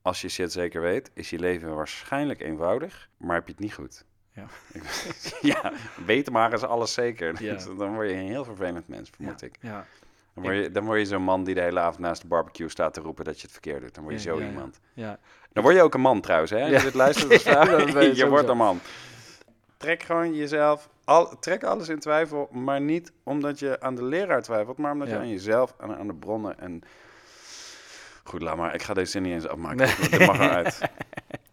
als 0.02 0.22
je 0.22 0.30
shit 0.30 0.52
zeker 0.52 0.82
weet, 0.82 1.12
is 1.14 1.30
je 1.30 1.40
leven 1.40 1.76
waarschijnlijk 1.76 2.42
eenvoudig, 2.42 3.10
maar 3.18 3.36
heb 3.36 3.46
je 3.48 3.52
het 3.52 3.62
niet 3.62 3.74
goed. 3.74 4.06
Ja. 4.32 4.46
Ik- 4.74 5.38
ja, 5.54 5.74
weten 6.06 6.34
maar 6.34 6.54
is 6.54 6.64
alles 6.64 6.94
zeker. 6.94 7.44
Ja. 7.44 7.56
Dan 7.78 7.94
word 7.94 8.10
je 8.10 8.16
een 8.16 8.28
heel 8.28 8.44
vervelend 8.44 8.88
mens, 8.88 9.10
vermoed 9.16 9.42
ik. 9.42 9.56
Ja. 9.62 9.86
Dan 10.34 10.44
word, 10.44 10.56
je, 10.56 10.72
dan 10.72 10.86
word 10.86 11.00
je 11.00 11.06
zo'n 11.06 11.22
man 11.24 11.44
die 11.44 11.56
de 11.56 11.62
hele 11.62 11.80
avond 11.80 12.00
naast 12.00 12.22
de 12.22 12.28
barbecue 12.28 12.70
staat 12.70 12.94
te 12.94 13.02
roepen 13.02 13.26
dat 13.26 13.36
je 13.36 13.42
het 13.42 13.52
verkeerd 13.52 13.82
doet. 13.82 13.94
Dan 13.96 14.04
word 14.04 14.16
je 14.16 14.22
zo 14.30 14.40
iemand. 14.42 14.80
ja. 14.94 15.20
Dan 15.54 15.64
word 15.64 15.76
je 15.76 15.82
ook 15.82 15.94
een 15.94 16.02
man 16.02 16.22
trouwens, 16.22 16.52
hè? 16.52 16.62
Als 16.62 16.72
je 16.72 16.82
dit 16.82 16.94
luistert 16.94 17.32
ik 17.32 17.40
je 18.16 18.28
wordt 18.28 18.50
een 18.50 18.58
man. 18.58 18.80
Trek 19.78 20.04
gewoon 20.04 20.36
jezelf, 20.36 20.90
al, 21.04 21.40
trek 21.40 21.64
alles 21.64 21.90
in 21.90 22.00
twijfel, 22.00 22.50
maar 22.52 22.82
niet 22.82 23.12
omdat 23.24 23.60
je 23.60 23.80
aan 23.82 23.96
de 23.96 24.04
leraar 24.04 24.42
twijfelt, 24.42 24.78
maar 24.78 24.92
omdat 24.92 25.08
je 25.10 25.18
aan 25.18 25.30
jezelf 25.30 25.76
en 25.80 25.98
aan 25.98 26.08
de 26.08 26.16
bronnen 26.16 26.60
en... 26.60 26.82
Goed, 28.24 28.42
laat 28.42 28.58
maar. 28.58 28.74
Ik 28.74 28.84
ga 28.84 28.94
deze 28.94 29.12
zin 29.12 29.22
niet 29.22 29.34
eens 29.34 29.48
afmaken. 29.48 29.78
Nee. 29.78 30.10
Dit 30.10 30.26
mag 30.28 30.40
eruit. 30.40 30.80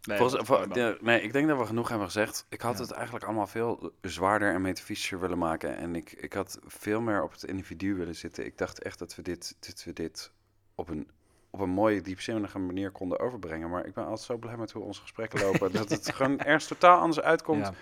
Nee, 0.04 0.18
Volgens, 0.18 0.46
vol- 0.46 0.66
nee, 1.00 1.22
ik 1.22 1.32
denk 1.32 1.48
dat 1.48 1.58
we 1.58 1.66
genoeg 1.66 1.88
hebben 1.88 2.06
gezegd. 2.06 2.46
Ik 2.48 2.60
had 2.60 2.76
Ja. 2.76 2.82
het 2.82 2.90
eigenlijk 2.90 3.24
allemaal 3.24 3.46
veel 3.46 3.92
zwaarder 4.00 4.54
en 4.54 4.60
metafysischer 4.62 5.20
willen 5.20 5.38
maken. 5.38 5.76
En 5.76 5.94
ik, 5.96 6.12
ik 6.12 6.32
had 6.32 6.58
veel 6.66 7.00
meer 7.00 7.22
op 7.22 7.32
het 7.32 7.42
individu 7.44 7.94
willen 7.94 8.14
zitten. 8.14 8.44
Ik 8.46 8.58
dacht 8.58 8.82
echt 8.82 8.98
dat 8.98 9.14
we 9.14 9.22
dit, 9.22 9.56
dat 9.60 9.82
we 9.84 9.92
dit 9.92 10.30
op, 10.74 10.88
een, 10.88 11.10
op 11.50 11.60
een 11.60 11.68
mooie, 11.68 12.00
diepzinnige 12.00 12.58
manier 12.58 12.90
konden 12.90 13.18
overbrengen. 13.18 13.70
Maar 13.70 13.86
ik 13.86 13.94
ben 13.94 14.04
altijd 14.04 14.26
zo 14.26 14.36
blij 14.36 14.56
met 14.56 14.72
hoe 14.72 14.82
onze 14.82 15.00
gesprekken 15.00 15.40
lopen. 15.40 15.72
dat 15.72 15.90
het 15.90 16.12
gewoon 16.14 16.38
ergens 16.38 16.66
totaal 16.66 16.98
anders 17.00 17.20
uitkomt 17.20 17.66
Ja, 17.66 17.72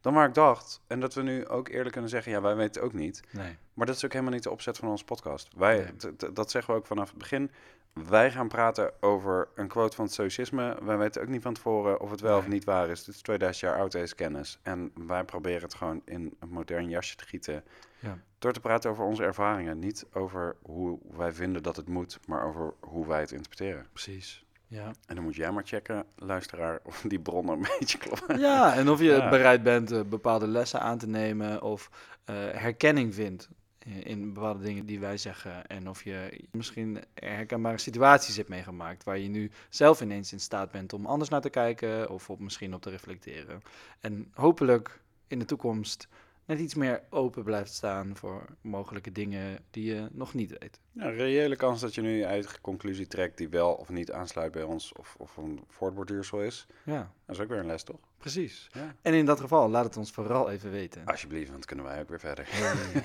dan 0.00 0.14
waar 0.14 0.28
ik 0.28 0.34
dacht. 0.34 0.80
En 0.86 1.00
dat 1.00 1.14
we 1.14 1.22
nu 1.22 1.46
ook 1.46 1.68
eerlijk 1.68 1.92
kunnen 1.92 2.10
zeggen, 2.10 2.32
ja, 2.32 2.40
wij 2.40 2.56
weten 2.56 2.82
ook 2.82 2.92
niet. 2.92 3.22
nee. 3.30 3.56
Maar 3.74 3.86
dat 3.86 3.96
is 3.96 4.04
ook 4.04 4.12
helemaal 4.12 4.32
niet 4.34 4.42
de 4.42 4.50
opzet 4.50 4.76
van 4.78 4.88
onze 4.88 5.04
podcast. 5.04 5.48
Wij, 5.56 5.92
Nee. 6.02 6.32
dat 6.32 6.50
zeggen 6.50 6.72
we 6.74 6.80
ook 6.80 6.86
vanaf 6.86 7.08
het 7.08 7.18
begin. 7.18 7.50
Wij 7.92 8.30
gaan 8.30 8.48
praten 8.48 8.92
over 9.02 9.48
een 9.54 9.68
quote 9.68 9.96
van 9.96 10.04
het 10.04 10.14
stoïcisme. 10.14 10.76
Wij 10.82 10.96
weten 10.96 11.22
ook 11.22 11.28
niet 11.28 11.42
van 11.42 11.54
tevoren 11.54 12.00
of 12.00 12.10
het 12.10 12.20
wel 12.20 12.38
of 12.38 12.46
niet 12.48 12.64
waar 12.64 12.88
is. 12.88 13.04
Dit 13.04 13.14
is 13.14 13.20
2000 13.22 13.64
jaar 13.70 13.80
oud, 13.80 13.92
deze 13.92 14.14
kennis. 14.14 14.58
En 14.62 14.92
wij 14.94 15.24
proberen 15.24 15.62
het 15.62 15.74
gewoon 15.74 16.02
in 16.04 16.36
een 16.40 16.48
modern 16.48 16.88
jasje 16.88 17.16
te 17.16 17.24
gieten. 17.24 17.64
Ja. 17.98 18.18
Door 18.38 18.52
te 18.52 18.60
praten 18.60 18.90
over 18.90 19.04
onze 19.04 19.22
ervaringen. 19.24 19.78
Niet 19.78 20.06
over 20.12 20.56
hoe 20.62 20.98
wij 21.16 21.32
vinden 21.32 21.62
dat 21.62 21.76
het 21.76 21.88
moet, 21.88 22.18
maar 22.26 22.44
over 22.44 22.74
hoe 22.80 23.06
wij 23.06 23.20
het 23.20 23.30
interpreteren. 23.32 23.86
Precies. 23.92 24.44
Ja. 24.70 24.86
En 25.06 25.14
dan 25.14 25.24
moet 25.24 25.34
jij 25.34 25.50
maar 25.52 25.66
checken, 25.66 26.04
luisteraar, 26.16 26.80
of 26.84 27.04
die 27.08 27.20
bronnen 27.20 27.54
een 27.54 27.66
beetje 27.78 27.98
kloppen. 27.98 28.38
ja, 28.38 28.74
en 28.74 28.88
of 28.88 28.98
je 28.98 29.04
Ja. 29.04 29.28
bereid 29.28 29.62
bent 29.62 29.90
eh, 29.92 30.00
bepaalde 30.02 30.46
lessen 30.46 30.80
aan 30.80 30.98
te 30.98 31.06
nemen 31.08 31.62
of 31.62 31.90
eh, 32.24 32.34
herkenning 32.36 33.14
vindt 33.14 33.48
in- 33.78 34.02
in 34.04 34.32
bepaalde 34.32 34.62
dingen 34.64 34.86
die 34.86 35.00
wij 35.00 35.16
zeggen. 35.16 35.66
En 35.66 35.88
of 35.88 36.04
je 36.04 36.44
misschien 36.52 36.98
herkenbare 37.14 37.78
situaties 37.78 38.36
hebt 38.36 38.48
meegemaakt 38.48 39.04
waar 39.04 39.18
je 39.18 39.28
nu 39.28 39.50
zelf 39.68 40.00
ineens 40.00 40.32
in 40.32 40.40
staat 40.40 40.70
bent 40.70 40.92
om 40.92 41.06
anders 41.06 41.30
naar 41.30 41.40
te 41.40 41.50
kijken 41.50 42.10
of 42.10 42.30
op 42.30 42.38
misschien 42.40 42.74
op 42.74 42.82
te 42.82 42.90
reflecteren. 42.90 43.62
En 44.00 44.30
hopelijk 44.34 45.00
in 45.26 45.38
de 45.38 45.44
toekomst 45.44 46.08
net 46.48 46.58
iets 46.58 46.74
meer 46.74 47.02
open 47.10 47.42
blijft 47.42 47.72
staan 47.72 48.16
voor 48.16 48.44
mogelijke 48.60 49.12
dingen 49.12 49.58
die 49.70 49.84
je 49.94 50.08
nog 50.12 50.34
niet 50.34 50.58
weet. 50.58 50.80
Ja, 50.92 51.04
een 51.04 51.14
reële 51.14 51.56
kans 51.56 51.80
dat 51.80 51.94
je 51.94 52.00
nu 52.00 52.10
je 52.10 52.24
eigen 52.24 52.60
conclusie 52.60 53.06
trekt 53.06 53.36
die 53.36 53.48
wel 53.48 53.72
of 53.72 53.88
niet 53.88 54.12
aansluit 54.12 54.52
bij 54.52 54.62
ons 54.62 54.92
of, 54.92 55.14
of 55.18 55.36
een 55.36 55.64
voortborduursel 55.68 56.42
is. 56.42 56.66
Ja, 56.84 57.12
Dat 57.26 57.36
is 57.36 57.42
ook 57.42 57.48
weer 57.48 57.58
een 57.58 57.66
les, 57.66 57.82
toch? 57.82 57.98
precies. 58.18 58.68
Ja. 58.72 58.94
En 59.02 59.14
in 59.14 59.26
dat 59.26 59.40
geval, 59.40 59.68
laat 59.68 59.84
het 59.84 59.96
ons 59.96 60.10
vooral 60.10 60.50
even 60.50 60.70
weten. 60.70 61.04
Alsjeblieft, 61.04 61.50
want 61.50 61.64
kunnen 61.64 61.84
wij 61.84 62.00
ook 62.00 62.08
weer 62.08 62.20
verder. 62.20 62.46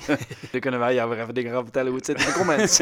Dan 0.51 0.59
kunnen 0.59 0.79
wij 0.79 0.93
jou 0.93 1.09
weer 1.09 1.19
even 1.21 1.33
dingen 1.33 1.51
gaan 1.53 1.63
vertellen 1.63 1.87
hoe 1.87 1.97
het 1.97 2.05
zit 2.05 2.19
in 2.19 2.25
de 2.25 2.33
comments. 2.33 2.77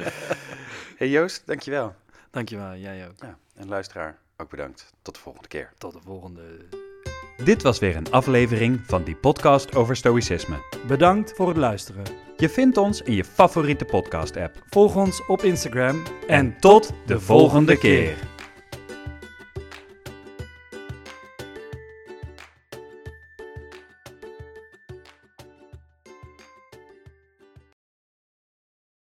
hey 0.98 1.08
Joost, 1.08 1.46
dankjewel. 1.46 1.94
Dankjewel, 2.30 2.76
jij 2.76 3.08
ook. 3.08 3.14
Ja, 3.20 3.38
en 3.54 3.68
luisteraar, 3.68 4.18
ook 4.36 4.50
bedankt. 4.50 4.92
Tot 5.02 5.14
de 5.14 5.20
volgende 5.20 5.48
keer. 5.48 5.72
Tot 5.78 5.92
de 5.92 6.00
volgende. 6.00 6.42
Dit 7.44 7.62
was 7.62 7.78
weer 7.78 7.96
een 7.96 8.10
aflevering 8.10 8.80
van 8.86 9.02
die 9.02 9.16
podcast 9.16 9.74
over 9.74 9.96
stoïcisme. 9.96 10.56
Bedankt 10.86 11.32
voor 11.34 11.48
het 11.48 11.56
luisteren. 11.56 12.02
Je 12.36 12.48
vindt 12.48 12.76
ons 12.76 13.02
in 13.02 13.14
je 13.14 13.24
favoriete 13.24 13.84
podcast-app. 13.84 14.62
Volg 14.68 14.96
ons 14.96 15.26
op 15.26 15.42
Instagram 15.42 16.02
En 16.26 16.56
tot 16.60 16.92
de 17.06 17.20
volgende 17.20 17.78
keer. 17.78 18.35